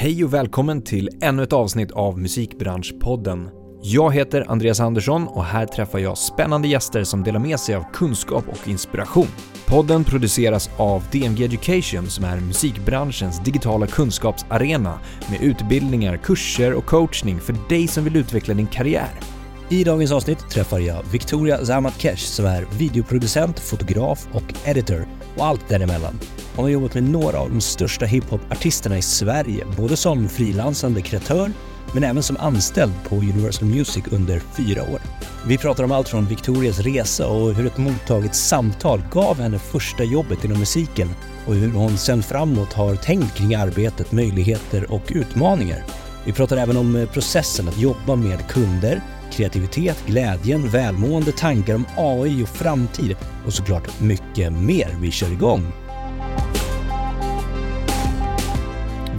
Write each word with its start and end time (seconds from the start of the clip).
Hej 0.00 0.24
och 0.24 0.34
välkommen 0.34 0.82
till 0.82 1.08
ännu 1.22 1.42
ett 1.42 1.52
avsnitt 1.52 1.90
av 1.90 2.18
Musikbranschpodden. 2.18 3.50
Jag 3.82 4.14
heter 4.14 4.44
Andreas 4.48 4.80
Andersson 4.80 5.28
och 5.28 5.44
här 5.44 5.66
träffar 5.66 5.98
jag 5.98 6.18
spännande 6.18 6.68
gäster 6.68 7.04
som 7.04 7.24
delar 7.24 7.40
med 7.40 7.60
sig 7.60 7.74
av 7.74 7.84
kunskap 7.92 8.44
och 8.48 8.68
inspiration. 8.68 9.26
Podden 9.66 10.04
produceras 10.04 10.70
av 10.76 11.02
DMG 11.12 11.44
Education 11.44 12.06
som 12.06 12.24
är 12.24 12.40
musikbranschens 12.40 13.44
digitala 13.44 13.86
kunskapsarena 13.86 15.00
med 15.30 15.42
utbildningar, 15.42 16.16
kurser 16.16 16.74
och 16.74 16.86
coachning 16.86 17.40
för 17.40 17.54
dig 17.68 17.88
som 17.88 18.04
vill 18.04 18.16
utveckla 18.16 18.54
din 18.54 18.66
karriär. 18.66 19.20
I 19.68 19.84
dagens 19.84 20.12
avsnitt 20.12 20.50
träffar 20.50 20.78
jag 20.78 21.02
Victoria 21.12 21.64
Zamatkesh 21.64 22.22
som 22.22 22.46
är 22.46 22.66
videoproducent, 22.78 23.60
fotograf 23.60 24.28
och 24.32 24.68
editor 24.68 25.08
och 25.36 25.46
allt 25.46 25.68
däremellan. 25.68 26.18
Hon 26.58 26.64
har 26.64 26.70
jobbat 26.70 26.94
med 26.94 27.02
några 27.02 27.38
av 27.38 27.50
de 27.50 27.60
största 27.60 28.06
hiphop-artisterna 28.06 28.98
i 28.98 29.02
Sverige, 29.02 29.66
både 29.76 29.96
som 29.96 30.28
frilansande 30.28 31.02
kreatör 31.02 31.52
men 31.94 32.04
även 32.04 32.22
som 32.22 32.36
anställd 32.36 32.92
på 33.08 33.16
Universal 33.16 33.68
Music 33.68 34.04
under 34.10 34.40
fyra 34.56 34.82
år. 34.82 35.00
Vi 35.46 35.58
pratar 35.58 35.84
om 35.84 35.92
allt 35.92 36.08
från 36.08 36.26
Victorias 36.26 36.78
resa 36.78 37.28
och 37.28 37.54
hur 37.54 37.66
ett 37.66 37.78
mottaget 37.78 38.34
samtal 38.34 39.02
gav 39.12 39.40
henne 39.40 39.58
första 39.58 40.04
jobbet 40.04 40.44
inom 40.44 40.58
musiken 40.58 41.10
och 41.46 41.54
hur 41.54 41.72
hon 41.72 41.98
sen 41.98 42.22
framåt 42.22 42.72
har 42.72 42.96
tänkt 42.96 43.34
kring 43.34 43.54
arbetet, 43.54 44.12
möjligheter 44.12 44.92
och 44.92 45.02
utmaningar. 45.08 45.84
Vi 46.24 46.32
pratar 46.32 46.56
även 46.56 46.76
om 46.76 46.96
eh, 46.96 47.08
processen 47.08 47.68
att 47.68 47.78
jobba 47.78 48.16
med 48.16 48.48
kunder, 48.48 49.02
kreativitet, 49.32 50.06
glädjen, 50.06 50.68
välmående, 50.68 51.32
tankar 51.32 51.74
om 51.74 51.86
AI 51.96 52.44
och 52.44 52.48
framtid 52.48 53.16
och 53.46 53.54
såklart 53.54 54.00
mycket 54.00 54.52
mer. 54.52 54.96
Vi 55.00 55.10
kör 55.10 55.32
igång! 55.32 55.72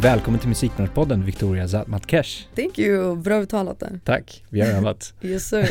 Välkommen 0.01 0.39
till 0.39 0.49
Musikbranschpodden 0.49 1.25
Victoria 1.25 1.67
Zatmatkesh. 1.67 2.47
Thank 2.55 2.79
you, 2.79 3.15
bra 3.15 3.41
uttalat 3.41 3.79
där. 3.79 3.99
Tack, 4.05 4.43
vi 4.49 4.61
har 4.61 4.67
övat. 4.67 5.13
Yes 5.21 5.49
sir. 5.49 5.69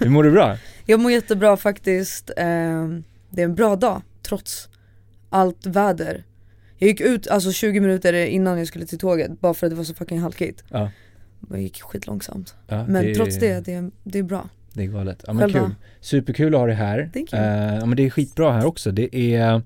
Hur 0.04 0.08
mår 0.10 0.24
du 0.24 0.30
bra? 0.30 0.56
Jag 0.86 1.00
mår 1.00 1.12
jättebra 1.12 1.56
faktiskt. 1.56 2.30
Ehm, 2.36 3.04
Det 3.30 3.40
är 3.42 3.44
en 3.44 3.54
bra 3.54 3.76
dag 3.76 4.02
trots 4.22 4.68
allt 5.30 5.66
väder. 5.66 6.24
Jag 6.78 6.88
gick 6.88 7.00
ut 7.00 7.28
alltså 7.28 7.52
20 7.52 7.80
minuter 7.80 8.12
innan 8.12 8.58
jag 8.58 8.66
skulle 8.66 8.86
till 8.86 8.98
tåget 8.98 9.40
bara 9.40 9.54
för 9.54 9.66
att 9.66 9.70
det 9.70 9.76
var 9.76 9.84
så 9.84 9.94
fucking 9.94 10.20
halkigt. 10.20 10.64
Ja. 10.68 10.90
Det 11.40 11.60
gick 11.60 11.82
skitlångsamt. 11.82 12.54
ja 12.68 12.84
Men 12.88 13.14
trots 13.14 13.38
det, 13.38 13.60
det 13.64 13.72
är, 13.72 13.90
det 14.04 14.18
är 14.18 14.22
bra. 14.22 14.48
Det 14.72 14.82
är 14.82 14.86
galet. 14.86 15.24
Ja 15.26 15.32
men 15.32 15.52
kul. 15.52 15.74
Superkul 16.00 16.54
att 16.54 16.60
ha 16.60 16.66
dig 16.66 16.76
här. 16.76 17.10
Thank 17.12 17.32
you. 17.32 17.42
Eh, 17.42 17.74
ja 17.74 17.86
men 17.86 17.96
det 17.96 18.06
är 18.06 18.10
skitbra 18.10 18.52
här 18.52 18.66
också. 18.66 18.90
Det 18.90 19.16
är, 19.34 19.62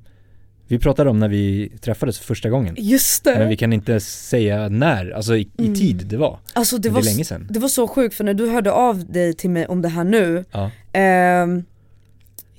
vi 0.75 0.78
pratade 0.78 1.11
om 1.11 1.19
när 1.19 1.28
vi 1.28 1.72
träffades 1.80 2.19
för 2.19 2.25
första 2.27 2.50
gången. 2.50 2.75
Just 2.78 3.25
Men 3.25 3.39
vi 3.41 3.55
det! 3.55 3.56
kan 3.56 3.72
inte 3.72 4.00
säga 4.00 4.69
när, 4.69 5.11
alltså 5.11 5.36
i, 5.36 5.41
i 5.41 5.48
Mm. 5.58 5.75
tid 5.75 6.06
det 6.06 6.16
var. 6.16 6.39
Alltså 6.53 6.77
det 6.78 6.89
Det, 6.89 6.92
var, 6.92 7.00
det 7.00 7.06
länge 7.06 7.25
sedan. 7.25 7.47
det 7.50 7.58
var 7.58 7.69
så 7.69 7.89
sjukt 7.89 8.14
för 8.14 8.25
när 8.25 8.34
du 8.34 8.48
hörde 8.50 8.72
av 8.72 9.12
dig 9.12 9.34
till 9.34 9.50
mig 9.50 9.66
om 9.66 9.83
det 9.83 9.89
här 9.89 10.05
nu 10.05 10.44
Ja. 10.53 10.70
Ehm, 10.92 11.64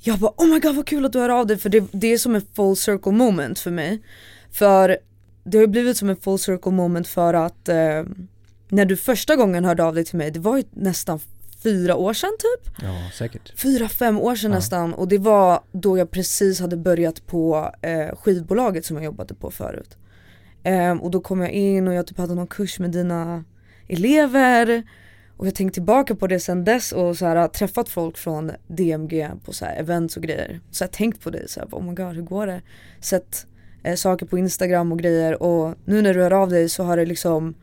jag 0.02 0.20
bara 0.20 0.32
oh 0.38 0.48
my 0.48 0.60
god 0.60 0.76
vad 0.76 0.88
kul 0.88 1.06
att 1.06 1.14
du 1.14 1.20
hör 1.20 1.30
av 1.30 1.48
dig 1.48 1.58
för 1.58 1.70
det, 1.70 1.84
det 1.92 2.14
är 2.14 2.18
som 2.18 2.36
en 2.36 2.42
full 2.56 2.76
circle 2.76 3.12
moment 3.12 3.60
för 3.60 3.72
mig. 3.72 4.00
För 4.52 4.98
det 5.44 5.58
har 5.58 5.68
blivit 5.68 5.98
som 5.98 6.10
en 6.10 6.18
full 6.18 6.40
circle 6.40 6.72
moment 6.72 7.08
för 7.08 7.34
att 7.34 7.70
ehm, 7.70 8.28
när 8.70 8.86
du 8.86 8.96
första 8.98 9.36
gången 9.36 9.66
hörde 9.66 9.84
av 9.84 9.96
dig 9.96 10.06
till 10.06 10.18
mig, 10.18 10.32
det 10.32 10.40
var 10.40 10.58
ju 10.58 10.64
nästan 10.72 11.20
fyra 11.66 11.96
år 11.96 12.14
sedan 12.14 12.32
typ? 12.40 12.74
ja, 12.82 12.96
säkert. 13.14 13.60
Fyra, 13.60 13.90
fem 13.90 14.20
år 14.20 14.36
sedan 14.36 14.52
Ja. 14.52 14.58
nästan 14.58 14.94
och 14.94 15.08
det 15.08 15.18
var 15.18 15.60
då 15.72 15.98
jag 15.98 16.12
precis 16.12 16.60
hade 16.60 16.78
börjat 16.78 17.28
på 17.28 17.72
eh, 17.82 18.16
skivbolaget 18.16 18.86
som 18.86 18.96
jag 18.98 19.06
jobbade 19.06 19.34
på 19.34 19.52
förut. 19.52 19.98
Ehm, 20.64 21.02
och 21.02 21.12
då 21.12 21.20
kom 21.20 21.42
jag 21.42 21.52
in 21.52 21.88
och 21.88 21.94
jag 21.94 22.08
typ 22.08 22.18
hade 22.18 22.36
någon 22.36 22.48
kurs 22.48 22.80
med 22.80 22.92
dina 22.92 23.44
elever 23.88 24.84
och 25.38 25.48
jag 25.48 25.56
tänkt 25.56 25.74
tillbaka 25.74 26.16
på 26.16 26.28
det 26.28 26.40
sen 26.40 26.64
dess 26.66 26.92
och 26.92 27.18
så 27.18 27.26
här, 27.26 27.48
träffat 27.48 27.90
folk 27.90 28.18
från 28.18 28.52
DMG 28.68 29.30
på 29.46 29.54
så 29.54 29.66
här, 29.66 29.76
events 29.80 30.18
och 30.18 30.24
grejer. 30.24 30.60
Så 30.72 30.84
jag 30.84 30.92
tänkt 30.92 31.22
på 31.24 31.30
det 31.30 31.50
så 31.50 31.60
här, 31.60 31.68
oh 31.72 31.84
my 31.84 31.94
god 31.96 32.16
hur 32.16 32.22
går 32.22 32.48
det? 32.48 32.62
Sett 33.02 33.46
eh, 33.84 33.96
saker 33.96 34.26
på 34.26 34.38
Instagram 34.38 34.92
och 34.92 35.00
grejer 35.00 35.44
och 35.44 35.76
nu 35.86 36.02
när 36.02 36.14
du 36.14 36.22
hör 36.22 36.34
av 36.34 36.50
dig 36.50 36.70
så 36.70 36.84
har 36.84 36.98
det 36.98 37.06
liksom 37.06 37.56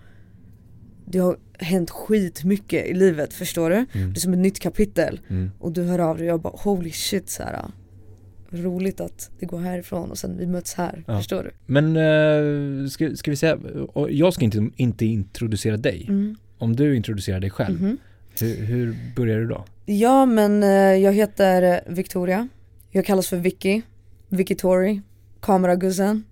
det 1.04 1.18
har 1.18 1.36
hänt 1.58 1.90
skitmycket 1.90 2.86
i 2.86 2.94
livet 2.94 3.32
förstår 3.32 3.70
du? 3.70 3.76
Mm. 3.76 3.86
Det 4.12 4.18
är 4.18 4.20
som 4.20 4.32
ett 4.32 4.38
nytt 4.38 4.60
kapitel 4.60 5.20
Mm. 5.30 5.50
och 5.58 5.72
du 5.72 5.82
hör 5.82 5.98
av 5.98 6.16
dig 6.18 6.26
och 6.26 6.32
jag 6.32 6.40
bara 6.40 6.54
holy 6.56 6.90
shit 6.90 7.30
så 7.30 7.42
här. 7.42 7.62
Roligt 8.50 9.00
att 9.00 9.30
det 9.40 9.46
går 9.46 9.60
härifrån 9.60 10.10
och 10.10 10.18
sen 10.18 10.38
vi 10.38 10.46
möts 10.46 10.74
här, 10.74 11.04
Ja. 11.06 11.16
förstår 11.18 11.42
du? 11.42 11.50
Men 11.66 11.96
eh, 11.96 12.88
ska, 12.88 13.16
ska 13.16 13.30
vi 13.30 13.36
säga, 13.36 13.58
jag 14.08 14.34
ska 14.34 14.44
inte, 14.44 14.68
inte 14.76 15.06
introducera 15.06 15.76
dig. 15.76 16.06
Mm. 16.08 16.36
Om 16.58 16.76
du 16.76 16.96
introducerar 16.96 17.40
dig 17.40 17.50
själv, 17.50 17.82
Mhm. 17.82 17.98
hur, 18.40 18.56
hur 18.64 18.96
börjar 19.16 19.38
du 19.38 19.46
då? 19.46 19.64
Ja 19.86 20.26
men 20.26 20.62
eh, 20.62 20.68
jag 20.70 21.12
heter 21.12 21.80
Victoria, 21.86 22.48
jag 22.90 23.06
kallas 23.06 23.28
för 23.28 23.36
Vicky, 23.36 23.82
Vicky 24.28 24.54
Tori, 24.54 25.00
kameraguzzen 25.40 26.24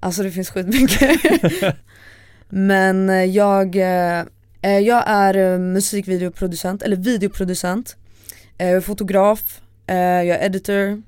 Alltså 0.00 0.22
det 0.22 0.30
finns 0.30 0.50
skitmycket 0.50 1.00
Men 2.54 3.10
eh, 3.10 3.24
jag, 3.24 3.76
eh, 3.76 4.24
eh, 4.62 4.78
jag 4.78 5.04
är 5.06 5.58
musikvideoproducent, 5.58 6.82
eller 6.82 6.96
videoproducent. 6.96 7.96
Fotograf, 8.82 9.62
jag 9.86 10.26
är 10.26 10.46
editor 10.46 11.02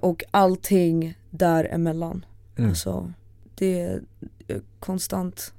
och 0.00 0.24
allting 0.30 1.14
däremellan. 1.30 2.24
Mm. 2.58 2.70
Alltså 2.70 3.12
det 3.54 3.80
är 3.80 4.00
konstant 4.80 5.52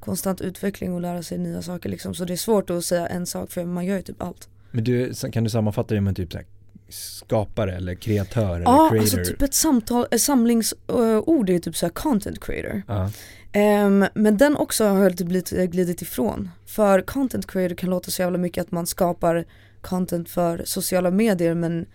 Konstant 0.00 0.40
utveckling 0.40 0.94
och 0.94 1.00
lära 1.00 1.22
sig 1.22 1.38
nya 1.38 1.62
saker 1.62 1.88
liksom. 1.88 2.14
Så 2.14 2.24
det 2.24 2.32
är 2.32 2.36
svårt 2.36 2.70
att 2.70 2.84
säga 2.84 3.06
en 3.06 3.26
sak 3.26 3.50
för 3.50 3.64
man 3.64 3.84
gör 3.84 3.96
ju 3.96 4.02
typ 4.02 4.22
allt. 4.22 4.48
Men 4.70 4.84
du, 4.84 5.14
kan 5.32 5.44
du 5.44 5.50
sammanfatta 5.50 5.94
det 5.94 6.00
med 6.00 6.16
typ 6.16 6.32
så 6.32 6.38
här, 6.38 6.46
skapare 6.88 7.76
eller 7.76 7.94
kreatör 7.94 8.54
eller 8.54 8.64
Ja, 8.64 8.88
creator? 8.90 8.98
alltså 8.98 9.32
typ 9.32 9.42
ett 9.42 9.54
samtal, 9.54 10.06
ett 10.10 10.22
samlingsord 10.22 11.50
är 11.50 11.58
typ 11.58 11.76
såhär 11.76 11.92
content 11.92 12.44
creator. 12.44 12.82
Ja, 12.88 13.10
Ehm, 13.52 14.04
Men 14.14 14.36
den 14.36 14.56
också 14.56 14.84
har 14.84 15.02
jag 15.02 15.20
lite 15.20 15.66
glidit 15.66 16.02
ifrån 16.02 16.50
För 16.66 17.00
content 17.00 17.46
creator 17.46 17.74
kan 17.74 17.90
låta 17.90 18.10
så 18.10 18.22
jävla 18.22 18.38
mycket 18.38 18.62
att 18.62 18.72
man 18.72 18.86
skapar 18.86 19.44
content 19.80 20.28
för 20.28 20.62
sociala 20.64 21.10
medier 21.10 21.54
men 21.54 21.86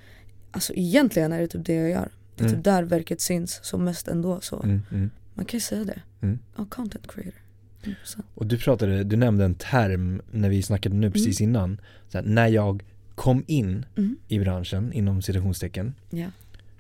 Alltså 0.51 0.73
egentligen 0.75 1.31
är 1.34 1.40
det 1.41 1.47
typ 1.47 1.66
det 1.66 1.73
jag 1.73 1.90
gör 1.90 2.09
Det 2.35 2.44
är 2.44 2.47
Mm. 2.47 2.56
typ 2.56 2.63
där 2.63 2.84
verket 2.84 3.22
syns 3.22 3.59
som 3.63 3.84
mest 3.84 4.07
ändå 4.07 4.41
så 4.41 4.63
mm, 4.63 4.81
mm. 4.91 5.09
man 5.34 5.45
kan 5.45 5.57
ju 5.57 5.62
säga 5.62 5.84
det 5.84 6.01
Mm. 6.22 6.40
Ja, 6.57 6.66
content 6.69 7.07
creator 7.12 7.41
100%. 7.84 7.95
Och 8.34 8.45
du 8.45 8.57
pratade, 8.57 9.03
du 9.03 9.16
nämnde 9.16 9.45
en 9.45 9.56
term 9.56 10.22
när 10.31 10.50
vi 10.50 10.62
snackade 10.63 10.95
nu 10.95 11.12
precis 11.12 11.41
innan. 11.41 11.81
Så 12.09 12.18
här, 12.18 12.25
när 12.25 12.47
jag 12.47 12.84
kom 13.16 13.44
in 13.47 13.85
Mm. 13.97 14.18
i 14.28 14.39
branschen, 14.39 14.94
inom 14.94 15.22
citationstecken. 15.22 15.95
Ja. 16.09 16.28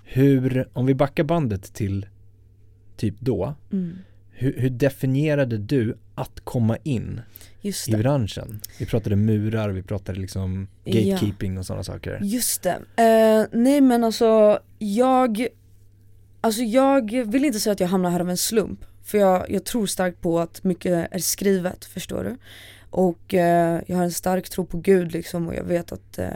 Hur, 0.03 0.67
om 0.73 0.85
vi 0.85 0.95
backar 0.95 1.23
bandet 1.23 1.73
till 1.73 2.05
typ 2.97 3.15
då. 3.19 3.55
Hur, 4.39 4.53
hur 4.59 4.69
definierade 4.69 5.57
du 5.57 5.97
att 6.15 6.39
komma 6.43 6.77
in 6.83 7.21
i 7.61 7.91
branschen? 7.91 8.59
Vi 8.79 8.85
pratade 8.85 9.15
murar, 9.15 9.69
vi 9.69 9.83
pratade 9.83 10.19
liksom 10.19 10.67
Ja. 10.83 10.93
gatekeeping 10.93 11.57
och 11.57 11.65
sådana 11.65 11.83
saker. 11.83 12.19
just 12.23 12.63
det. 12.63 12.75
Eh, 12.95 13.47
nej 13.59 13.81
men 13.81 14.03
alltså 14.03 14.59
jag 14.77 15.47
Alltså 16.41 16.61
jag 16.61 17.25
vill 17.25 17.45
inte 17.45 17.59
säga 17.59 17.73
att 17.73 17.79
jag 17.79 17.87
hamnar 17.87 18.09
här 18.09 18.19
av 18.19 18.29
en 18.29 18.37
slump 18.37 18.79
För 19.03 19.17
jag, 19.17 19.51
jag 19.51 19.63
tror 19.65 19.85
starkt 19.85 20.21
på 20.21 20.39
att 20.39 20.63
mycket 20.63 21.07
är 21.11 21.19
skrivet, 21.19 21.85
förstår 21.85 22.23
du? 22.23 22.37
Och 22.89 23.33
eh, 23.33 23.81
jag 23.87 23.97
har 23.97 24.03
en 24.03 24.11
stark 24.11 24.49
tro 24.49 24.65
på 24.65 24.77
Gud 24.77 25.11
liksom 25.11 25.47
och 25.47 25.55
jag 25.55 25.63
vet 25.63 25.91
att 25.91 26.17
eh, 26.19 26.29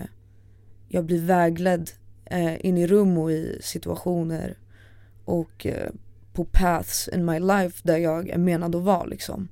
jag 0.90 1.06
blir 1.06 1.22
vägledd 1.22 1.90
eh, 2.26 2.66
in 2.66 2.78
i 2.78 2.88
rum 2.88 3.18
och 3.18 3.32
i 3.32 3.60
situationer 3.62 4.58
och 5.26 5.66
eh, 5.66 5.90
på 6.34 6.46
paths 6.46 7.10
in 7.14 7.26
my 7.26 7.40
life 7.40 7.80
där 7.84 7.98
jag 7.98 8.30
är 8.30 8.38
menad 8.38 8.76
att 8.76 8.84
vara 8.84 9.04
liksom. 9.04 9.48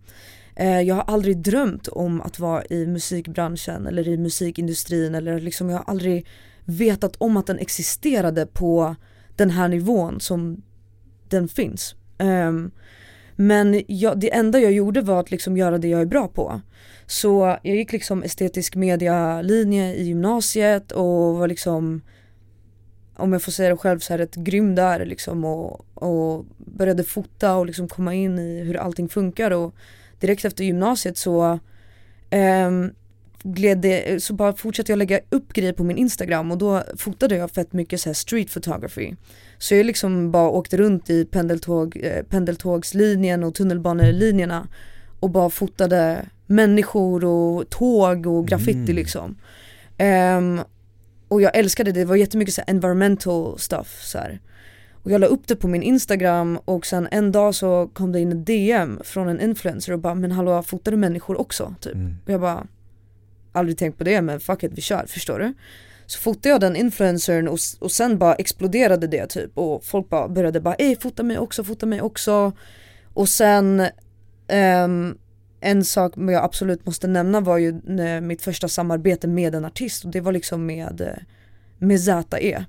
Eh, 0.56 0.82
jag 0.82 0.96
har 0.96 1.04
aldrig 1.04 1.38
drömt 1.38 1.88
om 1.88 2.22
att 2.22 2.40
vara 2.40 2.64
i 2.70 2.86
musikbranschen 2.86 3.88
eller 3.88 4.08
i 4.08 4.18
musikindustrin 4.18 5.16
eller 5.16 5.40
liksom 5.40 5.70
jag 5.70 5.78
har 5.78 5.86
aldrig 5.86 6.28
vetat 6.66 7.16
om 7.16 7.38
att 7.38 7.48
den 7.48 7.60
existerade 7.60 8.46
på 8.46 8.96
den 9.36 9.50
här 9.50 9.68
nivån 9.68 10.20
som 10.20 10.64
den 11.30 11.48
finns. 11.48 11.96
Ehm, 12.18 12.72
men 13.36 13.84
jag, 13.88 14.20
det 14.20 14.34
enda 14.34 14.60
jag 14.60 14.72
gjorde 14.72 15.02
var 15.02 15.20
att 15.20 15.32
liksom 15.32 15.58
göra 15.58 15.78
det 15.78 15.88
jag 15.88 16.02
är 16.02 16.06
bra 16.06 16.28
på. 16.28 16.62
Så 17.06 17.58
jag 17.64 17.76
gick 17.76 17.92
liksom 17.92 18.24
estetisk 18.24 18.76
media-linje 18.76 19.96
i 19.96 20.04
gymnasiet 20.04 20.92
och 20.92 21.38
var 21.38 21.48
liksom 21.48 22.02
om 23.20 23.34
jag 23.34 23.42
får 23.42 23.52
säga 23.52 23.70
det 23.70 23.78
själv 23.78 24.00
så 24.00 24.14
här 24.14 24.18
rätt 24.18 24.36
grym 24.36 24.76
där 24.76 25.06
liksom 25.06 25.46
och, 25.46 25.86
och 25.94 26.46
började 26.58 27.04
fota 27.04 27.56
och 27.56 27.66
liksom 27.66 27.88
komma 27.88 28.14
in 28.14 28.40
i 28.40 28.64
hur 28.64 28.78
allting 28.78 29.10
funkar 29.10 29.52
och 29.52 29.76
direkt 30.20 30.46
efter 30.46 30.64
gymnasiet 30.64 31.18
så 31.18 31.60
ehm, 32.30 32.92
gled 33.44 33.78
det, 33.78 34.24
så 34.24 34.34
bara 34.34 34.54
fortsatte 34.54 34.92
jag 34.92 35.00
lägga 35.00 35.20
upp 35.30 35.54
grejer 35.54 35.74
på 35.74 35.84
min 35.84 35.98
instagram 35.98 36.52
och 36.52 36.58
då 36.58 36.84
fotade 36.98 37.36
jag 37.36 37.52
fett 37.52 37.74
mycket 37.74 38.02
så 38.02 38.10
här 38.10 38.14
street 38.14 38.54
photography. 38.54 39.16
Så 39.58 39.76
jag 39.76 39.86
liksom 39.86 40.32
bara 40.32 40.50
åkte 40.50 40.78
runt 40.78 41.10
i 41.10 41.26
pendeltåg, 41.26 42.00
eh, 42.04 42.24
pendeltågslinjen 42.24 43.44
och 43.44 43.56
tunnelbanelinjerna 43.56 44.68
och 45.20 45.30
bara 45.30 45.50
fotade 45.50 46.26
människor 46.46 47.26
och 47.26 47.70
tåg 47.70 48.28
och 48.28 48.48
graffiti 48.48 48.80
Mm. 48.80 48.96
liksom. 48.96 49.38
Ehm, 49.98 50.62
och 51.30 51.42
jag 51.42 51.58
älskade 51.58 51.92
det, 51.92 52.00
det 52.00 52.06
var 52.06 52.16
jättemycket 52.16 52.54
så 52.54 52.62
environmental 52.68 53.60
stuff 53.60 54.02
så 54.04 54.18
här. 54.18 54.40
Och 55.04 55.12
jag 55.12 55.22
la 55.22 55.28
upp 55.28 55.48
det 55.48 55.56
på 55.56 55.68
min 55.68 55.84
instagram 55.84 56.60
och 56.66 56.86
sen 56.86 57.08
en 57.12 57.32
dag 57.32 57.56
så 57.56 57.90
kom 57.94 58.12
det 58.12 58.20
in 58.20 58.32
en 58.32 58.46
DM 58.46 59.00
från 59.04 59.28
en 59.28 59.42
influencer 59.42 59.94
och 59.94 60.00
bara 60.00 60.16
men 60.16 60.32
hallå 60.32 60.64
fotar 60.64 60.92
du 60.92 60.98
människor 60.98 61.42
också? 61.42 61.76
Typ. 61.82 61.94
Mm. 61.94 62.16
Och 62.26 62.32
jag 62.32 62.42
bara 62.42 62.68
aldrig 63.52 63.78
tänkt 63.78 63.98
på 63.98 64.04
det 64.04 64.22
men 64.22 64.40
fuck 64.40 64.64
it 64.64 64.72
vi 64.76 64.82
kör, 64.82 65.06
förstår 65.08 65.40
du? 65.40 65.54
Så 66.06 66.20
fotade 66.20 66.50
jag 66.50 66.62
den 66.62 66.76
influencern 66.76 67.48
och, 67.48 67.60
och 67.80 67.92
sen 67.92 68.18
bara 68.18 68.36
exploderade 68.36 69.08
det 69.08 69.28
typ 69.28 69.58
och 69.58 69.84
folk 69.84 70.10
bara 70.10 70.28
började 70.28 70.62
bara 70.62 70.76
ey 70.76 70.96
fota 70.96 71.24
mig 71.24 71.38
också, 71.38 71.64
fota 71.64 71.86
mig 71.86 72.02
också 72.02 72.54
Och 73.14 73.30
sen 73.30 73.88
ehm, 74.48 75.18
en 75.60 75.84
sak 75.84 76.14
jag 76.16 76.44
absolut 76.44 76.86
måste 76.86 77.08
nämna 77.08 77.42
var 77.42 77.58
ju 77.58 77.82
mitt 78.22 78.42
första 78.42 78.68
samarbete 78.68 79.28
med 79.28 79.56
en 79.56 79.66
artist 79.66 80.06
och 80.06 80.12
det 80.12 80.22
var 80.22 80.32
liksom 80.32 80.66
med, 80.66 81.02
eh, 81.02 81.24
med 81.78 82.02
ZE 82.02 82.66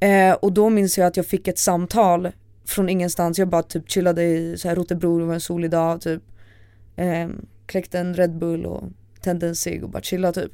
eh, 0.00 0.32
Och 0.32 0.52
då 0.52 0.70
minns 0.70 0.98
jag 0.98 1.06
att 1.06 1.16
jag 1.16 1.26
fick 1.26 1.48
ett 1.48 1.58
samtal 1.58 2.32
från 2.64 2.88
ingenstans, 2.88 3.38
jag 3.38 3.48
bara 3.48 3.62
typ 3.62 3.90
chillade 3.90 4.24
i 4.24 4.58
så 4.58 4.68
här 4.68 4.76
Rotebro, 4.76 5.18
det 5.18 5.24
var 5.24 5.34
en 5.34 5.40
solig 5.40 5.70
dag 5.70 6.00
typ. 6.00 6.22
Eh, 6.96 7.28
Kläckte 7.66 7.98
en 7.98 8.14
Red 8.14 8.38
Bull 8.38 8.66
och 8.66 8.82
tände 9.20 9.48
en 9.48 9.56
cigg 9.56 9.84
och 9.84 9.90
bara 9.90 10.02
chillade 10.02 10.42
typ. 10.42 10.52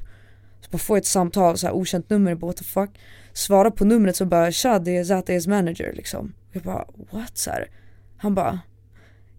Så 0.61 0.71
bara 0.71 0.79
får 0.79 0.97
jag 0.97 1.01
ett 1.01 1.07
samtal, 1.07 1.59
så 1.59 1.67
här 1.67 1.75
okänt 1.75 2.11
nummer, 2.11 2.31
jag 2.31 2.39
bara 2.39 2.47
what 2.47 2.57
the 2.57 2.65
fuck? 2.65 2.91
Svara 3.33 3.71
på 3.71 3.85
numret 3.85 4.17
så 4.17 4.25
bara 4.25 4.53
tja 4.53 4.79
det 4.79 4.97
är 4.97 5.05
ZE's 5.05 5.49
manager 5.49 5.93
liksom. 5.93 6.33
Jag 6.53 6.63
bara 6.63 6.85
what? 7.11 7.39
Så 7.39 7.51
här. 7.51 7.69
Han 8.17 8.35
bara 8.35 8.61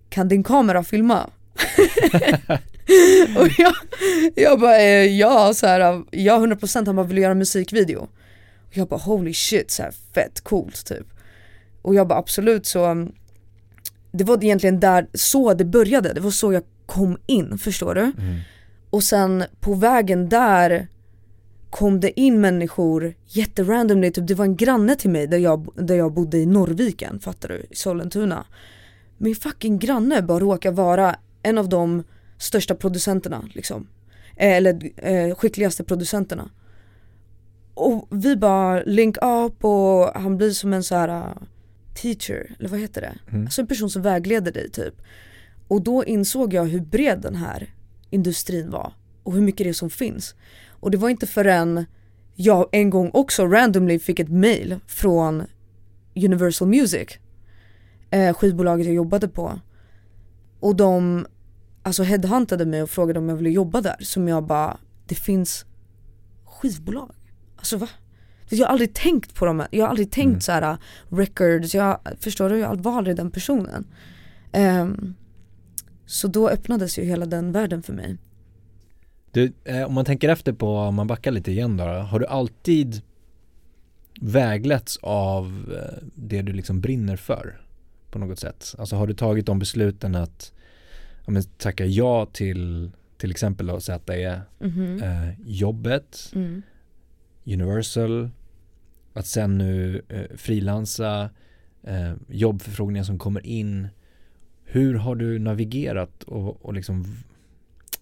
Kan 0.10 0.28
din 0.28 0.44
kamera 0.44 0.84
filma? 0.84 1.30
och 3.38 3.48
jag, 3.58 3.74
jag 4.36 4.60
bara 4.60 4.78
eh, 4.78 5.18
ja 5.18 5.54
så 5.54 5.68
här, 5.68 6.04
ja 6.12 6.40
100% 6.40 6.86
han 6.86 6.96
bara 6.96 7.06
vill 7.06 7.18
göra 7.18 7.32
en 7.32 7.38
musikvideo 7.38 8.08
Och 8.68 8.78
jag 8.78 8.88
bara 8.88 9.00
holy 9.00 9.34
shit 9.34 9.72
så 9.72 9.84
här, 9.84 9.94
fett 10.14 10.42
coolt 10.42 10.86
typ 10.86 11.08
Och 11.82 11.96
jag 11.96 12.08
bara 12.08 12.20
absolut 12.20 12.66
så 12.66 12.86
um, 12.86 13.12
Det 14.12 14.24
var 14.24 14.44
egentligen 14.44 14.80
där, 14.80 15.08
så 15.14 15.54
det 15.54 15.66
började, 15.66 16.14
det 16.14 16.22
var 16.22 16.32
så 16.32 16.54
jag 16.54 16.64
kom 16.86 17.18
in, 17.26 17.58
förstår 17.58 17.96
du? 17.96 18.02
Mm. 18.02 18.40
Och 18.90 19.04
sen 19.04 19.44
på 19.60 19.74
vägen 19.74 20.30
där 20.30 20.88
kom 21.70 22.00
det 22.00 22.20
in 22.20 22.42
människor 22.42 23.14
jätterandomly, 23.26 24.12
typ 24.12 24.28
det 24.28 24.34
var 24.34 24.46
en 24.46 24.56
granne 24.56 24.96
till 24.96 25.10
mig 25.10 25.28
där 25.28 25.38
jag, 25.38 25.68
där 25.76 25.96
jag 25.96 26.14
bodde 26.14 26.38
i 26.38 26.46
Norrviken, 26.46 27.20
fattar 27.20 27.50
du? 27.50 27.66
I 27.70 27.76
Sollentuna. 27.76 28.46
Min 29.18 29.36
fucking 29.36 29.80
granne 29.80 30.22
bara 30.22 30.40
råkar 30.40 30.72
vara 30.72 31.16
en 31.46 31.58
av 31.58 31.70
de 31.70 32.04
största 32.38 32.76
producenterna 32.76 33.50
liksom. 33.54 33.88
Eh, 34.36 34.54
Eller 34.54 34.92
eh, 34.98 35.36
skickligaste 35.36 35.84
producenterna. 35.84 36.50
Och 37.74 38.08
vi 38.12 38.36
bara 38.36 38.84
link 38.84 39.18
up 39.18 39.64
och 39.64 40.22
han 40.22 40.38
blir 40.38 40.52
som 40.52 40.74
en 40.74 40.84
så 40.84 40.96
här 40.96 41.10
uh, 41.10 41.34
teacher, 42.02 42.56
eller 42.60 42.70
vad 42.70 42.80
heter 42.80 43.02
det? 43.02 43.32
Mm. 43.32 43.46
Alltså 43.46 43.62
en 43.62 43.68
person 43.68 43.90
som 43.90 44.02
vägleder 44.02 44.52
dig 44.52 44.70
typ. 44.70 44.94
Och 45.68 45.82
då 45.82 46.06
insåg 46.06 46.54
jag 46.54 46.66
hur 46.66 46.82
bred 46.82 47.22
den 47.22 47.36
här 47.36 47.74
industrin 48.10 48.72
var 48.72 48.94
och 49.24 49.34
hur 49.34 49.42
mycket 49.42 49.64
det 49.64 49.70
är 49.70 49.74
som 49.74 49.90
finns. 49.90 50.36
Och 50.70 50.92
det 50.92 50.98
var 50.98 51.10
inte 51.10 51.28
förrän 51.28 51.86
jag 52.36 52.70
en 52.72 52.90
gång 52.90 53.12
också 53.14 53.46
randomly 53.46 54.00
fick 54.00 54.20
ett 54.20 54.30
mail 54.30 54.80
från 54.88 55.44
Universal 56.16 56.68
Music, 56.68 57.08
eh, 58.10 58.34
skivbolaget 58.36 58.86
jag 58.86 58.96
jobbade 58.96 59.28
på. 59.28 59.60
Och 60.60 60.76
de 60.76 61.26
alltså 61.86 62.04
headhuntade 62.04 62.66
mig 62.66 62.84
och 62.84 62.90
frågade 62.90 63.20
om 63.20 63.30
jag 63.30 63.36
ville 63.36 63.50
jobba 63.50 63.82
där. 63.82 63.96
Som 64.00 64.28
jag 64.28 64.44
bara, 64.44 64.78
det 65.06 65.16
finns 65.16 65.66
skivbolag. 66.46 67.12
Alltså 67.56 67.78
va? 67.78 67.90
Jag 68.50 68.66
har 68.66 68.72
aldrig 68.72 68.94
tänkt 68.94 69.36
på 69.36 69.46
dem, 69.46 69.64
jag 69.72 69.84
har 69.86 69.90
aldrig 69.90 70.12
tänkt 70.12 70.30
Mm. 70.30 70.42
så 70.42 70.52
här 70.52 70.78
records, 71.10 71.76
jag, 71.76 72.00
förstår 72.20 72.50
du? 72.50 72.58
Jag 72.58 72.84
var 72.84 72.98
aldrig 72.98 73.16
den 73.16 73.32
personen. 73.32 73.88
Ehm, 74.52 75.16
så 76.06 76.28
då 76.28 76.50
öppnades 76.50 77.00
ju 77.00 77.04
hela 77.04 77.26
den 77.26 77.52
världen 77.52 77.84
för 77.84 77.94
mig. 77.94 78.18
Du, 79.32 79.54
eh, 79.64 79.84
om 79.84 79.94
man 79.94 80.06
tänker 80.06 80.30
efter 80.30 80.54
på, 80.54 80.78
om 80.78 80.96
man 80.96 81.08
backar 81.08 81.32
lite 81.32 81.52
igen 81.52 81.78
då, 81.78 81.84
har 81.84 82.20
du 82.20 82.26
alltid 82.26 83.02
vägletts 84.22 85.00
av 85.02 85.74
eh, 85.78 86.04
det 86.16 86.42
du 86.42 86.54
liksom 86.54 86.82
brinner 86.82 87.16
för 87.16 87.62
på 88.12 88.20
något 88.20 88.40
sätt? 88.40 88.76
Alltså 88.78 88.96
har 88.96 89.08
du 89.08 89.14
tagit 89.14 89.46
de 89.46 89.60
besluten 89.60 90.16
att 90.16 90.52
ja, 91.26 91.32
men, 91.32 91.44
tacka 91.44 91.86
ja 91.86 92.26
till 92.26 92.92
till 93.18 93.32
exempel 93.32 93.68
då 93.68 93.80
ZE, 93.80 94.42
Mhm. 94.60 95.04
eh, 95.04 95.40
jobbet, 95.46 96.32
Mm. 96.36 96.62
Universal, 97.46 98.30
att 99.14 99.28
sen 99.28 99.58
nu 99.58 100.02
eh, 100.10 100.38
frilansa, 100.38 101.30
eh, 101.84 102.14
jobbförfrågningar 102.30 103.04
som 103.04 103.20
kommer 103.20 103.46
in. 103.46 103.88
Hur 104.64 104.94
har 104.96 105.16
du 105.16 105.40
navigerat 105.40 106.24
och, 106.24 106.66
och 106.66 106.74
liksom 106.74 107.06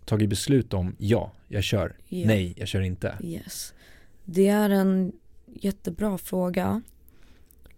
tagit 0.06 0.30
beslut 0.30 0.74
om 0.74 0.96
ja, 1.00 1.32
jag 1.48 1.64
kör, 1.64 1.96
Ja. 2.08 2.28
nej, 2.28 2.54
jag 2.58 2.68
kör 2.68 2.82
inte? 2.82 3.18
Yes. 3.24 3.74
Det 4.26 4.48
är 4.48 4.70
en 4.70 5.12
jättebra 5.46 6.18
fråga. 6.18 6.82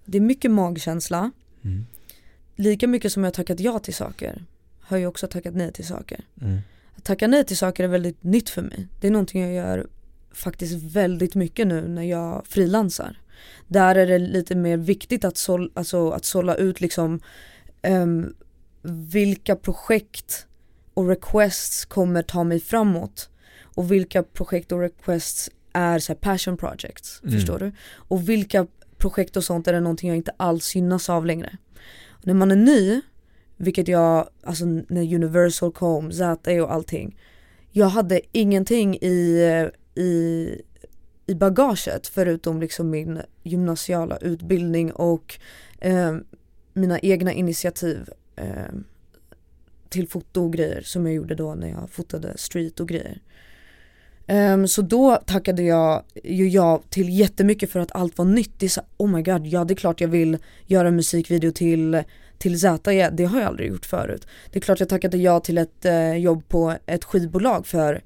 Det 0.06 0.18
är 0.18 0.21
mycket 0.21 0.51
magkänsla. 0.51 1.31
Mm. 1.63 1.86
Lika 2.56 2.88
mycket 2.88 3.12
som 3.12 3.24
jag 3.24 3.33
tackat 3.33 3.59
ja 3.59 3.80
till 3.80 3.94
saker 3.94 4.44
har 4.87 4.97
jag 4.97 5.09
också 5.09 5.27
tackat 5.27 5.55
nej 5.55 5.71
till 5.73 5.87
saker. 5.87 6.25
Mm. 6.41 6.59
Att 6.95 7.03
tacka 7.03 7.27
nej 7.27 7.45
till 7.45 7.57
saker 7.57 7.83
är 7.83 7.87
väldigt 7.87 8.23
nytt 8.23 8.49
för 8.49 8.61
mig. 8.61 8.87
Det 9.01 9.07
är 9.07 9.11
någonting 9.11 9.41
jag 9.41 9.53
gör 9.53 9.87
faktiskt 10.31 10.83
väldigt 10.83 11.35
mycket 11.35 11.67
nu 11.67 11.87
när 11.87 12.03
jag 12.03 12.47
frilansar. 12.47 13.17
Där 13.67 13.95
är 13.95 14.07
det 14.07 14.19
lite 14.19 14.55
mer 14.55 14.77
viktigt 14.77 15.25
att, 15.25 15.37
sål, 15.37 15.71
alltså, 15.73 16.09
att 16.09 16.25
sålla 16.25 16.55
ut 16.55 16.81
liksom 16.81 17.19
ehm, 17.81 18.35
vilka 19.11 19.55
projekt 19.55 20.47
och 20.93 21.07
requests 21.09 21.85
kommer 21.85 22.23
ta 22.23 22.43
mig 22.43 22.59
framåt 22.59 23.29
och 23.61 23.91
vilka 23.91 24.23
projekt 24.23 24.71
och 24.71 24.79
requests 24.79 25.49
är 25.73 25.99
så 25.99 26.15
passion 26.15 26.57
projects, 26.57 27.21
Mm. 27.23 27.35
förstår 27.35 27.59
du? 27.59 27.71
Och 27.93 28.29
vilka 28.29 28.67
projekt 28.97 29.37
och 29.37 29.43
sånt 29.43 29.67
är 29.67 29.73
det 29.73 29.79
någonting 29.79 30.09
jag 30.09 30.17
inte 30.17 30.31
alls 30.37 30.75
gynnas 30.75 31.09
av 31.09 31.25
längre. 31.25 31.57
Och 32.07 32.27
när 32.27 32.33
man 32.33 32.51
är 32.51 32.55
ny, 32.55 33.01
vilket 33.57 33.88
jag, 33.88 34.30
alltså 34.44 34.66
när 34.66 35.16
Universal 35.16 35.72
kom, 35.72 36.12
ZE 36.12 36.62
och 36.62 36.74
allting 36.74 37.18
Jag 37.71 37.88
hade 37.88 38.21
ingenting 38.31 38.95
i, 38.95 39.42
i, 39.95 40.50
i 41.28 41.35
bagaget 41.35 42.07
förutom 42.07 42.62
liksom 42.62 42.90
min 42.90 43.21
gymnasiala 43.44 44.18
utbildning 44.18 44.92
och 44.92 45.40
eh, 45.80 46.18
mina 46.74 47.00
egna 47.00 47.33
initiativ 47.33 48.09
eh, 48.35 48.76
till 49.90 50.07
foto 50.07 50.44
och 50.44 50.54
grejer 50.54 50.81
som 50.81 51.06
jag 51.06 51.16
gjorde 51.16 51.35
då 51.35 51.56
när 51.56 51.69
jag 51.69 51.90
fotade 51.90 52.33
street 52.38 52.80
och 52.80 52.88
grejer. 52.88 53.21
Um, 54.28 54.68
så 54.68 54.81
då 54.81 55.16
tackade 55.26 55.64
jag 55.64 56.04
ju 56.24 56.50
ja 56.50 56.81
till 56.90 57.19
jättemycket 57.19 57.71
för 57.71 57.80
att 57.80 57.95
allt 57.95 58.18
var 58.18 58.26
nytt. 58.26 58.59
Det 58.59 58.66
är 58.66 58.69
så, 58.69 58.81
oh 58.97 59.09
my 59.09 59.21
god, 59.21 59.47
ja 59.47 59.66
det 59.66 59.74
är 59.74 59.76
klart 59.76 60.02
jag 60.02 60.07
vill 60.07 60.38
göra 60.66 60.88
en 60.88 60.95
musikvideo 60.95 61.52
till, 61.52 62.04
till 62.45 62.59
ZE, 62.59 63.09
det 63.09 63.25
har 63.25 63.40
jag 63.40 63.47
aldrig 63.47 63.69
gjort 63.69 63.85
förut. 63.85 64.28
Det 64.52 64.59
är 64.59 64.61
klart 64.61 64.80
jag 64.80 64.90
tackade 64.90 65.18
ja 65.18 65.40
till 65.40 65.57
ett 65.57 65.85
eh, 65.85 66.16
jobb 66.16 66.47
på 66.47 66.78
ett 66.85 67.04
skivbolag 67.04 67.68
för 67.68 68.02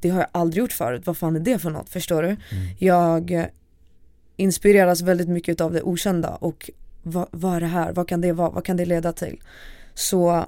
det 0.00 0.08
har 0.08 0.20
jag 0.20 0.28
aldrig 0.32 0.60
gjort 0.60 0.72
förut, 0.72 1.02
vad 1.04 1.16
fan 1.16 1.36
är 1.36 1.40
det 1.40 1.58
för 1.58 1.70
något, 1.70 1.88
förstår 1.88 2.22
du? 2.22 2.36
Jag 2.78 3.30
eh, 3.30 3.44
inspireras 4.36 5.02
väldigt 5.02 5.28
mycket 5.28 5.60
av 5.60 5.72
det 5.72 5.82
okända 5.82 6.28
och 6.28 6.70
vad, 7.02 7.28
vad 7.30 7.56
är 7.56 7.60
det 7.60 7.66
här, 7.66 7.92
vad 7.92 8.08
kan 8.08 8.20
det 8.20 8.32
vara, 8.32 8.50
vad 8.50 8.64
kan 8.64 8.76
det 8.76 8.84
leda 8.84 9.12
till? 9.12 9.40
Så 9.94 10.46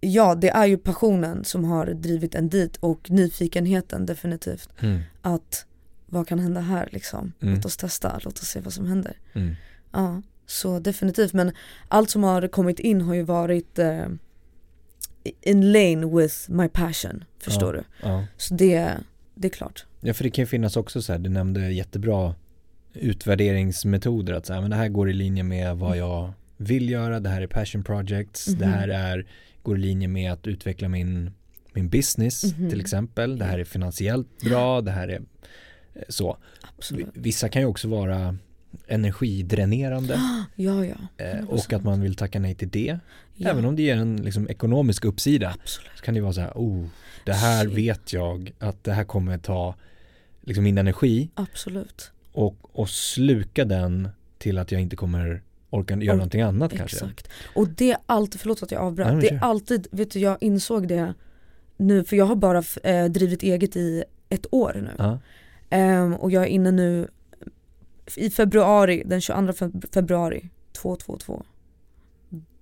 ja, 0.00 0.34
det 0.34 0.48
är 0.48 0.66
ju 0.66 0.78
passionen 0.78 1.44
som 1.44 1.64
har 1.64 1.86
drivit 1.86 2.34
en 2.34 2.48
dit 2.48 2.76
och 2.76 3.10
nyfikenheten 3.10 4.06
definitivt. 4.06 4.68
Mm. 4.80 5.00
Att 5.22 5.66
vad 6.06 6.28
kan 6.28 6.38
hända 6.38 6.60
här 6.60 6.88
liksom? 6.92 7.32
Mm. 7.42 7.54
Låt 7.54 7.64
oss 7.64 7.76
testa, 7.76 8.20
låt 8.22 8.38
oss 8.38 8.48
se 8.48 8.60
vad 8.60 8.72
som 8.72 8.86
händer. 8.86 9.18
Mm. 9.32 9.54
Ja, 9.92 10.22
så 10.46 10.78
definitivt. 10.78 11.32
Men 11.32 11.52
allt 11.88 12.10
som 12.10 12.22
har 12.22 12.48
kommit 12.48 12.78
in 12.80 13.00
har 13.00 13.14
ju 13.14 13.22
varit 13.22 13.78
eh, 13.78 14.06
in 15.42 15.72
lane 15.72 16.06
with 16.16 16.34
my 16.50 16.68
passion, 16.68 17.24
förstår 17.38 17.72
du? 17.72 17.82
Ja. 18.02 18.24
Så 18.36 18.54
det, 18.54 18.92
det 19.34 19.48
är 19.48 19.52
klart. 19.52 19.84
ja, 20.00 20.14
för 20.14 20.24
det 20.24 20.30
kan 20.30 20.42
ju 20.42 20.46
finnas 20.46 20.76
också 20.76 21.02
så 21.02 21.12
här, 21.12 21.18
du 21.18 21.30
nämnde 21.30 21.72
jättebra 21.72 22.34
utvärderingsmetoder, 22.92 24.32
att 24.34 24.46
så 24.46 24.52
här, 24.52 24.60
men 24.60 24.70
det 24.70 24.76
här 24.76 24.88
går 24.88 25.10
i 25.10 25.12
linje 25.12 25.42
med 25.42 25.76
vad 25.76 25.96
jag 25.96 26.32
vill 26.56 26.90
göra, 26.90 27.20
det 27.20 27.28
här 27.28 27.42
är 27.42 27.46
passion 27.46 27.84
projects, 27.84 28.44
det 28.44 28.66
Mhm. 28.66 28.74
här 28.74 28.88
är, 28.88 29.26
går 29.62 29.76
i 29.78 29.80
linje 29.80 30.08
med 30.08 30.32
att 30.32 30.46
utveckla 30.46 30.88
min 30.88 31.30
min 31.76 31.88
business 31.88 32.44
Mhm. 32.44 32.70
till 32.70 32.80
exempel. 32.80 33.38
Det 33.38 33.44
här 33.44 33.58
är 33.58 33.64
finansiellt 33.64 34.40
bra, 34.44 34.80
det 34.80 34.90
här 34.90 35.08
är 35.08 35.20
eh, 35.94 36.02
så. 36.08 36.36
Absolut. 36.76 37.06
Vissa 37.14 37.48
kan 37.48 37.62
ju 37.62 37.68
också 37.68 37.88
vara 37.88 38.36
energidränerande 38.86 40.20
Ja, 40.54 40.84
ja. 40.84 41.24
eh, 41.24 41.44
och 41.48 41.72
att 41.72 41.84
man 41.84 42.00
vill 42.00 42.14
tacka 42.16 42.40
nej 42.40 42.54
till 42.54 42.68
det. 42.68 42.98
ja. 43.34 43.50
Även 43.50 43.64
om 43.64 43.76
det 43.76 43.82
ger 43.82 43.96
en 43.96 44.16
liksom, 44.16 44.48
ekonomisk 44.48 45.04
uppsida 45.04 45.54
Absolut. 45.62 45.90
så 45.96 46.04
kan 46.04 46.14
det 46.14 46.20
vara 46.20 46.32
så 46.32 46.40
här, 46.40 46.52
oh, 46.54 46.84
det 47.24 47.32
här 47.32 47.64
Shit. 47.64 47.74
vet 47.78 48.12
jag 48.12 48.52
att 48.58 48.84
det 48.84 48.92
här 48.92 49.04
kommer 49.04 49.38
ta 49.38 49.74
liksom, 50.40 50.64
min 50.64 50.78
energi 50.78 51.30
Absolut. 51.34 52.10
och, 52.32 52.56
och 52.72 52.90
sluka 52.90 53.64
den 53.64 54.08
till 54.38 54.58
att 54.58 54.72
jag 54.72 54.80
inte 54.80 54.96
kommer 54.96 55.42
orka 55.70 55.96
göra 55.96 56.14
Or- 56.14 56.16
någonting 56.16 56.40
annat 56.40 56.72
kanske. 56.76 56.96
Exakt. 56.96 57.28
Och 57.54 57.68
det 57.68 57.90
är 57.90 57.98
alltid, 58.06 58.40
förlåt 58.40 58.62
att 58.62 58.70
jag 58.70 58.82
avbröt, 58.82 59.12
Nej, 59.12 59.20
det 59.20 59.28
är 59.34 59.40
alltid, 59.44 59.86
vet 59.90 60.10
du 60.10 60.18
jag 60.18 60.36
insåg 60.40 60.88
det 60.88 61.14
nu 61.76 62.04
för 62.04 62.16
jag 62.16 62.24
har 62.24 62.36
bara 62.36 62.62
eh, 62.82 63.04
drivit 63.04 63.42
eget 63.42 63.76
i 63.76 64.04
ett 64.28 64.46
år 64.50 64.72
nu. 64.74 64.90
Ja. 64.98 65.18
Ehm, 65.70 66.14
och 66.14 66.30
jag 66.30 66.42
är 66.42 66.46
inne 66.48 66.70
nu 66.70 67.08
i 68.16 68.30
februari, 68.30 69.02
den 69.06 69.20
22 69.20 69.52
feb- 69.52 69.92
februari 69.94 70.50
222 70.72 71.42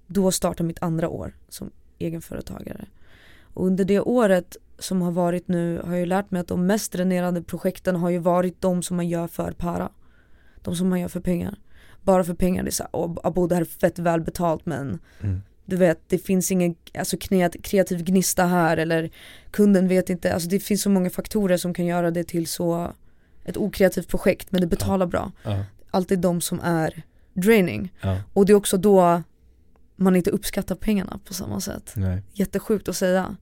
Då 0.07 0.31
startar 0.33 0.65
mitt 0.65 0.83
andra 0.83 1.09
år 1.09 1.37
som 1.49 1.71
egenföretagare. 1.99 2.85
Och 3.55 3.67
under 3.67 3.85
det 3.85 4.01
året 4.01 4.57
som 4.79 5.03
har 5.03 5.11
varit 5.13 5.49
nu 5.49 5.81
har 5.85 5.91
jag 5.91 6.01
ju 6.01 6.07
lärt 6.07 6.31
mig 6.31 6.41
att 6.41 6.49
de 6.49 6.67
mest 6.67 6.93
dränerande 6.93 7.43
projekten 7.43 7.97
har 7.97 8.11
ju 8.11 8.19
varit 8.19 8.61
de 8.61 8.83
som 8.83 8.97
man 8.97 9.09
gör 9.09 9.27
för 9.27 9.53
para. 9.53 9.89
De 10.63 10.77
som 10.77 10.89
man 10.89 11.01
gör 11.01 11.09
för 11.09 11.21
pengar. 11.21 11.59
Bara 12.03 12.25
för 12.25 12.35
pengar, 12.35 12.63
det 12.63 12.69
är 12.69 12.73
såhär, 12.73 12.91
åh 12.93 13.17
abo 13.23 13.47
det 13.47 13.55
här 13.55 13.63
är 13.63 13.67
fett 13.67 13.99
välbetalt 13.99 14.67
men 14.67 14.99
Mm. 15.21 15.41
du 15.65 15.77
vet 15.77 16.01
det 16.09 16.19
finns 16.19 16.53
ingen 16.53 16.75
alltså, 16.99 17.17
kreat- 17.17 17.63
kreativ 17.63 18.05
gnista 18.05 18.45
här 18.47 18.77
eller 18.77 19.11
kunden 19.51 19.89
vet 19.89 20.11
inte, 20.11 20.35
alltså 20.35 20.49
det 20.49 20.61
finns 20.61 20.83
så 20.83 20.91
många 20.91 21.11
faktorer 21.11 21.57
som 21.57 21.75
kan 21.75 21.87
göra 21.87 22.11
det 22.11 22.25
till 22.25 22.47
så 22.47 22.93
ett 23.45 23.57
okreativt 23.57 24.09
projekt 24.09 24.53
men 24.53 24.61
det 24.61 24.67
betalar 24.67 25.07
bra. 25.07 25.33
Ja. 25.43 25.65
Alltid 25.91 26.19
de 26.19 26.41
som 26.41 26.61
är 26.61 27.03
draining. 27.35 27.93
Ja. 28.01 28.19
Och 28.33 28.47
det 28.47 28.53
är 28.53 28.55
också 28.55 28.77
då 28.77 29.23
man 29.97 30.17
inte 30.17 30.31
uppskattar 30.31 30.75
pengarna 30.75 31.21
på 31.25 31.35
samma 31.35 31.61
sätt. 31.61 31.93
Nej. 31.97 32.23
Jättesjukt 32.33 32.89
att 32.89 32.97
säga. 32.97 33.37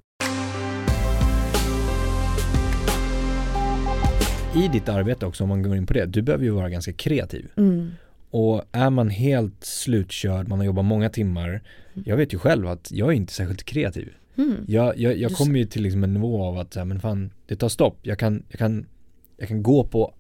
I 4.57 4.69
ditt 4.69 4.88
arbete 4.88 5.26
också, 5.26 5.42
om 5.42 5.49
man 5.49 5.62
går 5.62 5.76
in 5.76 5.87
på 5.87 5.92
det, 5.92 6.07
du 6.07 6.23
behöver 6.23 6.45
ju 6.45 6.50
vara 6.50 6.71
ganska 6.71 6.92
kreativ. 6.92 7.50
Mm. 7.57 7.90
Och 8.30 8.64
är 8.73 8.90
man 8.90 9.11
helt 9.11 9.64
slutkörd, 9.64 10.49
man 10.49 10.59
har 10.59 10.66
jobbat 10.66 10.85
många 10.85 11.11
timmar, 11.11 11.62
jag 12.04 12.16
vet 12.16 12.35
ju 12.35 12.38
själv 12.38 12.69
att 12.69 12.92
jag 12.92 13.09
är 13.09 13.12
inte 13.12 13.33
särskilt 13.33 13.62
kreativ. 13.62 14.12
Mm. 14.37 14.57
Jag, 14.66 14.99
jag, 14.99 15.19
jag 15.19 15.33
kommer 15.33 15.59
ju 15.59 15.64
till 15.64 15.83
liksom 15.83 16.04
en 16.04 16.14
nivå 16.14 16.45
av 16.45 16.59
att, 16.59 16.73
så 16.73 16.80
här, 16.80 16.85
men 16.85 17.00
fan, 17.00 17.30
det 17.47 17.57
tar 17.57 17.69
stopp. 17.69 17.99
Jag 18.02 18.19
kan, 18.19 18.42
jag 18.49 18.59
kan, 18.59 18.87
jag 19.40 19.49
kan 19.49 19.62
gå 19.62 19.85
på 19.85 20.14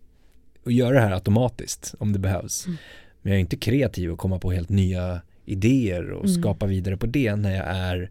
och 0.64 0.72
göra 0.72 0.94
det 0.94 1.00
här 1.00 1.10
automatiskt 1.12 1.94
om 1.98 2.12
det 2.12 2.18
behövs. 2.18 2.66
Mm. 2.66 2.78
Men 3.22 3.32
jag 3.32 3.36
är 3.36 3.40
inte 3.40 3.56
kreativ 3.56 4.10
och 4.12 4.18
komma 4.18 4.38
på 4.38 4.52
helt 4.52 4.68
nya 4.68 5.20
idéer 5.44 6.10
och 6.10 6.24
Mm. 6.24 6.42
skapa 6.42 6.66
vidare 6.66 6.96
på 6.96 7.06
det 7.06 7.36
när 7.36 7.56
jag 7.56 7.66
är 7.66 8.10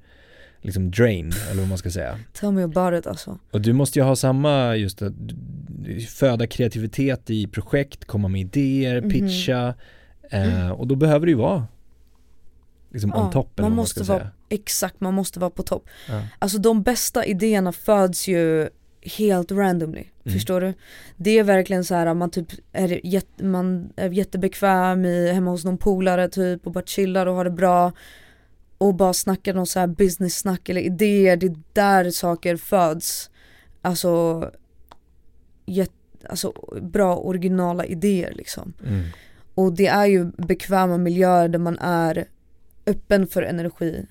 liksom 0.62 0.92
drained, 0.92 1.34
eller 1.52 1.60
vad 1.62 1.70
man 1.70 1.78
ska 1.78 1.92
säga. 1.92 2.20
Tell 2.34 2.52
me 2.52 2.64
about 2.64 3.00
it 3.00 3.08
alltså. 3.08 3.40
Och 3.52 3.62
du 3.62 3.74
måste 3.74 4.00
ju 4.00 4.06
ha 4.06 4.16
samma, 4.16 4.76
just 4.76 5.02
att 5.02 5.14
föda 6.10 6.48
kreativitet 6.48 7.30
i 7.30 7.48
projekt, 7.48 8.06
komma 8.06 8.28
med 8.28 8.42
idéer, 8.42 9.02
Mhm. 9.02 9.10
pitcha. 9.12 9.74
Eh, 10.32 10.70
och 10.70 10.88
då 10.88 10.96
behöver 10.96 11.26
det 11.26 11.30
ju 11.30 11.38
vara 11.38 11.68
liksom 12.92 13.14
on 13.14 13.20
Ja, 13.20 13.32
top 13.32 13.60
eller 13.60 13.64
man 13.70 13.72
vad 13.72 13.76
man 13.76 13.84
måste 13.84 14.04
ska 14.06 14.14
vara- 14.14 14.24
säga. 14.24 14.32
Exakt, 14.50 15.00
man 15.02 15.14
måste 15.14 15.40
vara 15.40 15.50
på 15.50 15.64
topp. 15.64 15.88
Ja. 16.10 16.22
Alltså 16.40 16.58
de 16.58 16.82
bästa 16.84 17.26
idéerna 17.26 17.72
föds 17.72 18.28
ju 18.28 18.70
helt 19.18 19.52
randomly, 19.52 20.04
Mm. 20.24 20.34
förstår 20.34 20.62
du? 20.62 20.74
Det 21.18 21.40
är 21.40 21.44
verkligen 21.44 21.84
så 21.84 21.96
här 21.96 22.14
man 22.14 22.30
typ 22.30 22.48
är, 22.72 23.06
jätte, 23.06 23.44
man 23.44 23.94
är 23.96 24.10
jättebekväm 24.10 25.06
i, 25.06 25.32
hemma 25.32 25.52
hos 25.52 25.66
någon 25.66 25.78
polare 25.78 26.30
typ 26.30 26.66
och 26.68 26.72
bara 26.72 26.84
chillar 26.86 27.26
och 27.26 27.36
har 27.36 27.44
det 27.44 27.50
bra 27.52 27.92
och 28.78 28.96
bara 28.96 29.14
snackar 29.14 29.54
någon 29.54 29.68
så 29.68 29.80
här 29.80 29.88
business-snack 29.88 30.70
eller 30.70 30.82
idéer, 30.82 31.38
det 31.38 31.46
är 31.48 31.56
där 31.74 32.12
saker 32.12 32.56
föds. 32.58 33.30
Alltså, 33.82 34.44
jätt, 35.66 35.92
alltså 36.30 36.54
bra 36.82 37.16
originala 37.18 37.86
idéer 37.86 38.34
liksom. 38.36 38.74
Mm. 38.88 39.04
Och 39.56 39.74
det 39.74 39.88
är 39.88 40.06
ju 40.06 40.26
bekväma 40.26 40.98
miljöer 40.98 41.48
där 41.48 41.60
man 41.60 41.80
är 41.80 42.26
öppen 42.86 43.28
för 43.28 43.42
energi 43.42 44.06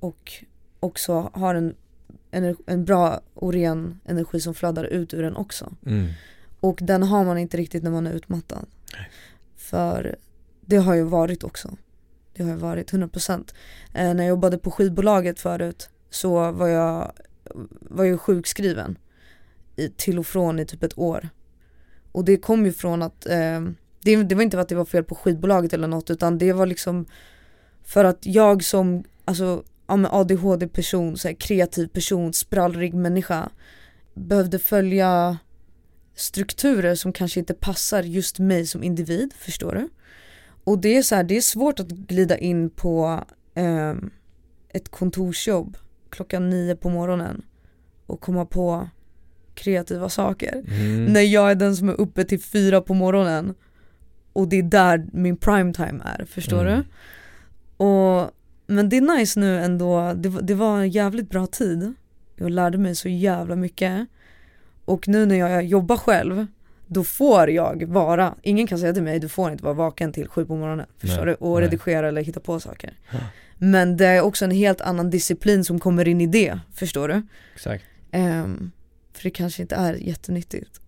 och 0.00 0.32
också 0.80 1.30
har 1.34 1.54
en, 1.54 1.74
en 2.66 2.84
bra 2.84 3.20
och 3.34 3.52
ren 3.52 4.00
energi 4.04 4.40
som 4.40 4.54
flödar 4.54 4.84
ut 4.84 5.14
ur 5.14 5.22
den 5.22 5.36
också. 5.36 5.72
Mm. 5.86 6.08
Och 6.60 6.78
den 6.82 7.02
har 7.02 7.24
man 7.24 7.38
inte 7.38 7.56
riktigt 7.56 7.82
när 7.82 7.90
man 7.90 8.06
är 8.06 8.12
utmattad. 8.12 8.66
För 9.56 10.16
det 10.60 10.76
har 10.76 10.94
ju 10.94 11.02
varit 11.02 11.44
också. 11.44 11.76
Det 12.34 12.42
har 12.42 12.50
ju 12.50 12.56
varit 12.56 12.92
100%. 12.92 13.54
Eh, 13.94 14.14
när 14.14 14.24
jag 14.24 14.28
jobbade 14.28 14.58
på 14.58 14.70
skivbolaget 14.70 15.40
förut 15.40 15.88
så 16.10 16.52
var 16.52 16.68
jag, 16.68 17.12
var 17.80 18.04
jag 18.04 18.20
sjukskriven 18.20 18.98
i, 19.76 19.88
till 19.88 20.18
och 20.18 20.26
från 20.26 20.58
i 20.58 20.66
typ 20.66 20.82
ett 20.82 20.98
år. 20.98 21.28
Och 22.12 22.24
det 22.24 22.36
kom 22.36 22.66
ju 22.66 22.72
från 22.72 23.02
att, 23.02 23.26
eh, 23.26 23.60
det, 24.02 24.22
det 24.22 24.34
var 24.34 24.42
inte 24.42 24.56
för 24.56 24.62
att 24.62 24.68
det 24.68 24.74
var 24.74 24.84
fel 24.84 25.04
på 25.04 25.14
skivbolaget 25.14 25.72
eller 25.72 25.88
något 25.88 26.10
utan 26.10 26.38
det 26.38 26.52
var 26.52 26.66
liksom 26.66 27.06
för 27.84 28.04
att 28.04 28.26
jag 28.26 28.64
som 28.64 29.04
alltså, 29.24 29.64
ja, 29.86 30.08
ADHD-person, 30.10 31.16
så 31.16 31.28
här, 31.28 31.34
kreativ 31.34 31.86
person, 31.86 32.32
sprallrig 32.32 32.94
människa 32.94 33.48
behövde 34.14 34.58
följa 34.58 35.38
strukturer 36.14 36.94
som 36.94 37.12
kanske 37.12 37.40
inte 37.40 37.54
passar 37.54 38.02
just 38.02 38.38
mig 38.38 38.66
som 38.66 38.82
individ, 38.82 39.32
förstår 39.38 39.74
du? 39.74 39.88
Och 40.64 40.78
det 40.78 40.96
är 40.96 41.02
så 41.02 41.14
här, 41.14 41.24
det 41.24 41.36
är 41.36 41.40
svårt 41.40 41.80
att 41.80 41.88
glida 41.88 42.38
in 42.38 42.70
på 42.70 43.24
ehm, 43.54 44.10
ett 44.68 44.88
kontorsjobb 44.88 45.76
klockan 46.10 46.50
nio 46.50 46.76
på 46.76 46.90
morgonen 46.90 47.42
och 48.06 48.20
komma 48.20 48.46
på 48.46 48.88
kreativa 49.54 50.08
saker. 50.08 50.64
Mm. 50.68 51.04
När 51.04 51.20
jag 51.20 51.50
är 51.50 51.54
den 51.54 51.76
som 51.76 51.88
är 51.88 52.00
uppe 52.00 52.24
till 52.24 52.40
fyra 52.40 52.80
på 52.80 52.94
morgonen 52.94 53.54
och 54.32 54.48
det 54.48 54.56
är 54.56 54.62
där 54.62 55.06
min 55.12 55.36
prime 55.36 55.72
time 55.72 56.00
är, 56.04 56.24
förstår 56.24 56.66
Mm. 56.66 56.74
du? 56.76 56.84
Och, 57.84 58.30
men 58.66 58.88
det 58.88 58.96
är 58.96 59.18
nice 59.18 59.40
nu 59.40 59.58
ändå, 59.58 60.12
det, 60.16 60.28
det 60.28 60.54
var 60.54 60.78
en 60.78 60.90
jävligt 60.90 61.30
bra 61.30 61.46
tid. 61.46 61.94
Jag 62.36 62.50
lärde 62.50 62.78
mig 62.78 62.94
så 62.94 63.08
jävla 63.08 63.56
mycket. 63.56 64.06
Och 64.84 65.08
nu 65.08 65.26
när 65.26 65.36
jag 65.36 65.64
jobbar 65.64 65.96
själv, 65.96 66.46
då 66.86 67.04
får 67.04 67.50
jag 67.50 67.86
vara, 67.86 68.34
ingen 68.42 68.66
kan 68.66 68.78
säga 68.78 68.92
till 68.92 69.02
mig 69.02 69.20
du 69.20 69.28
får 69.28 69.52
inte 69.52 69.64
vara 69.64 69.74
vaken 69.74 70.12
till 70.12 70.28
sju 70.28 70.46
på 70.46 70.56
morgonen, 70.56 70.86
förstår 70.98 71.26
Nej, 71.26 71.36
du? 71.40 71.46
Och 71.46 71.54
nej. 71.54 71.64
redigera 71.64 72.08
eller 72.08 72.22
hitta 72.22 72.40
på 72.40 72.60
saker. 72.60 72.98
Ja. 73.10 73.18
Men 73.58 73.96
det 73.96 74.06
är 74.06 74.20
också 74.20 74.44
en 74.44 74.50
helt 74.50 74.80
annan 74.80 75.10
disciplin 75.10 75.64
som 75.64 75.78
kommer 75.78 76.08
in 76.08 76.20
i 76.20 76.26
det, 76.26 76.58
förstår 76.74 77.08
du? 77.08 77.22
Exakt. 77.54 77.84
Ehm, 78.10 78.70
för 79.12 79.22
det 79.22 79.30
kanske 79.30 79.62
inte 79.62 79.74
är 79.74 79.94
jättenyttigt 79.94 80.80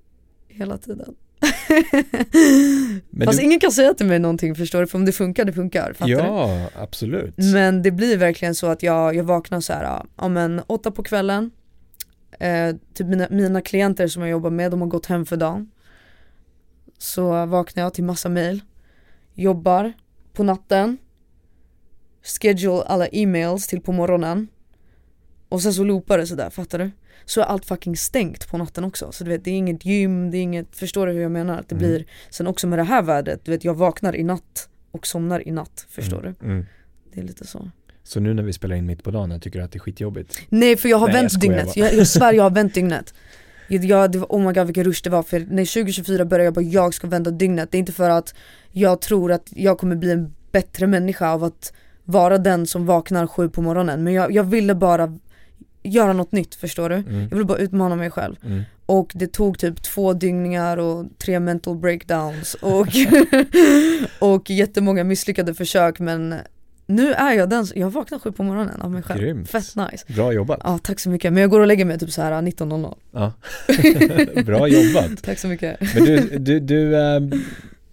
hela 0.48 0.78
tiden. 0.78 1.14
Men 3.10 3.26
Fast 3.26 3.38
du, 3.38 3.44
ingen 3.44 3.60
kan 3.60 3.72
säga 3.72 3.94
till 3.94 4.06
mig 4.06 4.18
någonting 4.18 4.54
förstår 4.54 4.80
du, 4.80 4.86
för 4.86 4.98
om 4.98 5.04
det 5.04 5.12
funkar, 5.12 5.44
det 5.44 5.52
funkar. 5.52 5.92
Fattar 5.92 6.08
du? 6.08 6.14
ja, 6.14 6.68
absolut. 6.76 7.34
Men 7.36 7.82
det 7.82 7.90
blir 7.90 8.16
verkligen 8.16 8.54
så 8.54 8.66
att 8.66 8.82
jag, 8.82 9.14
jag 9.14 9.24
vaknar 9.24 9.60
så 9.60 9.72
här, 9.72 10.02
ja 10.16 10.28
men 10.28 10.62
åtta 10.66 10.90
på 10.90 11.02
kvällen 11.02 11.50
eh, 12.38 12.76
Typ 12.94 13.06
mina, 13.06 13.26
mina 13.30 13.60
klienter 13.60 14.08
som 14.08 14.22
jag 14.22 14.30
jobbar 14.30 14.50
med, 14.50 14.70
de 14.70 14.80
har 14.80 14.88
gått 14.88 15.06
hem 15.06 15.26
för 15.26 15.36
dagen 15.36 15.70
Så 16.98 17.46
vaknar 17.46 17.82
jag 17.82 17.94
till 17.94 18.04
massa 18.04 18.28
mail 18.28 18.60
Jobbar 19.34 19.92
på 20.32 20.42
natten 20.42 20.98
Schedule 22.22 22.82
alla 22.82 23.06
e-mails 23.06 23.66
till 23.66 23.80
på 23.80 23.92
morgonen 23.92 24.48
Och 25.48 25.62
sen 25.62 25.74
så 25.74 25.84
loopar 25.84 26.18
det 26.18 26.26
sådär, 26.26 26.50
fattar 26.50 26.78
du? 26.78 26.90
Så 27.28 27.40
är 27.40 27.44
allt 27.44 27.64
fucking 27.64 27.96
stängt 27.96 28.48
på 28.48 28.58
natten 28.58 28.84
också, 28.84 29.12
så 29.12 29.24
du 29.24 29.30
vet 29.30 29.44
det 29.44 29.50
är 29.50 29.54
inget 29.54 29.84
gym, 29.84 30.30
det 30.30 30.38
är 30.38 30.42
inget, 30.42 30.76
förstår 30.76 31.06
du 31.06 31.12
hur 31.12 31.20
jag 31.20 31.30
menar? 31.30 31.58
Att 31.58 31.68
det 31.68 31.74
Mm. 31.74 31.88
blir, 31.88 32.04
sen 32.30 32.46
också 32.46 32.66
med 32.66 32.78
det 32.78 32.82
här 32.82 33.02
vädret, 33.02 33.44
du 33.44 33.50
vet 33.50 33.64
jag 33.64 33.74
vaknar 33.74 34.16
i 34.16 34.22
natt 34.22 34.68
och 34.90 35.06
somnar 35.06 35.48
i 35.48 35.50
natt, 35.50 35.86
förstår 35.90 36.20
mm. 36.20 36.34
du? 36.40 36.46
Mm. 36.46 36.66
Det 37.12 37.20
är 37.20 37.24
lite 37.24 37.46
så 37.46 37.70
Så 38.04 38.20
nu 38.20 38.34
när 38.34 38.42
vi 38.42 38.52
spelar 38.52 38.76
in 38.76 38.86
mitt 38.86 39.02
på 39.04 39.10
dagen, 39.10 39.30
jag 39.30 39.42
tycker 39.42 39.58
du 39.58 39.64
att 39.64 39.72
det 39.72 39.76
är 39.76 39.80
skitjobbigt? 39.80 40.40
Nej 40.48 40.76
för 40.76 40.88
jag 40.88 40.98
har 40.98 41.06
Nej, 41.06 41.16
jag 41.16 41.20
vänt 41.22 41.32
skojar 41.32 41.56
dygnet, 41.56 41.76
jag, 41.76 41.94
jag 41.94 42.06
svär 42.06 42.32
jag 42.32 42.42
har 42.42 42.50
vänt 42.50 42.74
dygnet 42.78 43.14
jag, 43.68 43.84
jag, 43.84 44.12
det 44.12 44.18
var, 44.18 44.26
Oh 44.26 44.46
my 44.46 44.52
god 44.52 44.66
vilken 44.66 44.84
rush 44.84 45.00
det 45.04 45.10
var 45.10 45.22
för 45.22 45.40
när 45.40 45.64
2024 45.64 46.24
började 46.24 46.44
jag 46.44 46.54
bara 46.54 46.64
jag 46.64 46.94
ska 46.94 47.06
vända 47.06 47.30
dygnet 47.30 47.70
Det 47.70 47.76
är 47.76 47.80
inte 47.80 47.92
för 47.92 48.10
att 48.10 48.34
jag 48.72 49.00
tror 49.00 49.32
att 49.32 49.46
jag 49.50 49.78
kommer 49.78 49.96
bli 49.96 50.12
en 50.12 50.34
bättre 50.52 50.86
människa 50.86 51.30
av 51.30 51.44
att 51.44 51.72
vara 52.04 52.38
den 52.38 52.66
som 52.66 52.86
vaknar 52.86 53.26
sju 53.26 53.48
på 53.48 53.62
morgonen 53.62 54.04
Men 54.04 54.12
jag, 54.14 54.32
jag 54.32 54.44
ville 54.44 54.74
bara 54.74 55.18
göra 55.88 56.12
något 56.12 56.32
nytt 56.32 56.54
förstår 56.54 56.88
du? 56.88 56.94
Mm. 56.94 57.20
Jag 57.20 57.28
ville 57.30 57.44
bara 57.44 57.58
utmana 57.58 57.96
mig 57.96 58.10
själv 58.10 58.36
Mm. 58.44 58.62
och 58.86 59.10
det 59.14 59.26
tog 59.26 59.58
typ 59.58 59.82
två 59.82 60.12
dygningar 60.12 60.76
och 60.76 61.06
tre 61.18 61.40
mental 61.40 61.76
breakdowns 61.76 62.54
och, 62.60 62.86
och 64.18 64.50
jättemånga 64.50 65.04
misslyckade 65.04 65.54
försök 65.54 65.98
men 65.98 66.34
nu 66.86 67.12
är 67.12 67.32
jag 67.32 67.50
den, 67.50 67.66
jag 67.74 67.90
vaknar 67.90 68.18
sju 68.18 68.32
på 68.32 68.42
morgonen 68.42 68.82
av 68.82 68.90
mig 68.90 69.02
själv. 69.02 69.20
Grymt. 69.20 69.50
Fett 69.50 69.76
nice. 69.76 70.04
Bra 70.14 70.32
jobbat. 70.32 70.60
Ja 70.64 70.78
tack 70.82 71.00
så 71.00 71.10
mycket, 71.10 71.32
men 71.32 71.40
jag 71.40 71.50
går 71.50 71.60
och 71.60 71.66
lägger 71.66 71.84
mig 71.84 71.98
typ 71.98 72.10
så 72.10 72.22
här 72.22 72.32
19.00. 72.32 72.94
Ja. 73.12 73.32
Bra 74.42 74.68
jobbat. 74.68 75.22
Tack 75.22 75.38
så 75.38 75.48
mycket. 75.48 75.80
Men 75.94 76.04
du, 76.04 76.38
du, 76.38 76.60
du 76.60 76.96
eh, 76.96 77.20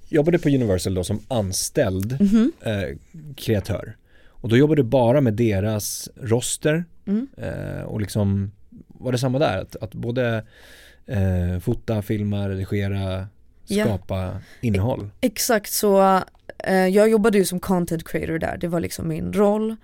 jobbade 0.09 0.39
på 0.39 0.49
Universal 0.49 0.93
då 0.93 1.03
som 1.03 1.19
anställd 1.27 2.17
Mhm. 2.21 2.51
eh, 2.61 2.97
kreatör. 3.37 3.95
Och 4.27 4.49
då 4.49 4.57
jobbade 4.57 4.81
du 4.81 4.85
bara 4.89 5.21
med 5.21 5.33
deras 5.33 6.09
roster 6.21 6.85
Mm. 7.07 7.27
eh, 7.38 7.81
och 7.83 8.01
liksom 8.01 8.51
var 8.88 9.12
det 9.12 9.17
samma 9.17 9.39
där? 9.39 9.62
Att, 9.62 9.75
att 9.75 9.93
både 9.93 10.45
eh, 11.05 11.59
fota, 11.59 12.01
filma, 12.01 12.50
redigera, 12.50 13.27
skapa 13.65 14.38
innehåll? 14.62 15.09
Exakt 15.21 15.71
så, 15.71 16.21
eh, 16.57 16.88
jag 16.88 17.09
jobbade 17.09 17.38
ju 17.38 17.45
som 17.45 17.59
content 17.59 18.07
creator 18.07 18.39
där, 18.39 18.57
det 18.57 18.67
var 18.67 18.79
liksom 18.79 19.07
min 19.07 19.33
roll. 19.33 19.75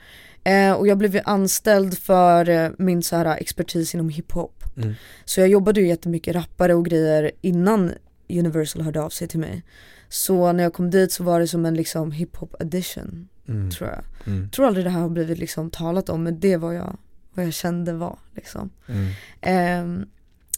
Eh, 0.44 0.72
och 0.74 0.88
jag 0.88 0.98
blev 0.98 1.16
ju 1.16 1.22
anställd 1.26 1.98
för 1.98 2.50
eh, 2.50 2.70
min 2.78 3.04
så 3.04 3.16
här 3.16 3.38
expertis 3.38 3.94
inom 3.96 4.10
hiphop. 4.10 4.64
Mm. 4.78 4.94
Så 5.26 5.40
jag 5.40 5.50
jobbade 5.50 5.82
ju 5.82 5.88
jättemycket 5.88 6.36
rappare 6.36 6.74
och 6.74 6.86
grejer 6.86 7.32
innan 7.42 7.92
Universal 8.30 8.82
hörde 8.82 9.02
av 9.02 9.10
sig 9.10 9.28
till 9.28 9.40
mig. 9.40 9.64
Så 10.10 10.52
när 10.52 10.64
jag 10.64 10.74
kom 10.74 10.90
dit 10.90 11.12
så 11.12 11.24
var 11.24 11.40
det 11.40 11.48
som 11.48 11.66
en 11.66 11.74
liksom 11.76 12.12
hiphop 12.12 12.56
edition 12.62 13.28
Mm. 13.48 13.72
tror 13.72 13.90
jag. 13.90 14.04
Mm. 14.34 14.50
Tror 14.50 14.68
aldrig 14.68 14.86
det 14.86 14.90
här 14.90 15.02
har 15.02 15.10
blivit 15.10 15.38
liksom 15.38 15.70
talat 15.70 16.10
om 16.10 16.24
men 16.24 16.40
det 16.40 16.58
var 16.58 16.74
jag, 16.74 16.98
vad 17.34 17.46
jag 17.46 17.54
kände 17.54 17.94
var 17.94 18.20
liksom. 18.36 18.70
Mm. 18.88 19.12
Ehm, 19.42 20.06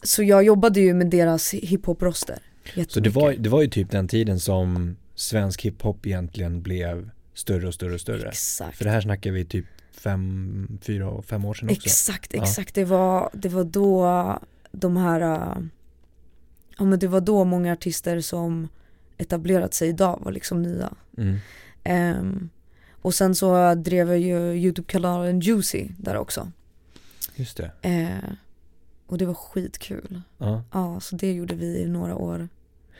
så 0.03 0.23
jag 0.23 0.43
jobbade 0.43 0.79
ju 0.79 0.93
med 0.93 1.09
deras 1.09 1.53
hiphop-roster. 1.53 2.39
Så 2.87 2.99
det 2.99 3.09
var, 3.09 3.33
det 3.33 3.49
var 3.49 3.61
ju 3.61 3.67
typ 3.67 3.91
den 3.91 4.07
tiden 4.07 4.39
som 4.39 4.95
svensk 5.15 5.61
hiphop 5.61 6.05
egentligen 6.05 6.61
blev 6.61 7.09
större 7.33 7.67
och 7.67 7.73
större 7.73 7.93
och 7.93 8.01
större. 8.01 8.29
Exakt. 8.29 8.77
För 8.77 8.85
det 8.85 8.91
här 8.91 9.01
snackar 9.01 9.31
vi 9.31 9.45
typ 9.45 9.65
fem, 9.91 10.79
fyra 10.81 11.21
fem 11.21 11.45
år 11.45 11.53
sedan 11.53 11.69
också. 11.69 11.85
Exakt, 11.85 12.33
Ja. 12.33 12.43
exakt. 12.43 12.75
Det, 12.75 12.85
var, 12.85 13.29
det 13.33 13.49
var 13.49 13.63
då 13.63 14.39
de 14.71 14.97
här, 14.97 15.21
äh, 15.21 15.57
ja 16.77 16.83
men 16.85 16.99
det 16.99 17.07
var 17.07 17.21
då 17.21 17.43
många 17.43 17.73
artister 17.73 18.19
som 18.21 18.67
etablerat 19.17 19.73
sig 19.73 19.89
idag 19.89 20.19
var 20.21 20.31
liksom 20.31 20.61
nya. 20.61 20.93
Mm. 21.17 21.37
Ehm, 21.83 22.49
och 22.91 23.13
sen 23.13 23.35
så 23.35 23.73
drev 23.75 24.07
jag 24.09 24.19
ju 24.19 24.53
YouTube-kanalen 24.53 25.39
Juicy 25.39 25.87
där 25.97 26.17
också. 26.17 26.51
Just 27.35 27.57
det. 27.57 27.71
Eh, 27.81 28.33
och 29.07 29.17
det 29.17 29.25
var 29.25 29.33
skitkul. 29.33 30.21
Ja. 30.37 30.63
Ja, 30.71 30.99
så 30.99 31.15
det 31.15 31.33
gjorde 31.33 31.55
vi 31.55 31.81
i 31.81 31.87
några 31.87 32.15
år. 32.15 32.49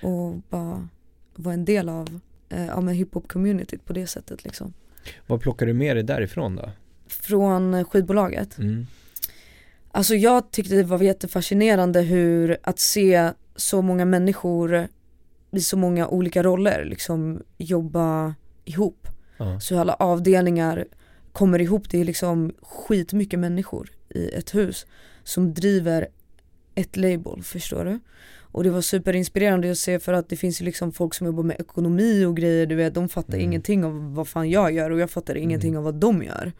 Och 0.01 0.35
bara 0.49 0.87
var 1.35 1.53
en 1.53 1.65
del 1.65 1.89
av 1.89 2.19
eh, 2.49 2.65
ja, 2.65 2.81
men 2.81 2.95
hiphop-communityt 2.95 3.85
på 3.85 3.93
det 3.93 4.07
sättet 4.07 4.43
liksom. 4.43 4.73
Vad 5.27 5.41
plockar 5.41 5.65
du 5.65 5.73
med 5.73 5.95
dig 5.95 6.03
därifrån 6.03 6.55
då? 6.55 6.71
Från 7.07 7.85
skivbolaget. 7.85 8.57
Mm. 8.57 8.87
Alltså 9.91 10.15
jag 10.15 10.51
tyckte 10.51 10.75
det 10.75 10.83
var 10.83 11.01
jättefascinerande 11.01 12.01
hur 12.01 12.57
att 12.63 12.79
se 12.79 13.31
så 13.55 13.81
många 13.81 14.05
människor 14.05 14.87
i 15.51 15.61
så 15.61 15.77
många 15.77 16.07
olika 16.07 16.43
roller 16.43 16.85
liksom 16.85 17.41
jobba 17.57 18.35
ihop. 18.65 19.07
Ja. 19.37 19.59
Så 19.59 19.79
alla 19.79 19.93
avdelningar 19.93 20.85
kommer 21.31 21.61
ihop, 21.61 21.89
det 21.89 22.01
är 22.01 22.05
liksom 22.05 22.53
skitmycket 22.61 23.39
människor 23.39 23.89
i 24.15 24.29
ett 24.33 24.55
hus 24.55 24.85
som 25.23 25.53
driver 25.53 26.07
ett 26.75 26.97
label, 26.97 27.43
förstår 27.43 27.85
du? 27.85 27.99
Och 28.39 28.63
det 28.63 28.69
var 28.69 28.81
superinspirerande 28.81 29.71
att 29.71 29.77
se 29.77 29.99
för 29.99 30.13
att 30.13 30.29
det 30.29 30.35
finns 30.35 30.61
ju 30.61 30.65
liksom 30.65 30.91
folk 30.91 31.13
som 31.13 31.27
jobbar 31.27 31.43
med 31.43 31.59
ekonomi 31.59 32.25
och 32.25 32.37
grejer, 32.37 32.65
du 32.65 32.75
vet 32.75 32.93
de 32.93 33.09
fattar 33.09 33.33
Mm. 33.33 33.45
ingenting 33.45 33.85
av 33.85 34.13
vad 34.15 34.27
fan 34.27 34.49
jag 34.49 34.71
gör 34.71 34.89
och 34.91 34.99
jag 34.99 35.09
fattar 35.11 35.37
ingenting 35.37 35.69
Mm. 35.69 35.77
av 35.77 35.83
vad 35.83 35.95
de 35.95 36.23
gör. 36.23 36.51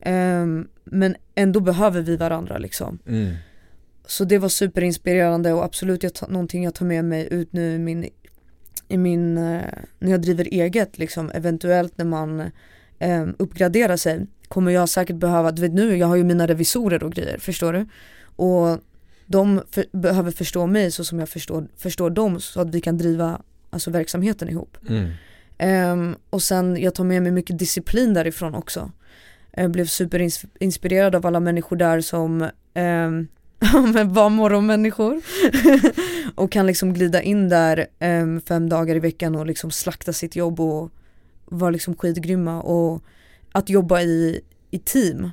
Ehm, 0.00 0.68
men 0.84 1.16
ändå 1.34 1.60
behöver 1.60 2.00
vi 2.02 2.16
varandra 2.16 2.58
liksom. 2.58 2.98
Mm. 3.06 3.34
Så 4.06 4.24
det 4.24 4.38
var 4.38 4.48
superinspirerande 4.48 5.52
och 5.52 5.64
absolut 5.64 6.02
jag 6.02 6.12
någonting 6.30 6.64
jag 6.64 6.74
tar 6.74 6.86
med 6.86 7.04
mig 7.04 7.28
ut 7.30 7.52
nu 7.52 7.74
i 7.74 7.78
min, 7.78 8.08
i 8.88 8.96
min 8.96 9.38
eh, 9.38 9.62
när 9.98 10.10
jag 10.10 10.22
driver 10.22 10.44
eget 10.44 10.98
liksom, 10.98 11.30
eventuellt 11.34 11.98
när 11.98 12.04
man 12.04 12.40
eh, 12.98 13.26
uppgraderar 13.38 13.96
sig 13.96 14.26
kommer 14.50 14.72
jag 14.72 14.88
säkert 14.88 15.16
behöva, 15.16 15.52
du 15.52 15.62
vet 15.62 15.72
nu, 15.72 15.96
jag 15.96 16.06
har 16.06 16.16
ju 16.16 16.24
mina 16.24 16.46
revisorer 16.46 17.02
och 17.02 17.12
grejer, 17.12 17.38
förstår 17.38 17.72
du? 17.72 17.86
Och 18.36 18.78
de 19.26 19.62
för, 19.70 19.84
behöver 19.92 20.30
förstå 20.30 20.66
mig 20.66 20.90
så 20.90 21.04
som 21.04 21.18
jag 21.18 21.28
förstår, 21.28 21.68
förstår 21.76 22.10
dem 22.10 22.40
så 22.40 22.60
att 22.60 22.74
vi 22.74 22.80
kan 22.80 22.98
driva 22.98 23.42
alltså, 23.70 23.90
verksamheten 23.90 24.48
ihop. 24.48 24.76
Mm. 24.88 25.10
Ehm, 25.58 26.16
och 26.30 26.42
sen 26.42 26.76
jag 26.76 26.94
tar 26.94 27.04
med 27.04 27.22
mig 27.22 27.32
mycket 27.32 27.58
disciplin 27.58 28.14
därifrån 28.14 28.54
också. 28.54 28.92
Jag 29.52 29.70
blev 29.70 29.86
superinspirerad 29.86 31.14
av 31.14 31.26
alla 31.26 31.40
människor 31.40 31.76
där 31.76 32.00
som 32.00 32.42
um, 32.74 33.28
var 34.12 34.28
morgonmänniskor 34.28 35.20
och 36.34 36.52
kan 36.52 36.66
liksom 36.66 36.94
glida 36.94 37.22
in 37.22 37.48
där 37.48 37.86
ehm, 37.98 38.40
fem 38.40 38.68
dagar 38.68 38.96
i 38.96 39.00
veckan 39.00 39.36
och 39.36 39.46
liksom 39.46 39.70
slakta 39.70 40.12
sitt 40.12 40.36
jobb 40.36 40.60
och 40.60 40.90
vara 41.44 41.70
liksom 41.70 41.94
skitgrymma 41.94 42.62
och 42.62 43.02
att 43.52 43.68
jobba 43.68 44.00
i, 44.00 44.40
i 44.70 44.78
team. 44.78 45.30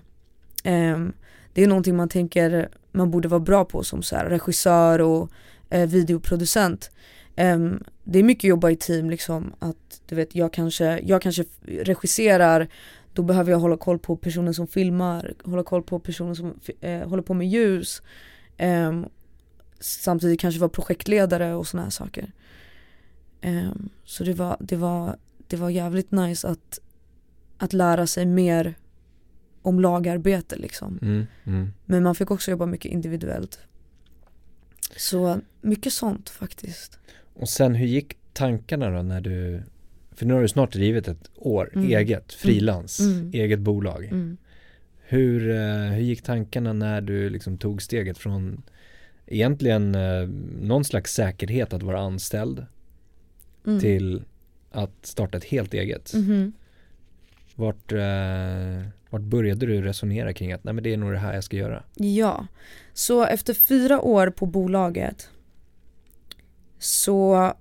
Ehm, 0.63 1.13
det 1.53 1.63
är 1.63 1.67
någonting 1.67 1.95
man 1.95 2.09
tänker 2.09 2.69
man 2.91 3.11
borde 3.11 3.27
vara 3.27 3.39
bra 3.39 3.65
på 3.65 3.83
som 3.83 4.03
så 4.03 4.15
här, 4.15 4.25
regissör 4.25 5.01
och 5.01 5.29
eh, 5.69 5.89
videoproducent. 5.89 6.91
Ehm, 7.35 7.83
det 8.03 8.19
är 8.19 8.23
mycket 8.23 8.43
jobba 8.43 8.69
i 8.69 8.75
team 8.75 9.09
liksom 9.09 9.53
att 9.59 10.01
du 10.05 10.15
vet 10.15 10.35
jag 10.35 10.53
kanske, 10.53 10.99
jag 11.03 11.21
kanske 11.21 11.45
regisserar 11.65 12.67
då 13.13 13.23
behöver 13.23 13.51
jag 13.51 13.59
hålla 13.59 13.77
koll 13.77 13.99
på 13.99 14.15
personen 14.15 14.53
som 14.53 14.67
filmar, 14.67 15.33
hålla 15.43 15.63
koll 15.63 15.83
på 15.83 15.99
personen 15.99 16.35
som 16.35 16.59
eh, 16.81 17.09
håller 17.09 17.23
på 17.23 17.33
med 17.33 17.47
ljus 17.47 18.01
Eh, 18.57 19.01
samtidigt 19.79 20.39
kanske 20.39 20.59
vara 20.59 20.69
projektledare 20.69 21.53
och 21.53 21.67
sådana 21.67 21.83
här 21.83 21.91
saker. 21.91 22.31
Eh, 23.41 23.71
så 24.05 24.23
det 24.23 24.33
var, 24.33 24.57
det, 24.59 24.75
var, 24.75 25.17
det 25.47 25.57
var 25.57 25.69
jävligt 25.69 26.11
nice 26.11 26.47
att, 26.47 26.79
att 27.57 27.73
lära 27.73 28.07
sig 28.07 28.25
mer 28.25 28.75
om 29.61 29.79
lagarbete 29.79 30.55
liksom. 30.55 30.99
Mm. 31.01 31.25
Mm. 31.43 31.73
Men 31.85 32.03
man 32.03 32.15
fick 32.15 32.31
också 32.31 32.51
jobba 32.51 32.65
mycket 32.65 32.91
individuellt. 32.91 33.59
Så 34.97 35.39
mycket 35.61 35.93
sånt 35.93 36.29
faktiskt. 36.29 36.99
Och 37.33 37.49
sen 37.49 37.75
hur 37.75 37.87
gick 37.87 38.17
tankarna 38.33 38.89
då 38.89 39.01
när 39.01 39.21
du, 39.21 39.61
för 40.11 40.25
nu 40.25 40.33
har 40.33 40.41
du 40.41 40.47
snart 40.47 40.73
drivit 40.73 41.07
ett 41.07 41.31
år, 41.35 41.71
Mm. 41.75 41.87
eget, 41.89 42.33
frilans, 42.33 42.99
Mm. 42.99 43.31
eget 43.33 43.59
bolag. 43.59 44.05
Mm. 44.05 44.37
Hur, 45.09 45.49
eh, 45.49 45.91
hur 45.91 46.01
gick 46.01 46.21
tankarna 46.21 46.73
när 46.73 47.01
du 47.01 47.29
liksom 47.29 47.57
tog 47.57 47.81
steget 47.81 48.17
från 48.17 48.61
egentligen 49.25 49.95
eh, 49.95 50.27
någon 50.61 50.83
slags 50.85 51.13
säkerhet 51.13 51.73
att 51.73 51.83
vara 51.83 51.99
anställd 51.99 52.65
Mm. 53.67 53.79
till 53.79 54.23
att 54.71 55.05
starta 55.05 55.37
ett 55.37 55.43
helt 55.45 55.73
eget? 55.73 56.13
Vart, 57.59 57.91
eh, 57.91 58.87
vart 59.09 59.21
började 59.21 59.65
du 59.65 59.81
resonera 59.81 60.33
kring 60.33 60.51
att 60.51 60.63
nej 60.63 60.73
men 60.73 60.83
det 60.83 60.93
är 60.93 60.97
nog 60.97 61.11
det 61.11 61.17
här 61.17 61.33
jag 61.33 61.43
ska 61.43 61.57
göra? 61.57 61.83
Ja, 61.95 62.47
så 62.93 63.23
efter 63.23 63.53
fyra 63.53 64.01
år 64.01 64.29
på 64.29 64.45
bolaget 64.45 65.29
så 66.79 67.53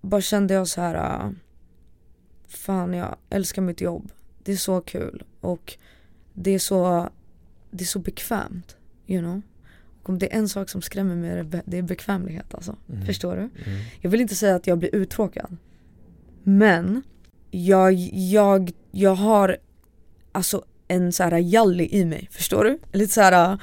bara 0.00 0.20
kände 0.20 0.54
jag 0.54 0.68
så 0.68 0.80
här. 0.80 1.24
äh, 1.24 1.30
Fan 2.48 2.94
jag 2.94 3.16
älskar 3.30 3.62
mitt 3.62 3.80
jobb. 3.80 4.12
Det 4.42 4.52
är 4.52 4.56
så 4.56 4.80
kul 4.80 5.22
och 5.40 5.76
det 6.32 6.50
är 6.50 6.58
så, 6.58 7.08
det 7.70 7.84
är 7.84 7.86
så 7.86 7.98
bekvämt. 7.98 8.76
You 9.06 9.20
know? 9.22 9.42
Och 10.02 10.08
om 10.08 10.18
det 10.18 10.34
är 10.34 10.38
en 10.38 10.48
sak 10.48 10.68
som 10.68 10.82
skrämmer 10.82 11.16
mig 11.16 11.62
det 11.64 11.78
är 11.78 11.82
bekvämlighet 11.82 12.54
alltså. 12.54 12.76
Mm. 12.92 13.06
Förstår 13.06 13.36
du? 13.36 13.42
Mm. 13.42 13.84
Jag 14.00 14.10
vill 14.10 14.20
inte 14.20 14.34
säga 14.34 14.54
att 14.54 14.66
jag 14.66 14.78
blir 14.78 14.94
uttråkad. 14.94 15.56
Men 16.42 17.02
jag, 17.50 17.92
jag, 18.12 18.72
jag 18.94 19.14
har 19.14 19.56
alltså 20.32 20.64
en 20.88 21.12
så 21.12 21.22
här 21.22 21.38
jalli 21.38 21.88
i 21.94 22.04
mig, 22.04 22.28
förstår 22.32 22.64
du? 22.64 22.78
Lite 22.92 23.12
så 23.12 23.20
här 23.20 23.58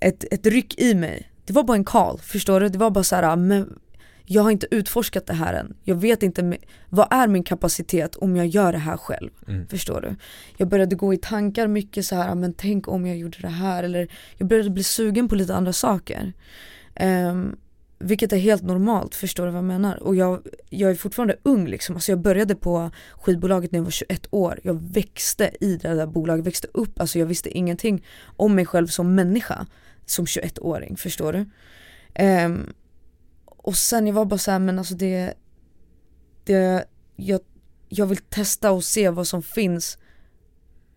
ett, 0.00 0.24
ett 0.30 0.46
ryck 0.46 0.80
i 0.80 0.94
mig. 0.94 1.30
Det 1.44 1.52
var 1.52 1.62
bara 1.62 1.76
en 1.76 1.84
call, 1.84 2.18
förstår 2.18 2.60
du? 2.60 2.68
Det 2.68 2.78
var 2.78 2.90
bara 2.90 3.04
så 3.04 3.16
här, 3.16 3.36
men 3.36 3.78
jag 4.24 4.42
har 4.42 4.50
inte 4.50 4.66
utforskat 4.70 5.26
det 5.26 5.34
här 5.34 5.54
än. 5.54 5.76
Jag 5.82 5.94
vet 5.94 6.22
inte, 6.22 6.58
vad 6.88 7.08
är 7.10 7.28
min 7.28 7.42
kapacitet 7.42 8.16
om 8.16 8.36
jag 8.36 8.46
gör 8.46 8.72
det 8.72 8.78
här 8.78 8.96
själv? 8.96 9.30
Mm. 9.48 9.66
Förstår 9.66 10.00
du? 10.00 10.16
Jag 10.56 10.68
började 10.68 10.96
gå 10.96 11.14
i 11.14 11.16
tankar 11.16 11.66
mycket 11.66 12.06
så 12.06 12.16
här, 12.16 12.34
men 12.34 12.54
tänk 12.54 12.88
om 12.88 13.06
jag 13.06 13.16
gjorde 13.16 13.38
det 13.40 13.48
här 13.48 13.82
eller 13.82 14.08
jag 14.36 14.48
började 14.48 14.70
bli 14.70 14.84
sugen 14.84 15.28
på 15.28 15.34
lite 15.34 15.54
andra 15.54 15.72
saker. 15.72 16.32
Ehm, 16.94 17.56
vilket 18.04 18.32
är 18.32 18.36
helt 18.36 18.62
normalt, 18.62 19.14
förstår 19.14 19.46
du 19.46 19.52
vad 19.52 19.58
jag 19.58 19.64
menar? 19.64 20.02
Och 20.02 20.16
jag, 20.16 20.46
jag 20.70 20.90
är 20.90 20.94
fortfarande 20.94 21.36
ung 21.42 21.66
liksom, 21.66 21.94
alltså 21.94 22.12
jag 22.12 22.18
började 22.18 22.54
på 22.54 22.90
skivbolaget 23.12 23.72
när 23.72 23.78
jag 23.78 23.84
var 23.84 23.90
21 23.90 24.26
år. 24.30 24.60
Jag 24.62 24.82
växte 24.92 25.50
i 25.60 25.76
det 25.76 25.94
där 25.94 26.06
bolaget, 26.06 26.46
växte 26.46 26.68
upp, 26.74 27.00
alltså 27.00 27.18
jag 27.18 27.26
visste 27.26 27.58
ingenting 27.58 28.06
om 28.36 28.54
mig 28.54 28.66
själv 28.66 28.86
som 28.86 29.14
människa 29.14 29.66
som 30.06 30.24
21-åring, 30.24 30.96
förstår 30.96 31.32
du? 31.32 31.46
Um, 32.24 32.72
och 33.46 33.76
sen 33.76 34.06
jag 34.06 34.14
var 34.14 34.24
bara 34.24 34.38
så 34.38 34.50
här, 34.50 34.58
men 34.58 34.78
alltså 34.78 34.94
det, 34.94 35.34
det 36.44 36.84
jag, 37.16 37.40
jag 37.88 38.06
vill 38.06 38.18
testa 38.18 38.70
och 38.70 38.84
se 38.84 39.10
vad 39.10 39.26
som 39.26 39.42
finns 39.42 39.98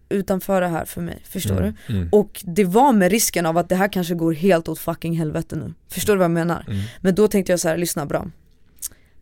utanför 0.10 0.62
det 0.62 0.68
här 0.68 0.86
för 0.86 1.02
mig, 1.02 1.22
förstår 1.30 1.58
Mm, 1.62 1.74
du? 1.88 1.94
mm, 1.96 2.10
Och 2.12 2.44
det 2.46 2.64
var 2.64 2.94
med 2.94 3.12
risken 3.12 3.46
av 3.46 3.58
att 3.58 3.70
det 3.70 3.76
här 3.76 3.88
kanske 3.94 4.16
går 4.16 4.34
helt 4.34 4.68
åt 4.68 4.80
fucking 4.80 5.18
helvete 5.18 5.56
nu. 5.56 5.74
Förstår 5.90 6.14
du 6.14 6.18
vad 6.18 6.24
jag 6.26 6.32
menar? 6.32 6.66
mm, 6.68 6.80
Men 7.02 7.16
då 7.16 7.28
tänkte 7.28 7.52
jag 7.54 7.60
så 7.60 7.68
här, 7.68 7.78
lyssna 7.78 8.06
bra. 8.06 8.28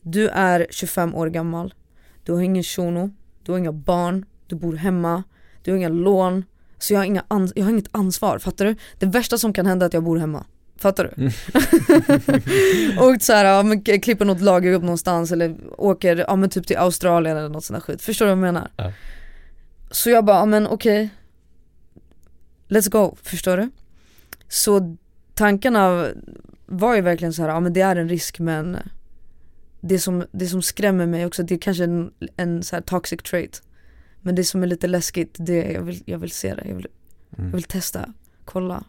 Du 0.02 0.28
är 0.30 0.68
25 0.70 1.16
år 1.16 1.28
gammal, 1.28 1.74
du 2.24 2.32
har 2.34 2.42
ingen 2.42 2.64
shuno, 2.64 3.12
du 3.44 3.52
har 3.52 3.60
inga 3.60 3.72
barn, 3.72 4.26
du 4.48 4.56
bor 4.56 4.76
hemma, 4.76 5.24
du 5.64 5.72
har 5.72 5.78
inga 5.78 5.90
lån. 5.90 6.44
Så 6.80 6.94
jag 6.94 7.00
har, 7.00 7.06
inga 7.06 7.24
jag 7.56 7.64
har 7.64 7.70
inget 7.72 7.90
ansvar, 7.92 8.40
fattar 8.40 8.66
du? 8.66 8.76
Det 9.00 9.06
värsta 9.06 9.38
som 9.38 9.54
kan 9.54 9.66
hända 9.66 9.86
är 9.86 9.88
att 9.88 9.94
jag 9.94 10.04
bor 10.04 10.18
hemma. 10.18 10.46
Fattar 10.78 11.04
du? 11.16 11.22
Mm. 11.22 11.32
och 13.00 13.22
så 13.22 13.34
här, 13.34 13.46
ja, 13.46 13.64
men, 13.64 13.82
klipper 13.82 14.26
något 14.26 14.42
lagerjobb 14.42 14.84
någonstans 14.84 15.32
eller 15.32 15.56
åker 15.78 16.16
ja, 16.28 16.36
men 16.36 16.50
typ 16.50 16.68
till 16.68 16.78
Australien 16.78 17.38
eller 17.38 17.50
något 17.50 17.64
sånt 17.64 17.76
där 17.80 17.94
skit. 17.94 18.02
Förstår 18.02 18.26
du 18.26 18.30
vad 18.30 18.38
jag 18.48 18.54
menar? 18.54 18.70
Ja. 18.78 18.92
Så 19.96 20.10
jag 20.10 20.26
bara, 20.26 20.46
men 20.46 20.68
okej. 20.68 21.10
Let's 22.68 22.90
go, 22.90 23.18
förstår 23.24 23.58
du? 23.58 23.70
Så 24.48 24.98
tankarna 25.34 26.08
var 26.66 26.96
ju 26.96 27.02
verkligen 27.02 27.34
så 27.34 27.42
här, 27.42 27.50
ja 27.50 27.60
men 27.60 27.74
det 27.74 27.82
är 27.82 27.96
en 27.96 28.10
risk 28.10 28.40
men 28.40 28.78
det 29.82 30.00
som, 30.00 30.26
det 30.32 30.48
som 30.48 30.62
skrämmer 30.62 31.06
mig 31.06 31.26
också, 31.26 31.44
det 31.44 31.56
är 31.56 31.60
kanske 31.60 31.84
en, 31.84 32.12
en 32.38 32.64
så 32.64 32.76
här 32.76 32.84
toxic 32.84 33.22
trait. 33.24 33.64
Men 34.22 34.36
det 34.36 34.44
som 34.44 34.64
är 34.64 34.68
lite 34.68 34.88
läskigt, 34.88 35.36
det 35.40 35.72
jag 35.72 35.82
vill, 35.82 36.04
jag 36.06 36.18
vill 36.18 36.32
se 36.32 36.56
det, 36.56 36.64
jag 36.68 36.76
vill, 36.76 36.88
jag 37.30 37.40
mm. 37.40 37.52
vill 37.52 37.64
testa, 37.64 38.14
kolla. 38.46 38.84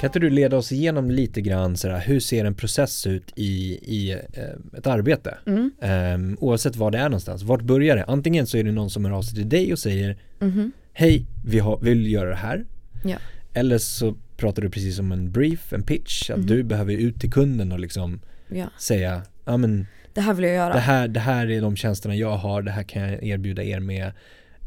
Kan 0.00 0.08
inte 0.08 0.18
du 0.18 0.30
leda 0.30 0.56
oss 0.56 0.72
igenom 0.72 1.10
lite 1.10 1.40
grann 1.40 1.76
så 1.76 1.88
här, 1.88 2.00
hur 2.00 2.20
ser 2.20 2.44
en 2.44 2.54
process 2.54 3.06
ut 3.06 3.32
i, 3.36 3.72
i 3.82 4.10
eh, 4.12 4.78
ett 4.78 4.86
arbete? 4.86 5.38
Mm. 5.46 5.70
Ehm, 5.80 6.36
oavsett 6.40 6.76
var 6.76 6.90
det 6.90 6.98
är 6.98 7.04
någonstans. 7.08 7.42
Vart 7.42 7.62
börjar 7.62 7.96
det? 7.96 8.04
Antingen 8.04 8.46
så 8.46 8.56
är 8.56 8.64
det 8.64 8.72
någon 8.72 8.90
som 8.90 9.04
hör 9.04 9.12
av 9.12 9.22
sig 9.22 9.34
till 9.34 9.48
dig 9.48 9.72
och 9.72 9.78
säger 9.78 10.16
Mhm. 10.38 10.72
Hej, 10.92 11.26
vi 11.44 11.58
har, 11.58 11.78
vill 11.80 12.12
göra 12.12 12.28
det 12.30 12.36
här. 12.36 12.64
Ja. 13.04 13.16
Eller 13.54 13.78
så 13.78 14.16
pratar 14.36 14.62
du 14.62 14.70
precis 14.70 14.98
om 14.98 15.12
en 15.12 15.32
brief, 15.32 15.72
en 15.72 15.82
pitch, 15.82 16.30
att 16.30 16.36
Mhm. 16.38 16.46
du 16.46 16.62
behöver 16.62 16.92
ut 16.92 17.20
till 17.20 17.30
kunden 17.30 17.72
och 17.72 17.80
liksom 17.80 18.20
Ja, 18.48 18.66
säga 18.78 19.22
Ja 19.44 19.56
men 19.56 19.86
det 20.14 20.20
här 20.20 20.34
vill 20.34 20.44
jag 20.44 20.54
göra. 20.54 20.72
det 20.74 20.80
här, 20.80 21.08
det 21.08 21.20
här 21.20 21.50
är 21.50 21.60
de 21.60 21.76
tjänsterna 21.76 22.16
jag 22.16 22.36
har, 22.36 22.62
det 22.62 22.70
här 22.70 22.82
kan 22.82 23.02
jag 23.02 23.22
erbjuda 23.22 23.62
er 23.62 23.80
med 23.80 24.12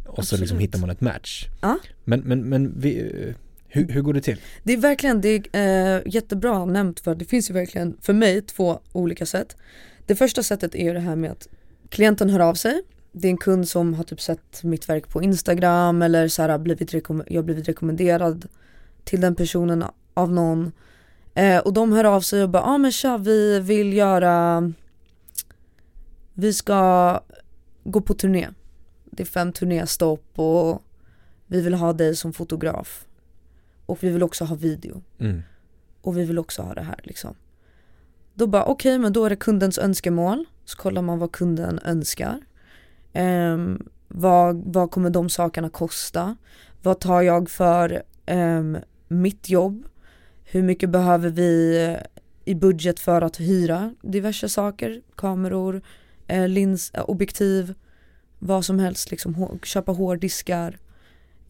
Och 0.05 0.25
så 0.25 0.35
liksom 0.35 0.55
Absolut. 0.57 0.61
hittar 0.61 0.79
man 0.79 0.89
ett 0.89 1.01
match 1.01 1.47
Ja. 1.61 1.77
Men, 2.03 2.19
men, 2.19 2.49
men 2.49 2.79
vi, 2.79 3.11
hur, 3.73 3.87
hur 3.87 4.01
går 4.01 4.13
det 4.13 4.21
till? 4.21 4.41
Det 4.63 4.73
är 4.73 4.77
verkligen, 4.77 5.21
det 5.21 5.29
är 5.51 5.95
eh, 5.95 6.01
jättebra 6.05 6.65
nämnt 6.65 6.99
för 6.99 7.15
det 7.15 7.25
finns 7.25 7.49
ju 7.49 7.53
verkligen 7.53 7.97
för 8.01 8.13
mig 8.13 8.41
två 8.41 8.79
olika 8.91 9.25
sätt. 9.25 9.57
Det 10.05 10.15
första 10.15 10.43
sättet 10.43 10.75
är 10.75 10.83
ju 10.83 10.93
det 10.93 10.99
här 10.99 11.15
med 11.15 11.31
att 11.31 11.47
klienten 11.89 12.29
hör 12.29 12.39
av 12.39 12.53
sig. 12.53 12.81
Det 13.11 13.27
är 13.27 13.29
en 13.29 13.37
kund 13.37 13.67
som 13.67 13.93
har 13.93 14.03
typ 14.03 14.21
sett 14.21 14.63
mitt 14.63 14.89
verk 14.89 15.09
på 15.09 15.21
Instagram 15.21 16.01
eller 16.01 16.27
så 16.27 16.41
här, 16.41 16.49
har 16.49 16.59
blivit 16.59 16.93
jag 16.93 17.35
har 17.35 17.43
blivit 17.43 17.67
rekommenderad 17.67 18.47
till 19.03 19.21
den 19.21 19.35
personen 19.35 19.83
av 20.13 20.31
någon. 20.31 20.71
Eh, 21.33 21.57
och 21.57 21.73
de 21.73 21.91
hör 21.91 22.03
av 22.03 22.21
sig 22.21 22.43
och 22.43 22.49
bara, 22.49 22.63
ja 22.63 22.69
ah, 22.69 22.77
men 22.77 22.91
tja 22.91 23.17
vi 23.17 23.59
vill 23.59 23.93
göra, 23.93 24.71
vi 26.33 26.53
ska 26.53 27.19
gå 27.83 28.01
på 28.01 28.13
turné. 28.13 28.47
Det 29.05 29.23
är 29.23 29.27
fem 29.27 29.53
turnéstopp 29.53 30.39
och 30.39 30.83
vi 31.47 31.61
vill 31.61 31.73
ha 31.73 31.93
dig 31.93 32.15
som 32.15 32.33
fotograf. 32.33 33.05
Och 33.85 34.03
vi 34.03 34.09
vill 34.09 34.23
också 34.23 34.45
ha 34.45 34.55
video. 34.55 35.01
Mm. 35.19 35.41
Och 36.01 36.17
vi 36.17 36.25
vill 36.25 36.39
också 36.39 36.61
ha 36.61 36.73
det 36.73 36.81
här 36.81 36.99
liksom. 37.03 37.35
Då 38.33 38.47
bara 38.47 38.65
okej 38.65 38.99
men 38.99 39.13
då 39.13 39.25
är 39.25 39.29
det 39.29 39.35
kundens 39.35 39.77
önskemål. 39.77 40.45
Så 40.65 40.77
kollar 40.77 41.01
man 41.01 41.19
vad 41.19 41.31
kunden 41.31 41.79
önskar. 41.79 42.39
Ehm, 43.13 43.89
vad, 44.07 44.73
vad 44.73 44.91
kommer 44.91 45.09
de 45.09 45.29
sakerna 45.29 45.69
kosta? 45.69 46.35
Vad 46.81 46.99
tar 46.99 47.21
jag 47.21 47.49
för 47.49 48.03
ehm, 48.25 48.77
mitt 49.07 49.49
jobb? 49.49 49.85
Hur 50.43 50.63
mycket 50.63 50.89
behöver 50.89 51.29
vi 51.29 51.97
i 52.45 52.55
budget 52.55 52.99
för 52.99 53.21
att 53.21 53.39
hyra 53.39 53.95
diverse 54.01 54.49
saker? 54.49 55.01
Kameror, 55.15 55.81
eh, 56.27 56.47
lins, 56.47 56.91
eh, 56.93 57.03
objektiv, 57.07 57.73
vad 58.39 58.65
som 58.65 58.79
helst 58.79 59.11
liksom. 59.11 59.59
Köpa 59.63 59.91
hårdiskar. 59.91 60.77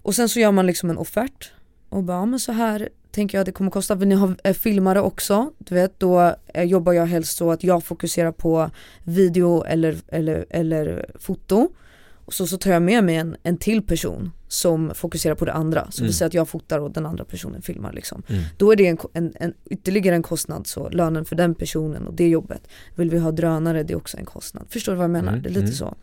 Och 0.01 0.15
sen 0.15 0.29
så 0.29 0.39
gör 0.39 0.51
man 0.51 0.65
liksom 0.65 0.89
en 0.89 0.97
offert 0.97 1.51
och 1.93 2.03
bara, 2.03 2.17
ja, 2.17 2.25
men 2.25 2.39
så 2.39 2.51
här 2.51 2.89
tänker 3.11 3.37
jag 3.37 3.41
att 3.41 3.45
det 3.45 3.51
kommer 3.51 3.71
kosta. 3.71 3.95
Vill 3.95 4.07
ni 4.07 4.15
ha 4.15 4.35
eh, 4.43 4.53
filmare 4.53 5.01
också? 5.01 5.51
Du 5.57 5.75
vet, 5.75 5.99
då 5.99 6.35
eh, 6.53 6.63
jobbar 6.63 6.93
jag 6.93 7.05
helst 7.05 7.37
så 7.37 7.51
att 7.51 7.63
jag 7.63 7.83
fokuserar 7.83 8.31
på 8.31 8.69
video 9.03 9.63
eller, 9.63 9.95
eller, 10.07 10.45
eller 10.49 11.05
foto. 11.19 11.69
Och 12.25 12.33
så, 12.33 12.47
så 12.47 12.57
tar 12.57 12.71
jag 12.71 12.81
med 12.81 13.03
mig 13.03 13.15
en, 13.15 13.35
en 13.43 13.57
till 13.57 13.81
person 13.81 14.31
som 14.47 14.91
fokuserar 14.95 15.35
på 15.35 15.45
det 15.45 15.53
andra. 15.53 15.87
Så 15.91 16.01
Mm. 16.01 16.07
vi 16.07 16.13
säger 16.13 16.27
att 16.27 16.33
jag 16.33 16.49
fotar 16.49 16.79
och 16.79 16.91
den 16.91 17.05
andra 17.05 17.25
personen 17.25 17.61
filmar 17.61 17.93
liksom. 17.93 18.23
Mm. 18.27 18.43
Då 18.57 18.71
är 18.71 18.75
det 18.75 18.87
en, 18.87 18.97
en, 19.13 19.33
en, 19.35 19.53
ytterligare 19.69 20.15
en 20.15 20.23
kostnad, 20.23 20.67
så 20.67 20.89
lönen 20.89 21.25
för 21.25 21.35
den 21.35 21.55
personen 21.55 22.07
och 22.07 22.13
det 22.13 22.27
jobbet. 22.29 22.67
Vill 22.95 23.09
vi 23.09 23.17
ha 23.19 23.31
drönare, 23.31 23.83
det 23.83 23.93
är 23.93 23.97
också 23.97 24.17
en 24.17 24.25
kostnad. 24.25 24.65
Förstår 24.69 24.91
du 24.91 24.95
vad 24.97 25.03
jag 25.03 25.11
menar? 25.11 25.31
Mm, 25.31 25.41
Det 25.43 25.49
är 25.49 25.53
lite 25.53 25.59
mm. 25.61 25.73
så. 25.73 25.95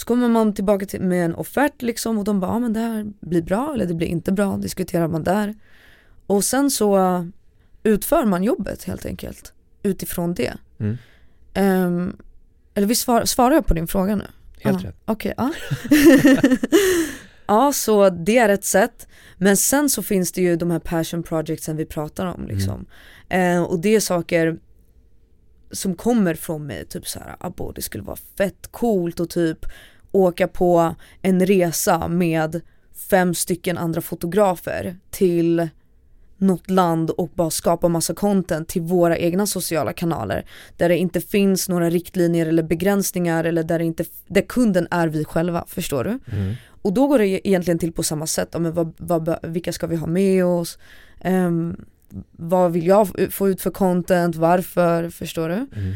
Så 0.00 0.06
kommer 0.06 0.28
man 0.28 0.54
tillbaka 0.54 0.86
till, 0.86 1.00
med 1.00 1.24
en 1.24 1.34
offert 1.34 1.82
liksom 1.82 2.18
och 2.18 2.24
de 2.24 2.40
bara, 2.40 2.50
ja 2.50 2.58
men 2.58 2.72
det 2.72 2.80
här 2.80 3.12
blir 3.20 3.42
bra 3.42 3.74
eller 3.74 3.86
det 3.86 3.94
blir 3.94 4.06
inte 4.06 4.32
bra, 4.32 4.56
diskuterar 4.56 5.08
man 5.08 5.24
där. 5.24 5.54
Och 6.26 6.44
sen 6.44 6.70
så 6.70 7.26
utför 7.82 8.24
man 8.24 8.42
jobbet 8.42 8.84
helt 8.84 9.06
enkelt 9.06 9.52
utifrån 9.82 10.34
det. 10.34 10.52
Mm. 10.78 10.96
Ehm, 11.54 12.16
eller 12.74 12.86
vi 12.86 12.94
svar, 12.94 13.24
svarar 13.24 13.54
jag 13.54 13.66
på 13.66 13.74
din 13.74 13.86
fråga 13.86 14.16
nu? 14.16 14.26
Helt 14.58 14.82
Ja, 14.82 14.88
rätt 14.88 14.96
Okej, 15.04 15.34
ja. 15.36 15.52
ja 17.46 17.72
så 17.72 18.10
det 18.10 18.38
är 18.38 18.48
ett 18.48 18.64
sätt. 18.64 19.08
Men 19.36 19.56
sen 19.56 19.90
så 19.90 20.02
finns 20.02 20.32
det 20.32 20.40
ju 20.40 20.56
de 20.56 20.70
här 20.70 20.78
passion 20.78 21.22
projectsen 21.22 21.76
vi 21.76 21.86
pratar 21.86 22.26
om 22.26 22.46
liksom. 22.46 22.86
Eh, 23.28 23.62
och 23.62 23.80
det 23.80 23.94
är 23.94 24.00
saker 24.00 24.58
som 25.70 25.94
kommer 25.94 26.34
från 26.34 26.66
mig, 26.66 26.86
typ 26.86 27.08
så 27.08 27.18
här, 27.18 27.36
abo 27.40 27.72
det 27.72 27.82
skulle 27.82 28.04
vara 28.04 28.18
fett 28.38 28.68
coolt 28.70 29.20
och 29.20 29.30
typ 29.30 29.66
åka 30.12 30.48
på 30.48 30.94
en 31.22 31.46
resa 31.46 32.08
med 32.08 32.60
fem 33.10 33.34
stycken 33.34 33.78
andra 33.78 34.00
fotografer 34.00 34.96
till 35.10 35.68
något 36.40 36.70
land 36.70 37.10
och 37.10 37.30
bara 37.34 37.50
skapa 37.50 37.88
massa 37.88 38.14
content 38.14 38.68
till 38.68 38.82
våra 38.82 39.18
egna 39.18 39.46
sociala 39.46 39.92
kanaler 39.92 40.44
där 40.76 40.88
det 40.88 40.96
inte 40.96 41.20
finns 41.20 41.68
några 41.68 41.90
riktlinjer 41.90 42.46
eller 42.46 42.62
begränsningar 42.62 43.44
eller 43.44 43.62
där, 43.62 43.78
det 43.78 43.84
inte, 43.84 44.04
där 44.26 44.42
kunden 44.42 44.88
är 44.90 45.08
vi 45.08 45.24
själva, 45.24 45.64
förstår 45.68 46.04
du? 46.04 46.10
mm. 46.36 46.54
Och 46.82 46.92
då 46.92 47.06
går 47.06 47.18
det 47.18 47.26
e- 47.26 47.40
egentligen 47.44 47.78
till 47.78 47.92
på 47.92 48.02
samma 48.02 48.26
sätt, 48.26 48.48
ja, 48.52 48.58
men 48.58 48.72
vad, 48.72 48.92
vad, 48.96 49.38
vilka 49.42 49.72
ska 49.72 49.86
vi 49.86 49.96
ha 49.96 50.06
med 50.06 50.44
oss? 50.44 50.78
Ehm, 51.20 51.84
vad 52.32 52.72
vill 52.72 52.86
jag 52.86 53.08
få 53.30 53.48
ut 53.48 53.60
för 53.60 53.70
content, 53.70 54.36
varför, 54.36 55.10
förstår 55.10 55.48
du? 55.48 55.54
Mm. 55.54 55.94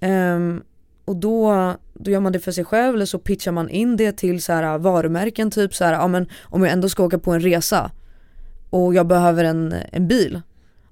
Ehm, 0.00 0.62
och 1.08 1.16
då, 1.16 1.74
då 1.94 2.10
gör 2.10 2.20
man 2.20 2.32
det 2.32 2.40
för 2.40 2.52
sig 2.52 2.64
själv 2.64 2.94
eller 2.94 3.06
så 3.06 3.18
pitchar 3.18 3.52
man 3.52 3.68
in 3.68 3.96
det 3.96 4.12
till 4.12 4.42
så 4.42 4.52
här 4.52 4.78
varumärken 4.78 5.50
typ 5.50 5.74
så 5.74 5.84
här, 5.84 5.92
ja 5.92 6.08
men 6.08 6.28
om 6.42 6.62
jag 6.62 6.72
ändå 6.72 6.88
ska 6.88 7.04
åka 7.04 7.18
på 7.18 7.32
en 7.32 7.40
resa 7.40 7.90
och 8.70 8.94
jag 8.94 9.06
behöver 9.06 9.44
en, 9.44 9.74
en 9.92 10.08
bil, 10.08 10.40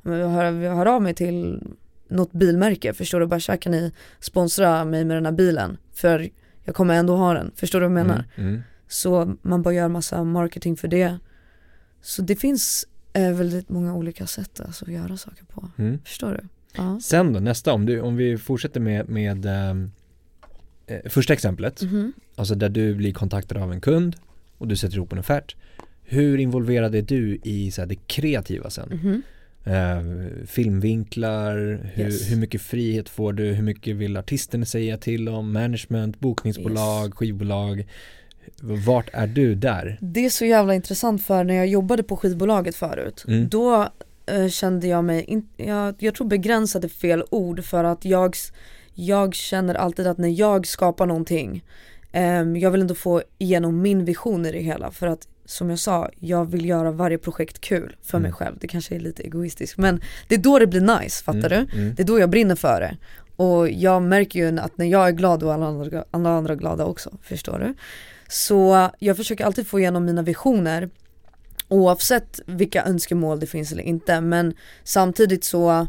jag 0.03 0.29
hör, 0.29 0.53
jag 0.53 0.77
hör 0.77 0.87
av 0.87 1.03
mig 1.03 1.15
till 1.15 1.63
något 2.09 2.33
bilmärke, 2.33 2.95
förstår 2.95 3.21
du? 3.21 3.27
Bara 3.27 3.41
så 3.41 3.53
här, 3.53 3.57
kan 3.57 3.73
ni 3.73 3.93
sponsra 4.21 4.85
mig 4.85 5.05
med 5.05 5.17
den 5.17 5.25
här 5.27 5.33
bilen? 5.33 5.77
För 5.93 6.29
jag 6.65 6.75
kommer 6.75 6.95
ändå 6.95 7.17
ha 7.17 7.35
den, 7.35 7.51
förstår 7.55 7.81
du 7.81 7.89
vad 7.89 7.99
jag 7.99 8.07
menar? 8.07 8.25
Mm. 8.37 8.49
Mm. 8.51 8.63
Så 8.89 9.35
man 9.43 9.63
bara 9.63 9.75
gör 9.75 9.89
massa 9.89 10.25
marketing 10.25 10.77
för 10.77 10.89
det. 10.89 11.19
Så 12.03 12.23
det 12.23 12.37
finns 12.37 12.87
eh, 13.13 13.33
väldigt 13.33 13.69
många 13.69 13.95
olika 13.95 14.27
sätt 14.27 14.61
alltså, 14.61 14.85
att 14.85 14.93
göra 14.93 15.17
saker 15.17 15.45
på. 15.45 15.69
Mm. 15.79 15.99
Förstår 16.05 16.33
du? 16.33 16.49
Ja. 16.77 17.01
Sen 17.03 17.33
då, 17.33 17.41
nästa, 17.41 17.73
om, 17.73 17.87
du, 17.87 18.01
om 18.01 18.17
vi 18.17 18.39
fortsätter 18.39 18.81
med, 18.81 19.09
med 19.09 19.47
ehm, 19.47 19.91
eh, 20.87 20.99
första 21.11 21.33
exemplet, 21.33 21.83
Mhm. 21.83 22.13
alltså 22.37 22.55
där 22.55 22.69
du 22.69 22.95
blir 22.95 23.13
kontaktad 23.13 23.57
av 23.59 23.73
en 23.73 23.81
kund 23.81 24.17
och 24.59 24.69
du 24.69 24.77
sätter 24.77 24.97
ihop 24.97 25.13
en 25.13 25.19
offert. 25.19 25.57
Hur 26.05 26.39
involverad 26.39 26.95
är 26.95 27.03
du 27.03 27.39
i 27.45 27.71
så 27.71 27.81
här, 27.81 27.87
det 27.89 27.95
kreativa 28.07 28.71
sen? 28.71 28.89
Mhm. 29.03 29.23
Eh, 29.65 30.47
filmvinklar, 30.47 31.81
hur, 31.95 32.05
Yes. 32.05 32.31
hur 32.31 32.37
mycket 32.37 32.63
frihet 32.63 33.09
får 33.09 33.33
du, 33.33 33.45
hur 33.45 33.63
mycket 33.63 33.97
vill 33.97 34.17
artisten 34.17 34.67
säga 34.67 34.97
till 34.99 35.29
om, 35.29 35.53
management, 35.53 36.21
bokningsbolag, 36.21 37.07
Yes. 37.07 37.15
skivbolag. 37.15 37.87
Vart 38.87 39.09
är 39.13 39.27
du 39.27 39.55
där? 39.55 39.99
Det 40.01 40.25
är 40.25 40.31
så 40.31 40.45
jävla 40.45 40.75
intressant 40.75 41.27
för 41.27 41.45
när 41.45 41.55
jag 41.55 41.67
jobbade 41.67 42.03
på 42.03 42.17
skivbolaget 42.17 42.75
förut, 42.77 43.25
Mm. 43.29 43.49
då 43.49 43.89
eh, 44.27 44.49
kände 44.49 44.87
jag 44.87 45.05
mig, 45.05 45.25
in, 45.25 45.49
jag, 45.57 45.95
jag 45.99 46.15
tror 46.15 46.27
begränsade 46.29 46.89
fel 46.89 47.23
ord 47.31 47.65
för 47.65 47.85
att 47.85 48.05
jag, 48.05 48.35
jag 48.99 49.35
känner 49.35 49.75
alltid 49.75 50.07
att 50.07 50.19
när 50.19 50.29
jag 50.29 50.67
skapar 50.67 51.07
någonting, 51.07 51.65
ehm, 52.13 52.57
jag 52.57 52.71
vill 52.71 52.81
ändå 52.81 52.95
få 52.95 53.23
igenom 53.39 53.83
min 53.83 54.05
vision 54.05 54.47
i 54.47 54.53
det 54.53 54.59
hela 54.59 54.91
för 54.91 55.07
att 55.07 55.29
som 55.45 55.71
jag 55.71 55.79
sa, 55.79 56.11
jag 56.21 56.45
vill 56.51 56.65
göra 56.65 56.91
varje 56.91 57.19
projekt 57.19 57.61
kul 57.61 57.97
för 58.03 58.19
mig 58.19 58.29
Mm. 58.29 58.33
själv. 58.37 58.57
Det 58.61 58.69
kanske 58.69 58.95
är 58.95 59.01
lite 59.01 59.23
egoistiskt 59.23 59.79
men 59.79 60.01
det 60.29 60.35
är 60.35 60.39
då 60.39 60.59
det 60.59 60.67
blir 60.67 61.01
nice, 61.01 61.25
fattar 61.25 61.51
Mm, 61.53 61.67
du? 61.73 61.79
mm. 61.79 61.95
Det 61.95 62.03
är 62.03 62.07
då 62.07 62.19
jag 62.19 62.31
brinner 62.31 62.55
för 62.57 62.81
det. 62.81 62.97
Och 63.45 63.71
jag 63.71 64.03
märker 64.03 64.39
ju 64.39 64.59
att 64.61 64.79
när 64.79 64.87
jag 64.87 65.09
är 65.09 65.13
glad 65.13 65.43
är 65.43 65.53
alla 65.53 65.67
andra, 65.67 66.05
alla 66.11 66.31
andra 66.31 66.55
glada 66.55 66.85
också, 66.85 67.11
förstår 67.23 67.59
du? 67.59 67.75
Så 68.29 68.91
jag 68.99 69.17
försöker 69.17 69.45
alltid 69.45 69.67
få 69.67 69.79
igenom 69.81 70.05
mina 70.05 70.23
visioner 70.23 70.91
oavsett 71.69 72.41
vilka 72.47 72.85
önskemål 72.85 73.41
det 73.41 73.47
finns 73.47 73.73
eller 73.73 73.83
inte 73.83 74.21
men 74.21 74.55
samtidigt 74.85 75.45
så 75.45 75.87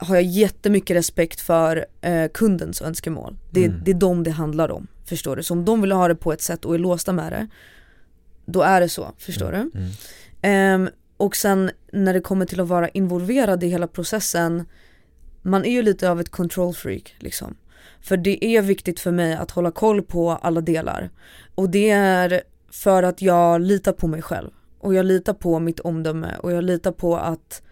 har 0.00 0.14
jag 0.14 0.24
jättemycket 0.24 0.96
respekt 0.96 1.40
för 1.40 1.86
eh, 2.00 2.28
kundens 2.34 2.82
önskemål. 2.82 3.36
Det, 3.50 3.64
Mm. 3.64 3.80
det 3.84 3.90
är 3.90 3.94
dem 3.94 4.22
det 4.24 4.30
handlar 4.30 4.70
om, 4.70 4.86
förstår 5.04 5.36
du? 5.36 5.42
Så 5.42 5.54
om 5.54 5.64
de 5.64 5.80
vill 5.80 5.92
ha 5.92 6.08
det 6.08 6.14
på 6.14 6.32
ett 6.32 6.42
sätt 6.42 6.64
och 6.64 6.74
är 6.74 6.78
låsta 6.78 7.12
med 7.12 7.32
det, 7.32 7.48
då 8.46 8.62
är 8.62 8.80
det 8.80 8.88
så, 8.88 9.12
förstår 9.18 9.52
du? 9.52 9.78
Mm. 9.78 9.90
Ehm, 10.42 10.90
och 11.16 11.36
sen 11.36 11.70
när 11.92 12.14
det 12.14 12.20
kommer 12.20 12.46
till 12.46 12.60
att 12.60 12.68
vara 12.68 12.88
involverad 12.88 13.64
i 13.64 13.68
hela 13.68 13.86
processen, 13.86 14.64
man 15.42 15.64
är 15.64 15.70
ju 15.70 15.82
lite 15.82 16.10
av 16.10 16.20
ett 16.20 16.28
control 16.30 16.74
freak 16.74 17.14
liksom. 17.18 17.56
För 18.00 18.16
det 18.16 18.44
är 18.44 18.62
viktigt 18.62 19.00
för 19.00 19.10
mig 19.12 19.34
att 19.34 19.50
hålla 19.50 19.70
koll 19.70 20.02
på 20.02 20.30
alla 20.30 20.60
delar. 20.60 21.10
Och 21.54 21.70
det 21.70 21.90
är 21.90 22.42
för 22.70 23.02
att 23.02 23.22
jag 23.22 23.60
litar 23.60 23.92
på 23.92 24.06
mig 24.06 24.22
själv. 24.22 24.50
Och 24.78 24.94
jag 24.94 25.06
litar 25.06 25.34
på 25.34 25.58
mitt 25.58 25.80
omdöme 25.80 26.36
och 26.42 26.52
jag 26.52 26.64
litar 26.64 26.92
på 26.92 27.16
att 27.16 27.62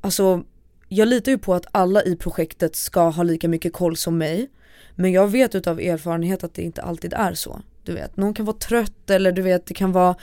Alltså 0.00 0.44
jag 0.88 1.08
litar 1.08 1.32
ju 1.32 1.38
på 1.38 1.54
att 1.54 1.66
alla 1.72 2.02
i 2.02 2.16
projektet 2.16 2.76
ska 2.76 3.08
ha 3.08 3.22
lika 3.22 3.48
mycket 3.48 3.72
koll 3.72 3.96
som 3.96 4.18
mig. 4.18 4.50
Men 4.94 5.12
jag 5.12 5.28
vet 5.28 5.54
utav 5.54 5.80
erfarenhet 5.80 6.44
att 6.44 6.54
det 6.54 6.62
inte 6.62 6.82
alltid 6.82 7.12
är 7.12 7.34
så. 7.34 7.62
Du 7.82 7.94
vet, 7.94 8.16
någon 8.16 8.34
kan 8.34 8.46
vara 8.46 8.56
trött 8.56 9.10
eller 9.10 9.32
du 9.32 9.42
vet 9.42 9.66
det 9.66 9.74
kan 9.74 9.92
vara 9.92 10.14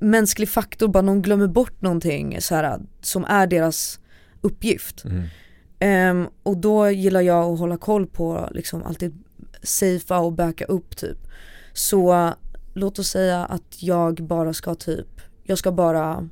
mänsklig 0.00 0.48
faktor, 0.48 0.88
bara 0.88 1.02
någon 1.02 1.22
glömmer 1.22 1.46
bort 1.46 1.82
någonting 1.82 2.36
så 2.40 2.54
här, 2.54 2.80
som 3.00 3.24
är 3.24 3.46
deras 3.46 4.00
uppgift. 4.40 5.04
Mm. 5.04 5.22
Ehm, 5.78 6.28
och 6.42 6.56
då 6.56 6.90
gillar 6.90 7.20
jag 7.20 7.52
att 7.52 7.58
hålla 7.58 7.76
koll 7.76 8.06
på 8.06 8.48
liksom 8.50 8.82
alltid 8.82 9.24
safea 9.62 10.18
och 10.18 10.32
backa 10.32 10.64
upp 10.64 10.96
typ. 10.96 11.18
Så 11.72 12.34
låt 12.74 12.98
oss 12.98 13.08
säga 13.08 13.44
att 13.44 13.82
jag 13.82 14.14
bara 14.14 14.52
ska 14.52 14.74
typ, 14.74 15.20
jag 15.42 15.58
ska 15.58 15.72
bara, 15.72 16.28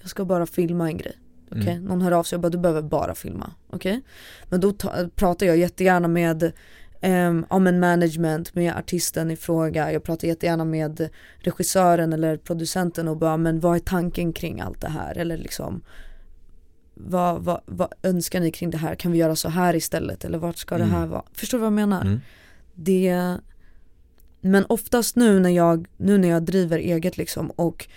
jag 0.00 0.10
ska 0.10 0.24
bara 0.24 0.46
filma 0.46 0.88
en 0.88 0.96
grej. 0.96 1.16
Okej, 1.50 1.72
Mm. 1.72 1.84
någon 1.84 2.02
hör 2.02 2.12
av 2.12 2.22
sig 2.22 2.36
och 2.36 2.40
bara 2.42 2.48
du 2.50 2.58
behöver 2.58 2.82
bara 2.82 3.14
filma. 3.14 3.50
Okej? 3.70 4.00
Men 4.44 4.60
då 4.60 4.72
ta, 4.72 5.08
pratar 5.16 5.46
jag 5.46 5.56
jättegärna 5.56 6.08
med 6.08 6.42
um, 7.02 7.46
ja, 7.50 7.58
men 7.58 7.80
management, 7.80 8.54
med 8.54 8.76
artisten 8.76 9.30
i 9.30 9.36
fråga. 9.36 9.92
Jag 9.92 10.02
pratar 10.02 10.28
jättegärna 10.28 10.64
med 10.64 11.08
regissören 11.38 12.12
eller 12.12 12.36
producenten 12.36 13.08
och 13.08 13.16
bara 13.16 13.36
men 13.36 13.60
vad 13.60 13.74
är 13.76 13.80
tanken 13.80 14.32
kring 14.32 14.60
allt 14.60 14.80
det 14.80 14.88
här? 14.88 15.18
Eller 15.18 15.36
liksom 15.36 15.82
vad, 16.94 17.42
vad, 17.44 17.60
vad 17.66 17.92
önskar 18.02 18.40
ni 18.40 18.50
kring 18.50 18.70
det 18.70 18.78
här? 18.78 18.94
Kan 18.94 19.12
vi 19.12 19.18
göra 19.18 19.36
så 19.36 19.48
här 19.48 19.76
istället? 19.76 20.24
Eller 20.24 20.38
vart 20.38 20.56
ska 20.56 20.74
Mm. 20.74 20.88
det 20.88 20.94
här 20.96 21.06
vara? 21.06 21.22
Förstår 21.32 21.58
du 21.58 21.62
vad 21.62 21.66
jag 21.66 21.72
menar? 21.88 22.00
Mm. 22.02 22.20
Det 22.74 23.36
Men 24.40 24.64
oftast 24.68 25.16
nu 25.16 25.40
när 25.40 25.50
jag, 25.50 25.86
nu 25.96 26.18
när 26.18 26.28
jag 26.28 26.42
driver 26.42 26.78
eget 26.78 27.16
liksom 27.16 27.50
och 27.50 27.88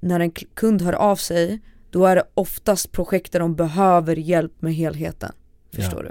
när 0.00 0.20
en 0.20 0.30
kund 0.30 0.82
hör 0.82 0.92
av 0.92 1.16
sig 1.16 1.60
då 1.94 2.06
är 2.06 2.16
det 2.16 2.24
oftast 2.34 2.92
projekt 2.92 3.32
där 3.32 3.40
de 3.40 3.54
behöver 3.54 4.16
hjälp 4.16 4.62
med 4.62 4.74
helheten. 4.74 5.32
Förstår 5.72 6.02
du? 6.02 6.10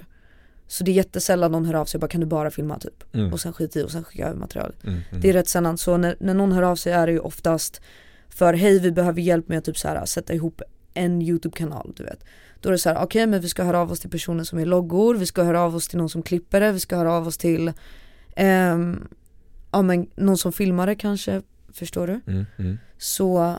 Så 0.67 0.83
det 0.83 0.91
är 0.91 0.93
jättesällan 0.93 1.51
någon 1.51 1.65
hör 1.65 1.73
av 1.73 1.85
sig 1.85 1.97
och 1.97 2.01
bara 2.01 2.07
kan 2.07 2.21
du 2.21 2.27
bara 2.27 2.51
filma 2.51 2.79
typ? 2.79 3.15
Mm. 3.15 3.33
Och 3.33 3.39
sen 3.39 3.53
skit 3.53 3.75
i 3.75 3.83
och 3.83 3.91
sen 3.91 4.03
skickar 4.03 4.23
jag 4.23 4.29
över 4.29 4.39
materialet. 4.39 4.83
Mm. 4.83 4.99
Mm. 5.09 5.21
Det 5.21 5.29
är 5.29 5.33
rätt 5.33 5.49
sällan 5.49 5.77
så 5.77 5.97
när, 5.97 6.15
när 6.19 6.33
någon 6.33 6.51
hör 6.51 6.63
av 6.63 6.75
sig 6.75 6.93
är 6.93 7.07
det 7.07 7.13
ju 7.13 7.19
oftast 7.19 7.81
för 8.29 8.53
hej 8.53 8.79
vi 8.79 8.91
behöver 8.91 9.21
hjälp 9.21 9.47
med 9.47 9.57
att 9.57 9.65
typ 9.65 9.77
så 9.77 9.87
här, 9.87 10.05
sätta 10.05 10.33
ihop 10.33 10.61
en 10.93 11.21
YouTube-kanal 11.21 11.93
du 11.95 12.03
vet. 12.03 12.23
Då 12.59 12.69
är 12.69 12.71
det 12.71 12.79
så 12.79 12.89
här, 12.89 13.03
okej 13.03 13.27
men 13.27 13.41
vi 13.41 13.49
ska 13.49 13.63
höra 13.63 13.79
av 13.79 13.91
oss 13.91 13.99
till 13.99 14.09
personer 14.09 14.43
som 14.43 14.59
är 14.59 14.65
loggor, 14.65 15.15
vi 15.15 15.25
ska 15.25 15.43
höra 15.43 15.61
av 15.61 15.75
oss 15.75 15.87
till 15.87 15.97
någon 15.97 16.09
som 16.09 16.23
klipper 16.23 16.61
det, 16.61 16.71
vi 16.71 16.79
ska 16.79 16.97
höra 16.97 17.13
av 17.13 17.27
oss 17.27 17.37
till 17.37 17.73
ehm, 18.35 19.07
ja 19.71 19.81
men 19.81 20.07
någon 20.15 20.37
som 20.37 20.53
filmar 20.53 20.87
det 20.87 20.95
kanske, 20.95 21.41
förstår 21.73 22.07
du? 22.07 22.21
Mm. 22.27 22.45
Mm. 22.57 22.77
Så 22.97 23.57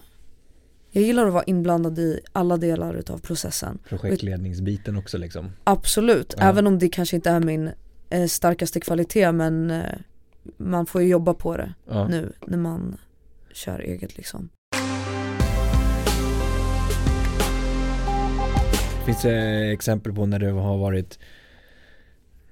jag 0.95 1.05
gillar 1.05 1.27
att 1.27 1.33
vara 1.33 1.45
inblandad 1.45 1.99
i 1.99 2.21
alla 2.33 2.57
delar 2.57 2.95
utav 2.95 3.19
processen. 3.19 3.79
Projektledningsbiten 3.89 4.97
också 4.97 5.19
liksom. 5.19 5.53
Absolut, 5.65 6.35
Ja. 6.39 6.45
även 6.45 6.67
om 6.67 6.79
det 6.79 6.89
kanske 6.89 7.17
inte 7.17 7.31
är 7.31 7.41
min 7.41 7.71
eh, 8.11 8.27
starkaste 8.27 8.81
kvalitet 8.81 9.33
men 9.33 9.71
eh, 9.71 9.83
man 10.57 10.87
får 10.87 11.03
ju 11.03 11.09
jobba 11.09 11.35
på 11.35 11.57
det 11.57 11.75
Ja. 11.89 12.09
nu 12.09 12.33
när 12.47 12.59
man 12.59 12.97
kör 13.53 13.79
eget 13.79 14.17
liksom. 14.17 14.49
Finns 19.07 19.23
det 19.23 19.73
exempel 19.73 20.13
på 20.13 20.27
när 20.27 20.39
det 20.39 20.51
har 20.51 20.79
varit 20.79 21.19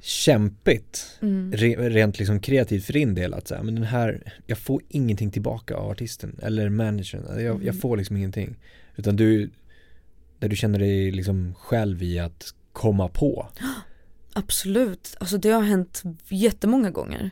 kämpigt 0.05 1.19
Mm. 1.23 1.53
re, 1.53 1.89
rent 1.89 2.19
liksom 2.19 2.41
kreativt 2.41 2.85
för 2.85 2.93
din 2.93 3.15
del 3.15 3.35
att 3.35 3.49
säga, 3.49 3.63
men 3.63 3.75
den 3.75 3.85
här, 3.85 4.33
jag 4.47 4.59
får 4.59 4.83
ingenting 4.89 5.31
tillbaka 5.31 5.77
av 5.77 5.91
artisten 5.91 6.39
eller 6.43 6.69
managern, 6.69 7.25
jag, 7.29 7.45
jag 7.45 7.63
Mm. 7.63 7.77
får 7.79 7.97
liksom 7.97 8.17
ingenting. 8.17 8.57
Utan 8.97 9.17
du, 9.17 9.51
där 10.39 10.49
du 10.49 10.57
känner 10.57 10.79
dig 10.79 11.11
liksom 11.11 11.55
själv 11.55 12.03
i 12.03 12.19
att 12.19 12.55
komma 12.73 13.09
på. 13.09 13.49
Absolut, 14.33 15.17
alltså 15.21 15.39
det 15.39 15.51
har 15.51 15.63
hänt 15.63 16.03
jättemånga 16.29 16.91
gånger. 16.91 17.31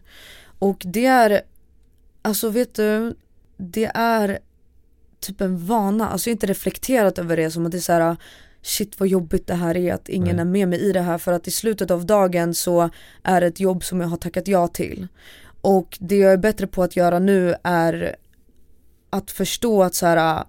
Och 0.58 0.82
det 0.84 1.06
är, 1.06 1.40
alltså 2.22 2.48
vet 2.50 2.74
du, 2.74 3.14
det 3.56 3.90
är 3.94 4.38
typ 5.20 5.40
en 5.40 5.66
vana, 5.66 6.08
alltså 6.08 6.28
jag 6.28 6.32
har 6.32 6.36
inte 6.36 6.46
reflekterat 6.46 7.18
över 7.18 7.36
det 7.36 7.50
som 7.50 7.66
att 7.66 7.72
det 7.72 7.78
är 7.78 7.80
så 7.80 7.92
här 7.92 8.16
shit 8.62 9.00
vad 9.00 9.08
jobbigt 9.08 9.46
det 9.46 9.54
här 9.54 9.76
är 9.76 9.94
att 9.94 10.08
ingen 10.08 10.36
Nej. 10.36 10.40
är 10.42 10.50
med 10.50 10.68
mig 10.68 10.78
i 10.80 10.92
det 10.92 11.00
här 11.00 11.18
för 11.18 11.32
att 11.32 11.48
i 11.48 11.50
slutet 11.50 11.90
av 11.90 12.06
dagen 12.06 12.54
så 12.54 12.90
är 13.22 13.40
det 13.40 13.46
ett 13.46 13.60
jobb 13.60 13.84
som 13.84 14.00
jag 14.00 14.08
har 14.08 14.16
tackat 14.16 14.48
ja 14.48 14.68
till. 14.68 15.08
Och 15.60 15.98
det 16.00 16.16
jag 16.16 16.32
är 16.32 16.36
bättre 16.36 16.66
på 16.66 16.82
att 16.82 16.96
göra 16.96 17.18
nu 17.18 17.54
är 17.62 18.16
att 19.10 19.30
förstå 19.30 19.82
att 19.82 19.94
så 19.94 20.06
här 20.06 20.44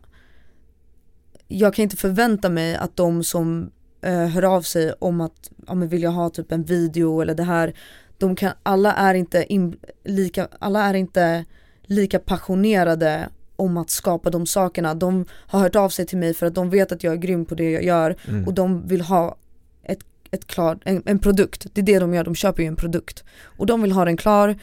jag 1.47 1.73
kan 1.73 1.83
inte 1.83 1.97
förvänta 1.97 2.49
mig 2.49 2.75
att 2.75 2.95
de 2.95 3.23
som 3.23 3.71
eh, 4.01 4.27
hör 4.27 4.43
av 4.43 4.61
sig 4.61 4.93
om 4.99 5.21
att, 5.21 5.51
ja 5.67 5.73
men 5.73 5.87
vill 5.87 6.03
jag 6.03 6.11
ha 6.11 6.29
typ 6.29 6.51
en 6.51 6.63
video 6.63 7.21
eller 7.21 7.35
det 7.35 7.43
här, 7.43 7.73
de 8.17 8.35
kan, 8.35 8.53
alla 8.63 8.93
är 8.93 9.13
inte 9.13 9.45
in, 9.53 9.77
lika, 10.03 10.47
alla 10.59 10.83
är 10.83 10.93
inte 10.93 11.45
lika 11.83 12.19
passionerade 12.19 13.29
om 13.61 13.77
att 13.77 13.89
skapa 13.89 14.29
de 14.29 14.45
sakerna. 14.45 14.93
De 14.95 15.25
har 15.31 15.59
hört 15.59 15.75
av 15.75 15.89
sig 15.89 16.05
till 16.05 16.17
mig 16.17 16.33
för 16.33 16.45
att 16.45 16.55
de 16.55 16.69
vet 16.69 16.91
att 16.91 17.03
jag 17.03 17.13
är 17.13 17.17
grym 17.17 17.45
på 17.45 17.55
det 17.55 17.71
jag 17.71 17.83
gör 17.83 18.15
Mm. 18.27 18.47
och 18.47 18.53
de 18.53 18.87
vill 18.87 19.01
ha 19.01 19.37
ett, 19.83 19.99
ett 20.31 20.47
klart, 20.47 20.77
en, 20.85 21.03
en 21.05 21.19
produkt. 21.19 21.67
Det 21.73 21.81
är 21.81 21.85
det 21.85 21.99
de 21.99 22.13
gör, 22.13 22.23
de 22.23 22.35
köper 22.35 22.63
ju 22.63 22.67
en 22.67 22.75
produkt. 22.75 23.23
Och 23.57 23.65
de 23.65 23.81
vill 23.81 23.91
ha 23.91 24.05
den 24.05 24.17
klar 24.17 24.55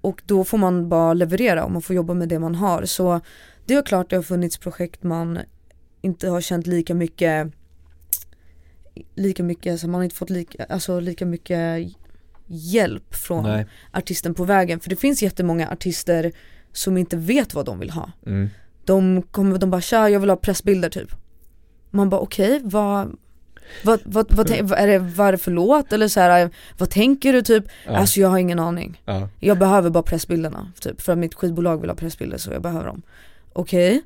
och 0.00 0.22
då 0.26 0.44
får 0.44 0.58
man 0.58 0.88
bara 0.88 1.14
leverera 1.14 1.64
och 1.64 1.70
man 1.72 1.82
får 1.82 1.96
jobba 1.96 2.14
med 2.14 2.28
det 2.28 2.38
man 2.38 2.54
har. 2.54 2.84
Så 2.84 3.20
det 3.66 3.74
är 3.74 3.82
klart 3.82 4.10
det 4.10 4.16
har 4.16 4.22
funnits 4.22 4.58
projekt 4.58 5.02
man 5.02 5.38
inte 6.00 6.28
har 6.28 6.40
känt 6.40 6.66
lika 6.66 6.94
mycket 6.94 7.52
lika 9.14 9.42
mycket, 9.42 9.80
så 9.80 9.88
man 9.88 9.94
har 9.94 10.04
inte 10.04 10.16
fått 10.16 10.30
lika, 10.30 10.64
alltså 10.64 11.00
lika 11.00 11.26
mycket 11.26 11.92
hjälp 12.46 13.14
från 13.14 13.42
Nej. 13.44 13.66
artisten 13.92 14.34
på 14.34 14.44
vägen. 14.44 14.80
För 14.80 14.90
det 14.90 14.96
finns 14.96 15.22
jättemånga 15.22 15.68
artister 15.70 16.32
som 16.76 16.96
inte 16.96 17.16
vet 17.16 17.54
vad 17.54 17.66
de 17.66 17.78
vill 17.78 17.90
ha. 17.90 18.10
Mm. 18.26 18.48
De 18.84 19.22
kommer, 19.22 19.58
de 19.58 19.70
bara 19.70 19.80
tja 19.80 20.08
jag 20.10 20.20
vill 20.20 20.30
ha 20.30 20.36
pressbilder 20.36 20.88
typ. 20.90 21.10
Man 21.90 22.10
bara 22.10 22.20
okej, 22.20 22.60
vad, 22.64 23.16
vad, 23.84 24.00
vad, 24.04 24.26
vad, 24.34 24.50
vad, 24.62 24.78
är 24.78 24.86
det, 24.86 24.98
vad 24.98 25.28
är 25.28 25.32
det 25.32 25.38
för 25.38 25.50
låt? 25.50 25.92
Eller 25.92 26.08
så 26.08 26.20
här, 26.20 26.50
vad 26.78 26.90
tänker 26.90 27.32
du 27.32 27.42
typ? 27.42 27.64
Ja. 27.86 27.96
Alltså 27.96 28.20
jag 28.20 28.28
har 28.28 28.38
ingen 28.38 28.58
aning. 28.58 29.02
ja. 29.04 29.28
Jag 29.40 29.58
behöver 29.58 29.90
bara 29.90 30.02
pressbilderna 30.02 30.72
typ, 30.80 31.00
för 31.00 31.12
att 31.12 31.18
mitt 31.18 31.34
skivbolag 31.34 31.80
vill 31.80 31.90
ha 31.90 31.96
pressbilder 31.96 32.38
så 32.38 32.50
jag 32.52 32.62
behöver 32.62 32.86
dem. 32.86 33.02
Okej, 33.52 34.02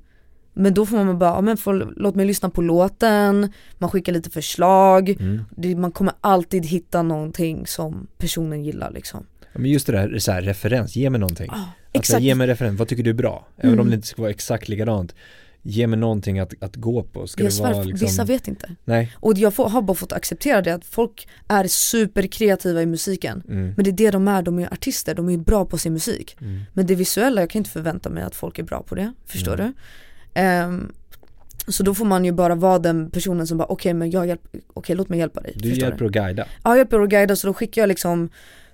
men 0.52 0.74
då 0.74 0.86
får 0.86 0.96
man 1.04 1.18
bara, 1.18 1.30
ja, 1.30 1.40
men 1.40 1.56
får, 1.56 1.92
låt 1.96 2.14
mig 2.14 2.26
lyssna 2.26 2.50
på 2.50 2.62
låten, 2.62 3.52
man 3.78 3.90
skickar 3.90 4.12
lite 4.12 4.30
förslag, 4.30 5.08
Mm. 5.10 5.42
det, 5.56 5.76
man 5.76 5.92
kommer 5.92 6.14
alltid 6.20 6.66
hitta 6.66 7.02
någonting 7.02 7.66
som 7.66 8.06
personen 8.18 8.64
gillar 8.64 8.90
liksom. 8.90 9.26
Ja, 9.40 9.58
Men 9.60 9.70
just 9.70 9.86
det 9.86 9.92
där, 9.92 10.18
så 10.18 10.32
här, 10.32 10.42
referens, 10.42 10.96
ge 10.96 11.10
mig 11.10 11.20
någonting. 11.20 11.50
Ah, 11.50 11.64
exakt, 11.92 12.06
säga, 12.06 12.18
ge 12.20 12.34
mig 12.34 12.46
referens, 12.46 12.78
vad 12.78 12.88
tycker 12.88 13.02
du 13.02 13.10
är 13.10 13.14
bra? 13.14 13.46
Även 13.56 13.70
om 13.72 13.78
Mm. 13.78 13.90
det 13.90 13.94
inte 13.94 14.06
ska 14.06 14.22
vara 14.22 14.30
exakt 14.30 14.68
likadant. 14.68 15.14
Ge 15.62 15.86
mig 15.86 15.98
någonting 15.98 16.38
att, 16.38 16.52
att 16.60 16.76
gå 16.76 17.02
på. 17.02 17.26
Ska 17.26 17.42
jag 17.42 17.52
det 17.52 17.60
vara 17.62 17.74
svär, 17.74 17.84
liksom... 17.84 18.06
vissa 18.08 18.24
vet 18.24 18.48
inte. 18.48 18.70
Nej. 18.84 19.12
Och 19.14 19.38
jag 19.38 19.54
får, 19.54 19.68
har 19.68 19.82
bara 19.82 19.94
fått 19.94 20.12
acceptera 20.12 20.62
det 20.62 20.74
att 20.74 20.84
folk 20.84 21.28
är 21.48 21.66
superkreativa 21.66 22.82
i 22.82 22.86
musiken. 22.86 23.42
Mm. 23.48 23.72
Men 23.76 23.84
det 23.84 23.90
är 23.90 23.92
det 23.92 24.10
de 24.10 24.28
är, 24.28 24.42
de 24.42 24.58
är 24.58 24.72
artister, 24.72 25.14
de 25.14 25.28
är 25.28 25.36
bra 25.38 25.64
på 25.64 25.78
sin 25.78 25.92
musik. 25.92 26.36
Mm. 26.40 26.60
Men 26.72 26.86
det 26.86 26.94
visuella, 26.94 27.40
jag 27.42 27.50
kan 27.50 27.58
inte 27.60 27.70
förvänta 27.70 28.10
mig 28.10 28.22
att 28.22 28.34
folk 28.34 28.58
är 28.58 28.62
bra 28.62 28.82
på 28.82 28.94
det, 28.94 29.12
förstår 29.26 29.54
Mm. 29.60 29.66
du? 30.34 30.40
Ehm, 30.40 30.92
så 31.68 31.82
då 31.82 31.94
får 31.94 32.04
man 32.04 32.24
ju 32.24 32.32
bara 32.32 32.54
vara 32.54 32.78
den 32.78 33.10
personen 33.10 33.46
som 33.46 33.58
bara 33.58 33.68
okej 33.68 33.94
men 33.94 34.10
jag 34.10 34.26
hjälper, 34.26 34.60
okej 34.74 34.96
låt 34.96 35.08
mig 35.08 35.18
hjälpa 35.18 35.40
dig. 35.40 35.52
Du 35.56 35.68
hjälper 35.72 36.04
att 36.04 36.12
guida. 36.12 36.46
Ja 36.64 36.70
jag 36.70 36.76
hjälper 36.78 37.00
att 37.00 37.08
guida 37.10 37.36
så 37.36 37.46
då 37.46 37.54
skickar 37.54 37.82
jag 37.82 37.88
liksom 37.88 38.30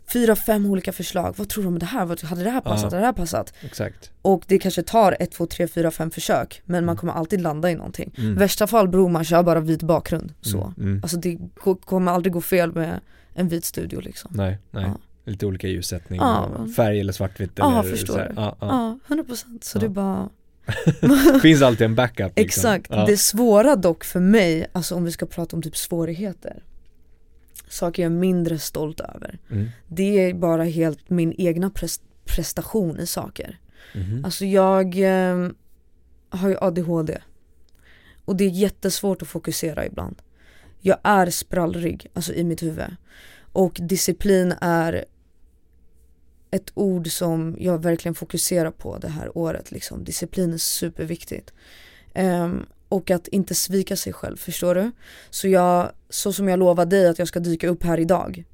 fyra, 0.08 0.36
fem 0.36 0.66
olika 0.66 0.92
förslag. 0.92 1.34
Vad 1.36 1.48
tror 1.48 1.62
du 1.62 1.68
om 1.68 1.78
det 1.78 1.86
här? 1.86 2.26
Hade 2.26 2.44
det 2.44 2.50
här 2.50 2.60
passat? 2.60 2.82
Hade 2.84 2.96
det 2.96 3.06
här 3.06 3.12
passat? 3.12 3.52
Exakt. 3.60 4.10
Och 4.22 4.42
det 4.46 4.58
kanske 4.58 4.82
tar 4.82 5.16
ett, 5.20 5.30
två, 5.32 5.46
tre, 5.46 5.68
fyra, 5.68 5.90
fem 5.90 6.10
försök 6.10 6.62
men 6.64 6.84
man 6.84 6.96
kommer 6.96 7.12
alltid 7.12 7.40
landa 7.40 7.70
i 7.70 7.74
någonting. 7.74 8.14
Mm. 8.18 8.34
Värsta 8.34 8.66
fall 8.66 8.88
bror 8.88 9.08
man 9.08 9.24
kör 9.24 9.42
bara 9.42 9.60
vit 9.60 9.82
bakgrund 9.82 10.32
så. 10.40 10.72
Mm. 10.76 10.88
Mm. 10.90 11.00
Alltså 11.02 11.16
det 11.16 11.38
kommer 11.84 12.12
aldrig 12.12 12.32
gå 12.32 12.40
fel 12.40 12.72
med 12.72 13.00
en 13.34 13.48
vit 13.48 13.64
studio 13.64 14.00
liksom. 14.00 14.30
Nej, 14.34 14.58
nej. 14.70 14.84
Ja. 14.84 14.98
Lite 15.30 15.46
olika 15.46 15.68
ljussättning, 15.68 16.20
Ja. 16.20 16.66
färg 16.76 17.00
eller 17.00 17.12
svartvitt 17.12 17.50
Ja, 17.54 17.80
eller 17.80 17.90
förstår 17.90 18.14
så 18.14 18.20
här. 18.20 18.32
Ja, 18.36 18.56
ja. 18.60 18.98
Ja, 19.08 19.14
100% 19.16 19.58
så 19.64 19.78
det 19.78 19.86
är 19.86 19.90
bara 19.90 20.28
Finns 21.42 21.62
alltid 21.62 21.84
en 21.84 21.94
backup 21.94 22.32
liksom. 22.36 22.72
Exakt, 22.74 23.06
det 23.06 23.16
svåra 23.16 23.76
dock 23.76 24.04
för 24.04 24.20
mig, 24.20 24.66
alltså 24.72 24.94
om 24.94 25.04
vi 25.04 25.12
ska 25.12 25.26
prata 25.26 25.56
om 25.56 25.62
typ 25.62 25.76
svårigheter 25.76 26.62
Saker 27.68 28.02
jag 28.02 28.12
är 28.12 28.16
mindre 28.16 28.58
stolt 28.58 29.00
över 29.00 29.38
Mm. 29.50 29.68
Det 29.88 30.18
är 30.30 30.34
bara 30.34 30.64
helt 30.64 31.10
min 31.10 31.34
egna 31.38 31.68
pres- 31.70 32.00
prestation 32.24 33.00
i 33.00 33.06
saker 33.06 33.58
Mhm. 33.94 34.24
Alltså 34.24 34.44
jag 34.44 34.86
eh, 34.98 35.48
har 36.28 36.48
ju 36.48 36.56
ADHD 36.60 37.18
Och 38.24 38.36
det 38.36 38.44
är 38.44 38.48
jättesvårt 38.50 39.22
att 39.22 39.28
fokusera 39.28 39.86
ibland 39.86 40.22
Jag 40.80 40.98
är 41.02 41.30
sprallrig, 41.30 42.06
alltså 42.14 42.32
i 42.32 42.44
mitt 42.44 42.62
huvud 42.62 42.96
Och 43.52 43.78
disciplin 43.82 44.54
är 44.60 45.04
ett 46.50 46.70
ord 46.74 47.08
som 47.10 47.56
jag 47.58 47.82
verkligen 47.82 48.14
fokuserar 48.14 48.70
på 48.70 48.98
det 48.98 49.08
här 49.08 49.38
året 49.38 49.70
liksom. 49.70 50.04
Disciplin 50.04 50.52
är 50.52 50.58
superviktigt 50.58 51.52
Ehm, 52.14 52.66
Och 52.88 53.10
att 53.10 53.28
inte 53.28 53.54
svika 53.54 53.96
sig 53.96 54.12
själv, 54.12 54.36
förstår 54.36 54.74
du? 54.74 54.90
Så 55.30 55.48
jag, 55.48 55.92
så 56.08 56.32
som 56.32 56.48
jag 56.48 56.58
lovade 56.58 56.96
dig 56.96 57.08
att 57.08 57.18
jag 57.18 57.28
ska 57.28 57.40
dyka 57.40 57.68
upp 57.68 57.82
här 57.82 58.00
idag 58.00 58.44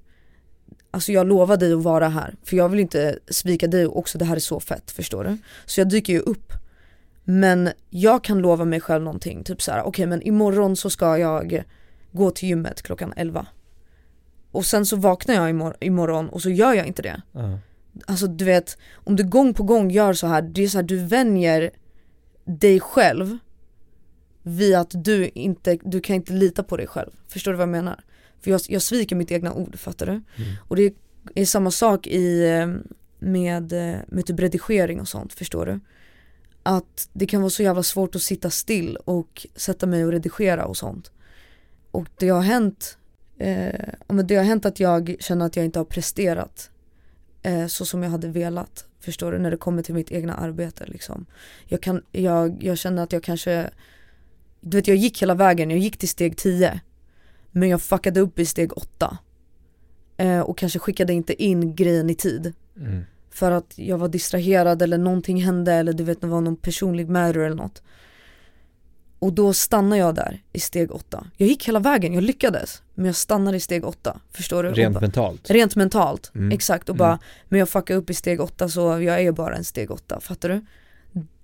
Alltså 0.91 1.13
jag 1.13 1.27
lovar 1.27 1.57
dig 1.57 1.73
att 1.73 1.83
vara 1.83 2.09
här, 2.09 2.35
för 2.43 2.57
jag 2.57 2.69
vill 2.69 2.81
inte 2.81 3.19
svika 3.29 3.67
dig 3.67 3.87
också, 3.87 4.19
det 4.19 4.25
här 4.25 4.37
är 4.37 4.41
så 4.41 4.61
fett, 4.61 4.91
förstår 4.91 5.25
du? 5.25 5.39
Så 5.67 5.81
jag 5.81 5.89
dyker 5.89 6.13
ju 6.13 6.19
upp 6.19 6.53
Men 7.25 7.71
jag 7.91 8.25
kan 8.25 8.39
lova 8.39 8.65
mig 8.65 8.81
själv 8.81 9.05
någonting, 9.05 9.45
typ 9.45 9.63
så 9.63 9.73
här: 9.73 9.83
okej 9.83 10.07
men 10.07 10.23
imorgon 10.23 10.77
så 10.77 10.91
ska 10.91 11.19
jag 11.19 11.65
gå 12.13 12.31
till 12.31 12.49
gymmet 12.49 12.83
klockan 12.83 13.13
11 13.17 13.47
Och 14.51 14.67
sen 14.67 14.87
så 14.87 14.97
vaknar 14.97 15.35
jag 15.35 15.51
imor- 15.51 15.77
imorgon 15.81 16.29
och 16.29 16.43
så 16.43 16.51
gör 16.51 16.73
jag 16.75 16.87
inte 16.87 17.03
det 17.03 17.23
Ja. 17.33 17.59
Alltså 18.07 18.27
du 18.27 18.45
vet, 18.45 18.79
om 18.95 19.17
du 19.17 19.25
gång 19.25 19.55
på 19.55 19.63
gång 19.63 19.91
gör 19.91 20.13
så 20.13 20.27
här, 20.27 20.43
det 20.43 20.65
är 20.65 20.69
så 20.69 20.79
här, 20.79 20.83
du 20.83 20.99
vänjer 20.99 21.71
dig 22.45 22.81
själv 22.81 23.39
vid 24.43 24.75
att 24.75 25.05
du 25.05 25.29
inte, 25.29 25.79
du 25.85 26.01
kan 26.01 26.17
inte 26.17 26.33
lita 26.33 26.63
på 26.63 26.77
dig 26.77 26.87
själv. 26.87 27.11
Förstår 27.29 27.51
du 27.51 27.57
vad 27.57 27.63
jag 27.63 27.73
menar? 27.73 28.01
För 28.41 28.51
jag, 28.51 28.61
jag 28.69 28.83
sviker 28.83 29.17
mitt 29.17 29.31
egna 29.31 29.53
ord, 29.53 29.79
fattar 29.79 30.07
du? 30.07 30.13
Mm. 30.13 30.25
Och 30.69 30.77
det 30.77 30.95
är 31.35 31.45
samma 31.45 31.71
sak 31.71 32.07
i, 32.07 32.49
eh, 32.49 32.67
med, 33.19 33.73
eh, 33.73 33.99
med 34.09 34.27
typ 34.27 34.41
redigering 34.41 35.01
och 35.01 35.09
sånt, 35.09 35.33
förstår 35.33 35.67
du? 35.67 35.81
Att 36.63 37.09
det 37.13 37.27
kan 37.27 37.41
vara 37.41 37.51
så 37.51 37.63
jävla 37.63 37.83
svårt 37.83 38.15
att 38.15 38.23
sitta 38.23 38.51
still 38.51 38.97
och 38.97 39.47
sätta 39.55 39.87
mig 39.87 40.05
och 40.05 40.13
redigera 40.13 40.65
och 40.65 40.77
sånt. 40.77 41.13
Och 41.91 42.09
det 42.19 42.29
har 42.29 42.43
hänt, 42.43 42.99
eh, 43.39 43.89
men 44.09 44.27
det 44.27 44.37
har 44.37 44.45
hänt 44.45 44.67
att 44.67 44.81
jag 44.81 45.17
känner 45.21 45.47
att 45.47 45.57
jag 45.57 45.65
inte 45.65 45.79
har 45.79 45.85
presterat 45.85 46.71
eh, 47.43 47.67
så 47.67 47.85
som 47.85 48.03
jag 48.03 48.11
hade 48.11 48.29
velat. 48.29 48.87
Förstår 49.01 49.33
du? 49.33 49.39
När 49.39 49.51
det 49.51 49.57
kommer 49.57 49.83
till 49.83 49.95
mitt 49.95 50.13
egna 50.13 50.35
arbete 50.35 50.85
liksom. 50.87 51.27
Jag, 51.67 51.81
kan, 51.81 52.03
jag, 52.13 52.65
jag 52.65 52.79
känner 52.79 53.03
att 53.03 53.13
jag 53.13 53.23
kanske, 53.23 53.71
du 54.63 54.77
vet 54.77 54.89
jag 54.89 54.97
gick 54.97 55.23
hela 55.23 55.35
vägen, 55.35 55.71
jag 55.71 55.79
gick 55.79 55.97
till 55.97 56.09
steg 56.09 56.37
10 56.37 56.81
men 57.51 57.69
jag 57.69 57.83
fuckade 57.83 58.21
upp 58.21 58.39
i 58.39 58.47
steg 58.47 58.77
8 58.79 59.19
eh, 60.17 60.41
och 60.41 60.59
kanske 60.59 60.79
skickade 60.79 61.13
inte 61.13 61.43
in 61.43 61.75
grejen 61.75 62.11
i 62.11 62.15
tid 62.15 62.53
Mm. 62.77 63.05
för 63.31 63.51
att 63.51 63.73
jag 63.79 63.99
var 63.99 64.09
distraherad 64.09 64.83
eller 64.83 64.99
någonting 64.99 65.43
hände 65.43 65.73
eller 65.73 65.93
du 65.93 66.05
vet 66.05 66.21
det 66.21 66.27
var 66.27 66.41
någon 66.41 66.57
personlig 66.57 67.09
matter 67.09 67.39
eller 67.41 67.57
något. 67.57 67.83
Och 69.19 69.33
då 69.33 69.53
stannade 69.53 69.97
jag 69.97 70.15
där 70.15 70.43
i 70.53 70.61
steg 70.61 70.93
8. 70.93 71.27
Jag 71.37 71.49
gick 71.49 71.69
hela 71.69 71.79
vägen, 71.81 72.15
jag 72.15 72.23
lyckades. 72.23 72.83
Men 72.95 73.07
jag 73.07 73.15
stannade 73.17 73.57
i 73.57 73.61
steg 73.61 73.85
8, 73.85 74.21
förstår 74.33 74.63
du? 74.63 74.71
Rent 74.73 74.95
bara- 74.95 75.01
mentalt. 75.01 75.51
Rent 75.51 75.77
mentalt, 75.77 76.33
Mm. 76.35 76.53
exakt 76.53 76.89
och 76.89 76.95
Mm. 76.95 76.99
bara, 76.99 77.19
men 77.49 77.59
jag 77.59 77.69
fuckade 77.69 77.99
upp 77.99 78.11
i 78.11 78.15
steg 78.15 78.41
8 78.41 78.69
så 78.69 78.81
jag 78.81 79.21
är 79.23 79.33
bara 79.33 79.57
en 79.57 79.65
steg 79.65 79.91
8, 79.91 80.21
fattar 80.21 80.49
du? 80.49 80.61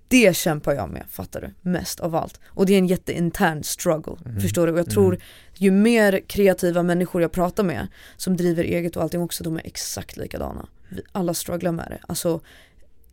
Det 0.08 0.36
kämpar 0.36 0.72
jag 0.74 0.90
med, 0.90 1.04
fattar 1.10 1.40
du? 1.40 1.70
Mest 1.70 2.00
av 2.00 2.14
allt. 2.14 2.40
Och 2.46 2.66
det 2.66 2.74
är 2.74 2.78
en 2.78 2.86
jätteintern 2.86 3.62
struggle, 3.64 4.16
Mm. 4.26 4.40
förstår 4.40 4.66
du? 4.66 4.72
Och 4.72 4.78
jag 4.78 4.90
tror 4.90 5.14
Mm. 5.14 5.20
ju 5.54 5.70
mer 5.70 6.20
kreativa 6.26 6.82
människor 6.82 7.22
jag 7.22 7.32
pratar 7.32 7.64
med 7.64 7.86
som 8.16 8.36
driver 8.36 8.64
eget 8.64 8.96
och 8.96 9.02
allting 9.02 9.20
också, 9.22 9.44
de 9.44 9.56
är 9.56 9.66
exakt 9.66 10.16
likadana. 10.16 10.68
Vi 10.88 11.02
alla 11.12 11.34
strugglar 11.34 11.72
med 11.72 11.86
det. 11.90 11.98
Alltså 12.08 12.40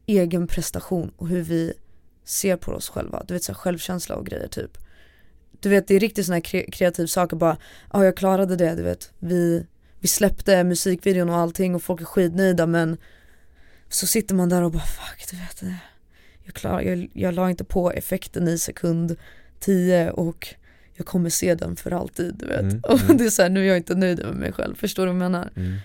egen 0.05 0.47
prestation 0.47 1.11
och 1.17 1.27
hur 1.27 1.41
vi 1.41 1.73
ser 2.23 2.57
på 2.57 2.71
oss 2.71 2.89
själva. 2.89 3.23
Du 3.27 3.33
vet 3.33 3.43
så 3.43 3.51
här, 3.51 3.57
självkänsla 3.59 4.15
och 4.15 4.25
grejer 4.25 4.47
typ. 4.47 4.77
Du 5.59 5.69
vet 5.69 5.87
det 5.87 5.95
är 5.95 5.99
riktigt 5.99 6.27
här 6.29 6.39
kre- 6.39 6.71
kreativ 6.71 7.07
saker 7.07 7.37
bara, 7.37 7.57
ja 7.93 8.05
jag 8.05 8.17
klarade 8.17 8.55
det 8.55 8.75
du 8.75 8.83
vet. 8.83 9.11
Vi, 9.19 9.65
vi 9.99 10.07
släppte 10.07 10.63
musikvideon 10.63 11.29
och 11.29 11.35
allting 11.35 11.75
och 11.75 11.83
folk 11.83 12.01
är 12.01 12.05
skitnöjda 12.05 12.65
men 12.65 12.97
så 13.89 14.07
sitter 14.07 14.35
man 14.35 14.49
där 14.49 14.61
och 14.61 14.71
bara 14.71 14.83
fuck 14.83 15.25
du 15.31 15.37
vet 15.37 15.59
det. 15.59 15.75
Jag, 16.45 16.53
klar, 16.53 16.81
jag, 16.81 17.09
jag 17.13 17.33
la 17.33 17.49
inte 17.49 17.63
på 17.63 17.91
effekten 17.91 18.47
i 18.47 18.57
sekund 18.57 19.15
10 19.59 20.11
och 20.11 20.47
jag 20.93 21.05
kommer 21.05 21.29
se 21.29 21.55
den 21.55 21.75
för 21.75 21.91
alltid 21.91 22.35
du 22.35 22.45
vet. 22.45 22.61
Mm, 22.61 22.79
Och 22.83 23.01
mm. 23.01 23.17
det 23.17 23.25
är 23.25 23.29
så 23.29 23.41
här, 23.41 23.49
nu 23.49 23.63
är 23.63 23.67
jag 23.67 23.77
inte 23.77 23.95
nöjd 23.95 24.19
med 24.25 24.35
mig 24.35 24.51
själv, 24.51 24.75
förstår 24.75 25.05
du 25.05 25.13
vad 25.13 25.15
jag 25.15 25.31
menar? 25.31 25.49
Mm. 25.55 25.77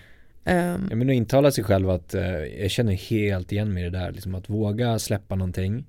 Ehm, 0.43 0.87
Ja 0.89 0.95
men 0.95 1.09
att 1.09 1.15
intala 1.15 1.51
sig 1.51 1.63
själv 1.63 1.89
att 1.89 2.13
eh, 2.13 2.23
jag 2.61 2.71
känner 2.71 2.93
helt 2.93 3.51
igen 3.51 3.73
mig 3.73 3.83
i 3.85 3.89
det 3.89 3.99
där, 3.99 4.11
liksom 4.11 4.35
att 4.35 4.49
våga 4.49 4.99
släppa 4.99 5.35
någonting. 5.35 5.85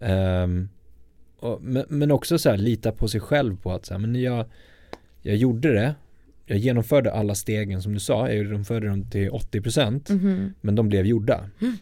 Ehm, 0.00 0.68
och, 1.40 1.62
men, 1.62 1.84
men 1.88 2.10
också 2.10 2.38
så 2.38 2.50
här 2.50 2.56
lita 2.56 2.92
på 2.92 3.08
sig 3.08 3.20
själv 3.20 3.56
på 3.56 3.72
att 3.72 3.86
så 3.86 3.94
här, 3.94 3.98
men 3.98 4.14
jag, 4.20 4.46
jag 5.22 5.36
gjorde 5.36 5.74
det, 5.74 5.94
jag 6.46 6.58
genomförde 6.58 7.12
alla 7.12 7.34
stegen 7.34 7.82
som 7.82 7.94
du 7.94 8.00
sa, 8.00 8.28
jag 8.28 8.36
genomförde 8.36 8.88
dem 8.88 9.10
till 9.10 9.30
80% 9.30 10.12
mhm. 10.12 10.54
men 10.60 10.74
de 10.74 10.88
blev 10.88 11.06
gjorda. 11.06 11.50
Mm. 11.60 11.76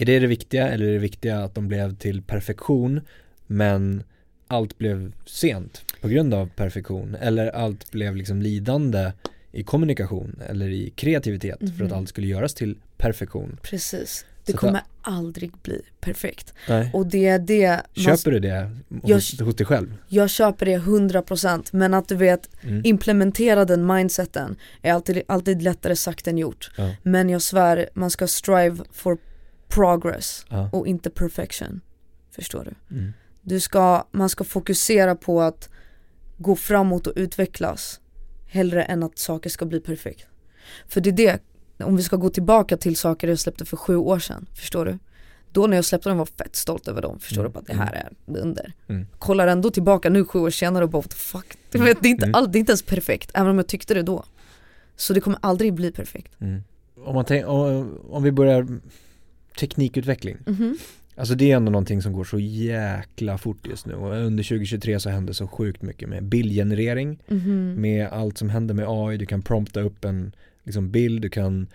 Är 0.00 0.04
det 0.04 0.18
det 0.18 0.26
viktiga 0.26 0.68
eller 0.68 0.86
är 0.86 0.92
det 0.92 0.98
viktiga 0.98 1.38
att 1.44 1.54
de 1.54 1.68
blev 1.68 1.96
till 1.96 2.22
perfektion 2.22 3.00
men 3.46 4.02
allt 4.46 4.78
blev 4.78 5.12
sent 5.26 5.82
på 6.00 6.08
grund 6.08 6.34
av 6.34 6.48
perfektion 6.56 7.14
eller 7.20 7.46
allt 7.48 7.90
blev 7.90 8.16
liksom 8.16 8.42
lidande 8.42 9.12
i 9.52 9.62
kommunikation 9.62 10.40
eller 10.48 10.68
i 10.68 10.90
kreativitet 10.96 11.58
för 11.58 11.84
att 11.84 11.90
Mhm. 11.90 11.92
allt 11.98 12.08
skulle 12.08 12.26
göras 12.26 12.54
till 12.54 12.76
perfektion. 12.96 13.58
Precis. 13.62 14.24
Det 14.44 14.52
Så 14.52 14.58
kommer 14.58 14.80
aldrig 15.02 15.52
bli 15.62 15.82
perfekt. 16.00 16.54
Nej. 16.68 16.90
Och 16.94 17.06
det 17.06 17.26
är 17.26 17.38
det, 17.38 17.80
man, 17.94 18.04
Köper 18.04 18.30
du 18.30 18.38
det 18.38 18.70
hos, 19.02 19.34
Jag- 19.38 19.46
hos 19.46 19.56
dig 19.56 19.66
själv? 19.66 19.94
jag 20.08 20.30
köper 20.30 20.66
det 20.66 20.78
100% 20.78 21.72
men 21.72 21.94
att 21.94 22.08
du 22.08 22.16
vet 22.16 22.50
Mm. 22.62 22.82
implementera 22.84 23.64
den 23.64 23.86
mindseten 23.86 24.56
är 24.82 24.92
alltid, 24.92 25.22
alltid 25.28 25.62
lättare 25.62 25.96
sagt 25.96 26.26
än 26.28 26.38
gjort. 26.38 26.70
Ja. 26.76 26.94
Men 27.02 27.30
jag 27.30 27.42
svär, 27.42 27.88
man 27.94 28.10
ska 28.10 28.26
strive 28.26 28.76
for 28.92 29.18
progress 29.68 30.46
Ja. 30.48 30.68
och 30.72 30.86
inte 30.86 31.10
perfection. 31.10 31.80
Förstår 32.30 32.64
du? 32.64 32.94
Mm. 32.96 33.12
du 33.42 33.60
ska, 33.60 34.04
man 34.10 34.28
ska 34.28 34.44
fokusera 34.44 35.14
på 35.14 35.40
att 35.42 35.68
gå 36.36 36.56
framåt 36.56 37.06
och 37.06 37.12
utvecklas 37.16 38.00
hellre 38.46 38.82
än 38.82 39.02
att 39.02 39.18
saker 39.18 39.50
ska 39.50 39.66
bli 39.66 39.80
perfekt. 39.80 40.26
För 40.88 41.00
det 41.00 41.10
är 41.10 41.12
det, 41.12 41.38
om 41.84 41.96
vi 41.96 42.02
ska 42.02 42.16
gå 42.16 42.30
tillbaka 42.30 42.76
till 42.76 42.96
saker 42.96 43.28
jag 43.28 43.38
släppte 43.38 43.64
för 43.64 43.76
sju 43.76 43.96
år 43.96 44.18
sedan, 44.18 44.46
förstår 44.54 44.84
du? 44.84 44.98
Då 45.52 45.66
när 45.66 45.76
jag 45.76 45.84
släppte 45.84 46.08
dem 46.08 46.18
var 46.18 46.28
jag 46.36 46.46
fett 46.46 46.56
stolt 46.56 46.88
över 46.88 47.02
dem, 47.02 47.18
förstår 47.18 47.40
Mm, 47.40 47.52
du? 47.52 47.54
Bara, 47.54 47.64
det 47.66 47.74
här 47.84 47.92
är 48.26 48.38
under. 48.40 48.72
Mm. 48.88 49.06
Kollar 49.18 49.46
ändå 49.46 49.70
tillbaka 49.70 50.10
nu 50.10 50.24
sju 50.24 50.38
år 50.38 50.50
senare 50.50 50.84
och 50.84 50.90
bara 50.90 51.02
what 51.02 51.10
the 51.10 51.16
fuck, 51.16 51.46
du 51.70 51.78
vet, 51.78 52.02
det, 52.02 52.08
är 52.08 52.10
inte 52.10 52.24
Mm. 52.26 52.34
all, 52.34 52.52
det 52.52 52.58
är 52.58 52.60
inte 52.60 52.72
ens 52.72 52.82
perfekt, 52.82 53.30
även 53.34 53.50
om 53.50 53.56
jag 53.58 53.66
tyckte 53.66 53.94
det 53.94 54.02
då. 54.02 54.24
Så 54.96 55.12
det 55.12 55.20
kommer 55.20 55.38
aldrig 55.42 55.74
bli 55.74 55.92
perfekt. 55.92 56.40
Mm. 56.40 56.62
Om, 57.04 57.14
man 57.14 57.24
tänk, 57.24 57.46
om, 57.46 57.98
om 58.10 58.22
vi 58.22 58.32
börjar 58.32 58.66
teknikutveckling. 59.58 60.36
Mhm. 60.46 60.76
Alltså 61.16 61.34
det 61.34 61.50
är 61.52 61.56
ändå 61.56 61.72
någonting 61.72 62.02
som 62.02 62.12
går 62.12 62.24
så 62.24 62.38
jäkla 62.38 63.38
fort 63.38 63.66
just 63.68 63.86
nu 63.86 63.94
och 63.94 64.12
under 64.16 64.44
2023 64.44 65.00
så 65.00 65.10
händer 65.10 65.32
så 65.32 65.48
sjukt 65.48 65.82
mycket 65.82 66.08
med 66.08 66.24
bildgenerering, 66.24 67.18
Mhm. 67.28 67.74
med 67.78 68.08
allt 68.08 68.38
som 68.38 68.48
händer 68.50 68.74
med 68.74 68.84
AI, 68.88 69.16
du 69.16 69.26
kan 69.26 69.42
prompta 69.42 69.80
upp 69.80 70.04
en 70.04 70.32
liksom, 70.64 70.90
bild, 70.90 71.22
du 71.22 71.28
kan 71.28 71.66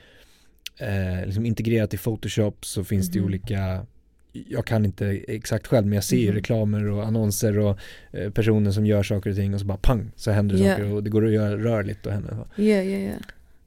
eh, 0.80 1.26
liksom 1.26 1.46
integrera 1.46 1.88
till 1.88 2.00
Photoshop 2.00 2.66
så 2.66 2.84
finns 2.84 3.08
det 3.10 3.16
ju 3.16 3.22
Mhm. 3.22 3.28
olika 3.30 3.86
jag 4.50 4.66
kan 4.66 4.86
inte 4.86 5.06
exakt 5.28 5.68
själv 5.68 5.86
men 5.88 5.94
jag 5.96 6.04
ser 6.04 6.18
ju 6.18 6.26
Mhm. 6.28 6.36
reklamer 6.36 6.90
och 6.90 7.06
annonser 7.08 7.60
och 7.60 7.78
eh, 8.12 8.30
personer 8.32 8.72
som 8.72 8.86
gör 8.86 9.04
saker 9.04 9.30
och 9.30 9.36
ting 9.36 9.54
och 9.54 9.60
så 9.60 9.66
bara 9.66 9.78
pang 9.78 10.12
så 10.16 10.32
händer 10.32 10.56
det 10.56 10.62
Yeah. 10.64 10.78
saker 10.78 10.92
och 10.94 11.04
det 11.04 11.10
går 11.10 11.26
att 11.26 11.32
göra 11.34 11.58
rörligt 11.58 12.06
och 12.06 12.14
så. 12.14 12.62
Ja, 12.62 12.64
ja, 12.64 12.82
ja. 13.00 13.12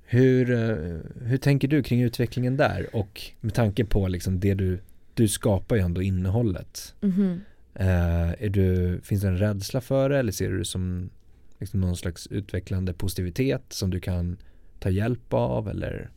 Hur, 0.08 0.50
eh, 0.50 0.96
hur 1.26 1.36
tänker 1.36 1.68
du 1.68 1.82
kring 1.82 2.02
utvecklingen 2.02 2.56
där 2.56 2.86
och 2.92 3.22
med 3.40 3.54
tanke 3.54 3.84
på 3.84 4.08
liksom 4.08 4.40
det 4.40 4.54
du, 4.54 4.78
du 5.14 5.28
skapar 5.28 5.76
ju 5.76 5.82
ändå 5.82 6.02
innehållet. 6.02 6.94
Mhm. 7.00 7.40
Eh, 7.74 8.44
är 8.44 8.48
du, 8.48 9.00
finns 9.00 9.22
det 9.22 9.28
en 9.28 9.38
rädsla 9.38 9.80
för 9.80 10.08
det 10.08 10.18
eller 10.18 10.32
ser 10.32 10.50
du 10.50 10.58
det 10.58 10.64
som 10.64 11.10
liksom 11.58 11.80
någon 11.80 11.96
slags 11.96 12.26
utvecklande 12.26 12.92
positivitet 12.92 13.62
som 13.68 13.90
du 13.90 14.00
kan 14.00 14.36
ta 14.78 14.90
hjälp 14.90 15.32
av 15.32 15.68
eller? 15.68 16.10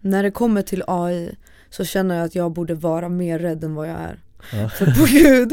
När 0.00 0.22
det 0.22 0.30
kommer 0.30 0.62
till 0.62 0.82
AI 0.86 1.34
så 1.70 1.84
känner 1.84 2.16
jag 2.16 2.24
att 2.24 2.34
jag 2.34 2.52
borde 2.52 2.74
vara 2.74 3.08
mer 3.08 3.38
rädd 3.38 3.64
än 3.64 3.74
vad 3.74 3.88
jag 3.88 3.96
är. 4.00 4.20
Ja. 4.52 4.68
För 4.78 4.86
på 4.86 5.06
gud, 5.10 5.52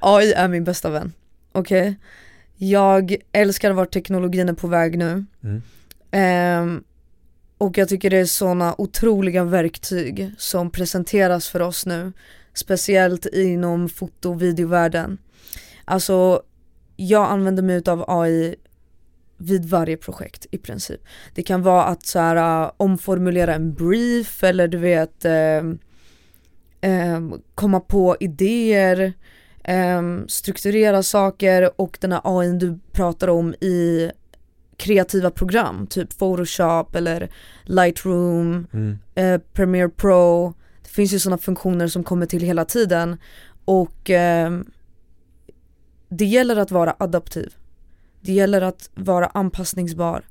AI 0.00 0.32
är 0.32 0.48
min 0.48 0.64
bästa 0.64 0.90
vän. 0.90 1.12
Okej? 1.52 1.96
Jag 2.56 3.16
älskar 3.32 3.72
vart 3.72 3.92
teknologin 3.92 4.48
är 4.48 4.52
på 4.52 4.66
väg 4.66 4.98
nu. 4.98 5.24
Mm. 5.42 5.62
Ehm, 6.10 6.84
och 7.58 7.78
jag 7.78 7.88
tycker 7.88 8.10
det 8.10 8.16
är 8.16 8.24
sådana 8.24 8.74
otroliga 8.78 9.44
verktyg 9.44 10.30
som 10.38 10.70
presenteras 10.70 11.48
för 11.48 11.62
oss 11.62 11.86
nu. 11.86 12.12
Speciellt 12.54 13.26
inom 13.26 13.88
foto 13.88 14.30
och 14.30 14.42
videovärlden. 14.42 15.18
Alltså 15.84 16.42
jag 16.96 17.30
använder 17.30 17.62
mig 17.62 17.82
av 17.86 18.04
AI 18.08 18.56
vid 19.36 19.64
varje 19.64 19.96
projekt 19.96 20.46
i 20.50 20.58
princip. 20.58 21.00
Det 21.34 21.42
kan 21.42 21.62
vara 21.62 21.84
att 21.84 22.06
så 22.06 22.18
här, 22.18 22.62
äh, 22.64 22.70
omformulera 22.76 23.54
en 23.54 23.74
brief 23.74 24.44
eller 24.44 24.68
du 24.68 24.78
vet 24.78 25.24
eh, 25.24 25.58
eh, 26.80 27.20
komma 27.54 27.80
på 27.80 28.16
idéer, 28.20 29.12
eh, 29.64 30.02
strukturera 30.28 31.02
saker 31.02 31.70
och 31.80 31.98
den 32.00 32.12
här 32.12 32.20
AI 32.24 32.52
du 32.52 32.78
pratar 32.92 33.28
om 33.28 33.54
i 33.54 34.10
kreativa 34.78 35.30
program, 35.30 35.86
typ 35.86 36.18
Photoshop 36.18 36.96
eller 36.96 37.30
Lightroom, 37.64 38.66
mm. 38.72 38.98
uh, 39.18 39.40
Premiere 39.52 39.88
Pro. 39.88 40.54
Det 40.82 40.88
finns 40.90 41.12
ju 41.12 41.18
sådana 41.18 41.38
funktioner 41.38 41.88
som 41.88 42.04
kommer 42.04 42.26
till 42.26 42.42
hela 42.42 42.64
tiden 42.64 43.16
och 43.64 44.10
um, 44.46 44.70
det 46.08 46.24
gäller 46.24 46.56
att 46.56 46.70
vara 46.70 46.96
adaptiv. 46.98 47.54
Det 48.20 48.32
gäller 48.32 48.60
att 48.60 48.90
vara 48.94 49.26
anpassningsbar. 49.26 50.24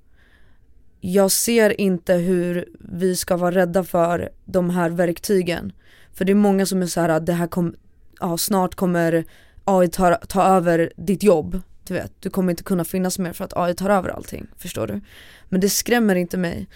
Jag 1.01 1.31
ser 1.31 1.81
inte 1.81 2.13
hur 2.13 2.65
vi 2.79 3.15
ska 3.15 3.37
vara 3.37 3.55
rädda 3.55 3.83
för 3.83 4.29
de 4.45 4.69
här 4.69 4.89
verktygen. 4.89 5.71
För 6.13 6.25
det 6.25 6.31
är 6.31 6.35
många 6.35 6.65
som 6.65 6.81
är 6.81 6.85
så 6.85 7.01
här, 7.01 7.19
det 7.19 7.33
här 7.33 7.47
kom, 7.47 7.75
ja, 8.19 8.37
snart 8.37 8.75
kommer 8.75 9.25
AI 9.63 9.87
ta, 9.87 10.15
ta 10.15 10.43
över 10.43 10.93
ditt 10.95 11.23
jobb. 11.23 11.61
Du 11.87 11.93
vet, 11.93 12.11
du 12.19 12.29
kommer 12.29 12.51
inte 12.51 12.63
kunna 12.63 12.85
finnas 12.85 13.19
mer 13.19 13.33
för 13.33 13.45
att 13.45 13.57
AI 13.57 13.73
tar 13.73 13.89
över 13.89 14.09
allting, 14.09 14.47
förstår 14.57 14.87
du? 14.87 15.01
Men 15.49 15.61
det 15.61 15.69
skrämmer 15.69 16.15
inte 16.15 16.37
mig. 16.37 16.67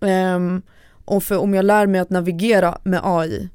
Um, 0.00 0.62
och 1.04 1.24
för 1.24 1.38
om 1.38 1.54
jag 1.54 1.64
lär 1.64 1.86
mig 1.86 2.00
att 2.00 2.10
navigera 2.10 2.78
med 2.82 3.00
AI 3.04 3.48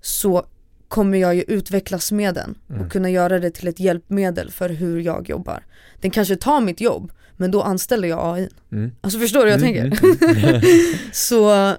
så 0.00 0.46
kommer 0.88 1.18
jag 1.18 1.34
ju 1.34 1.42
utvecklas 1.42 2.12
med 2.12 2.34
den 2.34 2.58
och 2.66 2.74
mm. 2.74 2.90
kunna 2.90 3.10
göra 3.10 3.38
det 3.38 3.50
till 3.50 3.68
ett 3.68 3.80
hjälpmedel 3.80 4.50
för 4.50 4.68
hur 4.68 5.00
jag 5.00 5.28
jobbar. 5.28 5.64
Den 6.00 6.10
kanske 6.10 6.36
tar 6.36 6.60
mitt 6.60 6.80
jobb, 6.80 7.12
men 7.36 7.50
då 7.50 7.62
anställer 7.62 8.08
jag 8.08 8.34
AI. 8.34 8.48
Mm. 8.72 8.92
Alltså 9.00 9.18
förstår 9.18 9.44
du 9.44 9.52
hur 9.52 9.58
jag 9.58 9.68
mm, 9.68 9.90
tänker? 9.90 10.24
Mm, 10.24 10.54
mm. 10.54 10.62
så 11.12 11.74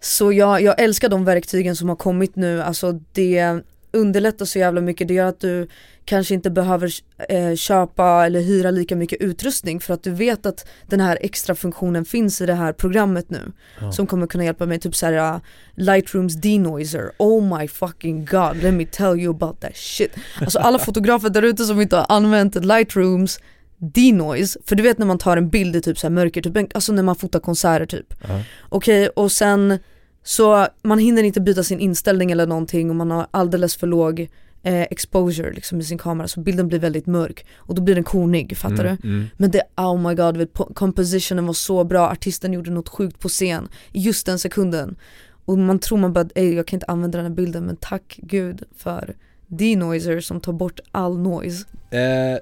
så 0.00 0.32
jag, 0.32 0.62
jag 0.62 0.80
älskar 0.80 1.08
de 1.08 1.24
verktygen 1.24 1.76
som 1.76 1.88
har 1.88 1.96
kommit 1.96 2.36
nu, 2.36 2.62
alltså 2.62 3.00
det 3.12 3.62
underlättar 3.92 4.44
så 4.44 4.58
jävla 4.58 4.80
mycket, 4.80 5.08
det 5.08 5.14
gör 5.14 5.26
att 5.26 5.40
du 5.40 5.68
kanske 6.04 6.34
inte 6.34 6.50
behöver 6.50 6.92
eh, 7.28 7.54
köpa 7.54 8.26
eller 8.26 8.40
hyra 8.40 8.70
lika 8.70 8.96
mycket 8.96 9.20
utrustning 9.20 9.80
för 9.80 9.94
att 9.94 10.02
du 10.02 10.10
vet 10.10 10.46
att 10.46 10.66
den 10.86 11.00
här 11.00 11.18
extra 11.20 11.54
funktionen 11.54 12.04
finns 12.04 12.40
i 12.40 12.46
det 12.46 12.54
här 12.54 12.72
programmet 12.72 13.30
nu 13.30 13.52
ja. 13.80 13.92
som 13.92 14.06
kommer 14.06 14.26
kunna 14.26 14.44
hjälpa 14.44 14.66
mig, 14.66 14.80
typ 14.80 14.96
såhär 14.96 15.34
uh, 15.34 15.40
Lightrooms 15.74 16.34
denoiser, 16.34 17.12
oh 17.18 17.58
my 17.58 17.68
fucking 17.68 18.24
god, 18.24 18.62
let 18.62 18.74
me 18.74 18.86
tell 18.86 19.20
you 19.20 19.34
about 19.34 19.60
that 19.60 19.76
shit. 19.76 20.14
Alltså 20.40 20.58
alla 20.58 20.78
fotografer 20.88 21.30
där 21.30 21.42
ute 21.42 21.64
som 21.64 21.80
inte 21.80 21.96
har 21.96 22.06
använt 22.08 22.64
Lightrooms 22.64 23.40
denoise, 23.78 24.58
för 24.64 24.76
du 24.76 24.82
vet 24.82 24.98
när 24.98 25.06
man 25.06 25.18
tar 25.18 25.36
en 25.36 25.48
bild 25.48 25.76
i 25.76 25.80
typ 25.80 25.98
såhär 25.98 26.12
mörker, 26.12 26.42
typ, 26.42 26.74
alltså 26.74 26.92
när 26.92 27.02
man 27.02 27.16
fotar 27.16 27.40
konserter 27.40 27.86
typ. 27.86 28.14
Ja. 28.20 28.42
Okej, 28.68 29.08
okay, 29.08 29.24
och 29.24 29.32
sen 29.32 29.78
så 30.22 30.66
man 30.82 30.98
hinner 30.98 31.22
inte 31.22 31.40
byta 31.40 31.62
sin 31.62 31.80
inställning 31.80 32.30
eller 32.30 32.46
någonting 32.46 32.90
och 32.90 32.96
man 32.96 33.10
har 33.10 33.26
alldeles 33.30 33.76
för 33.76 33.86
låg 33.86 34.28
eh, 34.62 34.82
exposure 34.82 35.52
liksom 35.52 35.78
med 35.78 35.86
sin 35.86 35.98
kamera 35.98 36.28
så 36.28 36.40
bilden 36.40 36.68
blir 36.68 36.78
väldigt 36.78 37.06
mörk 37.06 37.46
och 37.56 37.74
då 37.74 37.82
blir 37.82 37.94
den 37.94 38.04
konig, 38.04 38.56
fattar 38.56 38.84
mm, 38.84 38.96
du? 39.02 39.08
Mm. 39.08 39.26
Men 39.36 39.50
det, 39.50 39.62
oh 39.76 40.08
my 40.08 40.14
god, 40.14 40.48
compositionen 40.74 41.46
var 41.46 41.52
så 41.52 41.84
bra, 41.84 42.08
artisten 42.08 42.52
gjorde 42.52 42.70
något 42.70 42.88
sjukt 42.88 43.18
på 43.18 43.28
scen 43.28 43.68
i 43.92 44.00
just 44.00 44.26
den 44.26 44.38
sekunden 44.38 44.96
och 45.44 45.58
man 45.58 45.78
tror 45.78 45.98
man 45.98 46.12
bara, 46.12 46.28
ey 46.34 46.54
jag 46.54 46.66
kan 46.66 46.76
inte 46.76 46.86
använda 46.86 47.18
den 47.18 47.26
här 47.26 47.34
bilden 47.34 47.66
men 47.66 47.76
tack 47.76 48.18
gud 48.22 48.62
för 48.76 49.16
denoiser 49.46 50.20
som 50.20 50.40
tar 50.40 50.52
bort 50.52 50.80
all 50.90 51.18
noise 51.18 51.66
eh, 51.90 52.38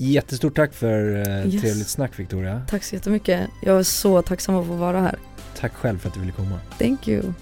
Jättestort 0.00 0.56
tack 0.56 0.74
för 0.74 1.28
eh, 1.28 1.46
yes. 1.46 1.62
trevligt 1.62 1.88
snack 1.88 2.18
Victoria 2.18 2.62
Tack 2.68 2.84
så 2.84 2.94
jättemycket, 2.94 3.48
jag 3.62 3.78
är 3.78 3.82
så 3.82 4.22
tacksam 4.22 4.54
att 4.54 4.66
få 4.66 4.72
vara 4.72 5.00
här 5.00 5.18
Tack 5.58 5.74
själv 5.74 5.98
för 5.98 6.08
att 6.08 6.14
du 6.14 6.20
ville 6.20 6.32
komma 6.32 6.60
Thank 6.78 7.08
you 7.08 7.32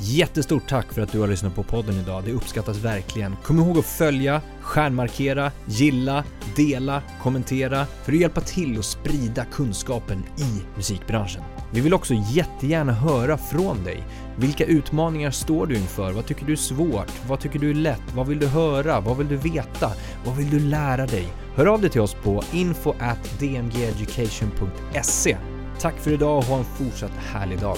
Jättestort 0.00 0.68
tack 0.68 0.92
för 0.92 1.02
att 1.02 1.12
du 1.12 1.20
har 1.20 1.26
lyssnat 1.28 1.54
på 1.54 1.62
podden 1.62 1.94
idag. 1.94 2.24
Det 2.24 2.32
uppskattas 2.32 2.76
verkligen. 2.76 3.36
Kom 3.42 3.58
ihåg 3.58 3.78
att 3.78 3.84
följa, 3.84 4.42
stjärnmarkera, 4.60 5.52
gilla, 5.66 6.24
dela, 6.56 7.02
kommentera 7.22 7.86
för 7.86 8.12
att 8.12 8.18
hjälpa 8.18 8.40
till 8.40 8.78
att 8.78 8.84
sprida 8.84 9.44
kunskapen 9.44 10.24
i 10.36 10.76
musikbranschen. 10.76 11.42
Vi 11.72 11.80
vill 11.80 11.94
också 11.94 12.14
jättegärna 12.14 12.92
höra 12.92 13.38
från 13.38 13.84
dig. 13.84 14.04
Vilka 14.36 14.64
utmaningar 14.64 15.30
står 15.30 15.66
du 15.66 15.76
inför? 15.76 16.12
Vad 16.12 16.26
tycker 16.26 16.46
du 16.46 16.52
är 16.52 16.56
svårt? 16.56 17.12
Vad 17.28 17.40
tycker 17.40 17.58
du 17.58 17.70
är 17.70 17.74
lätt? 17.74 18.14
Vad 18.14 18.26
vill 18.26 18.38
du 18.38 18.46
höra? 18.46 19.00
Vad 19.00 19.16
vill 19.16 19.28
du 19.28 19.36
veta? 19.36 19.92
Vad 20.26 20.36
vill 20.36 20.50
du 20.50 20.58
lära 20.60 21.06
dig? 21.06 21.28
Hör 21.54 21.66
av 21.66 21.80
dig 21.80 21.90
till 21.90 22.00
oss 22.00 22.14
på 22.14 22.42
info 22.52 22.94
at 23.00 23.38
dmgeducation.se. 23.38 25.36
Tack 25.80 25.98
för 25.98 26.12
idag 26.12 26.38
och 26.38 26.44
ha 26.44 26.58
en 26.58 26.64
fortsatt 26.64 27.12
härlig 27.32 27.60
dag. 27.60 27.76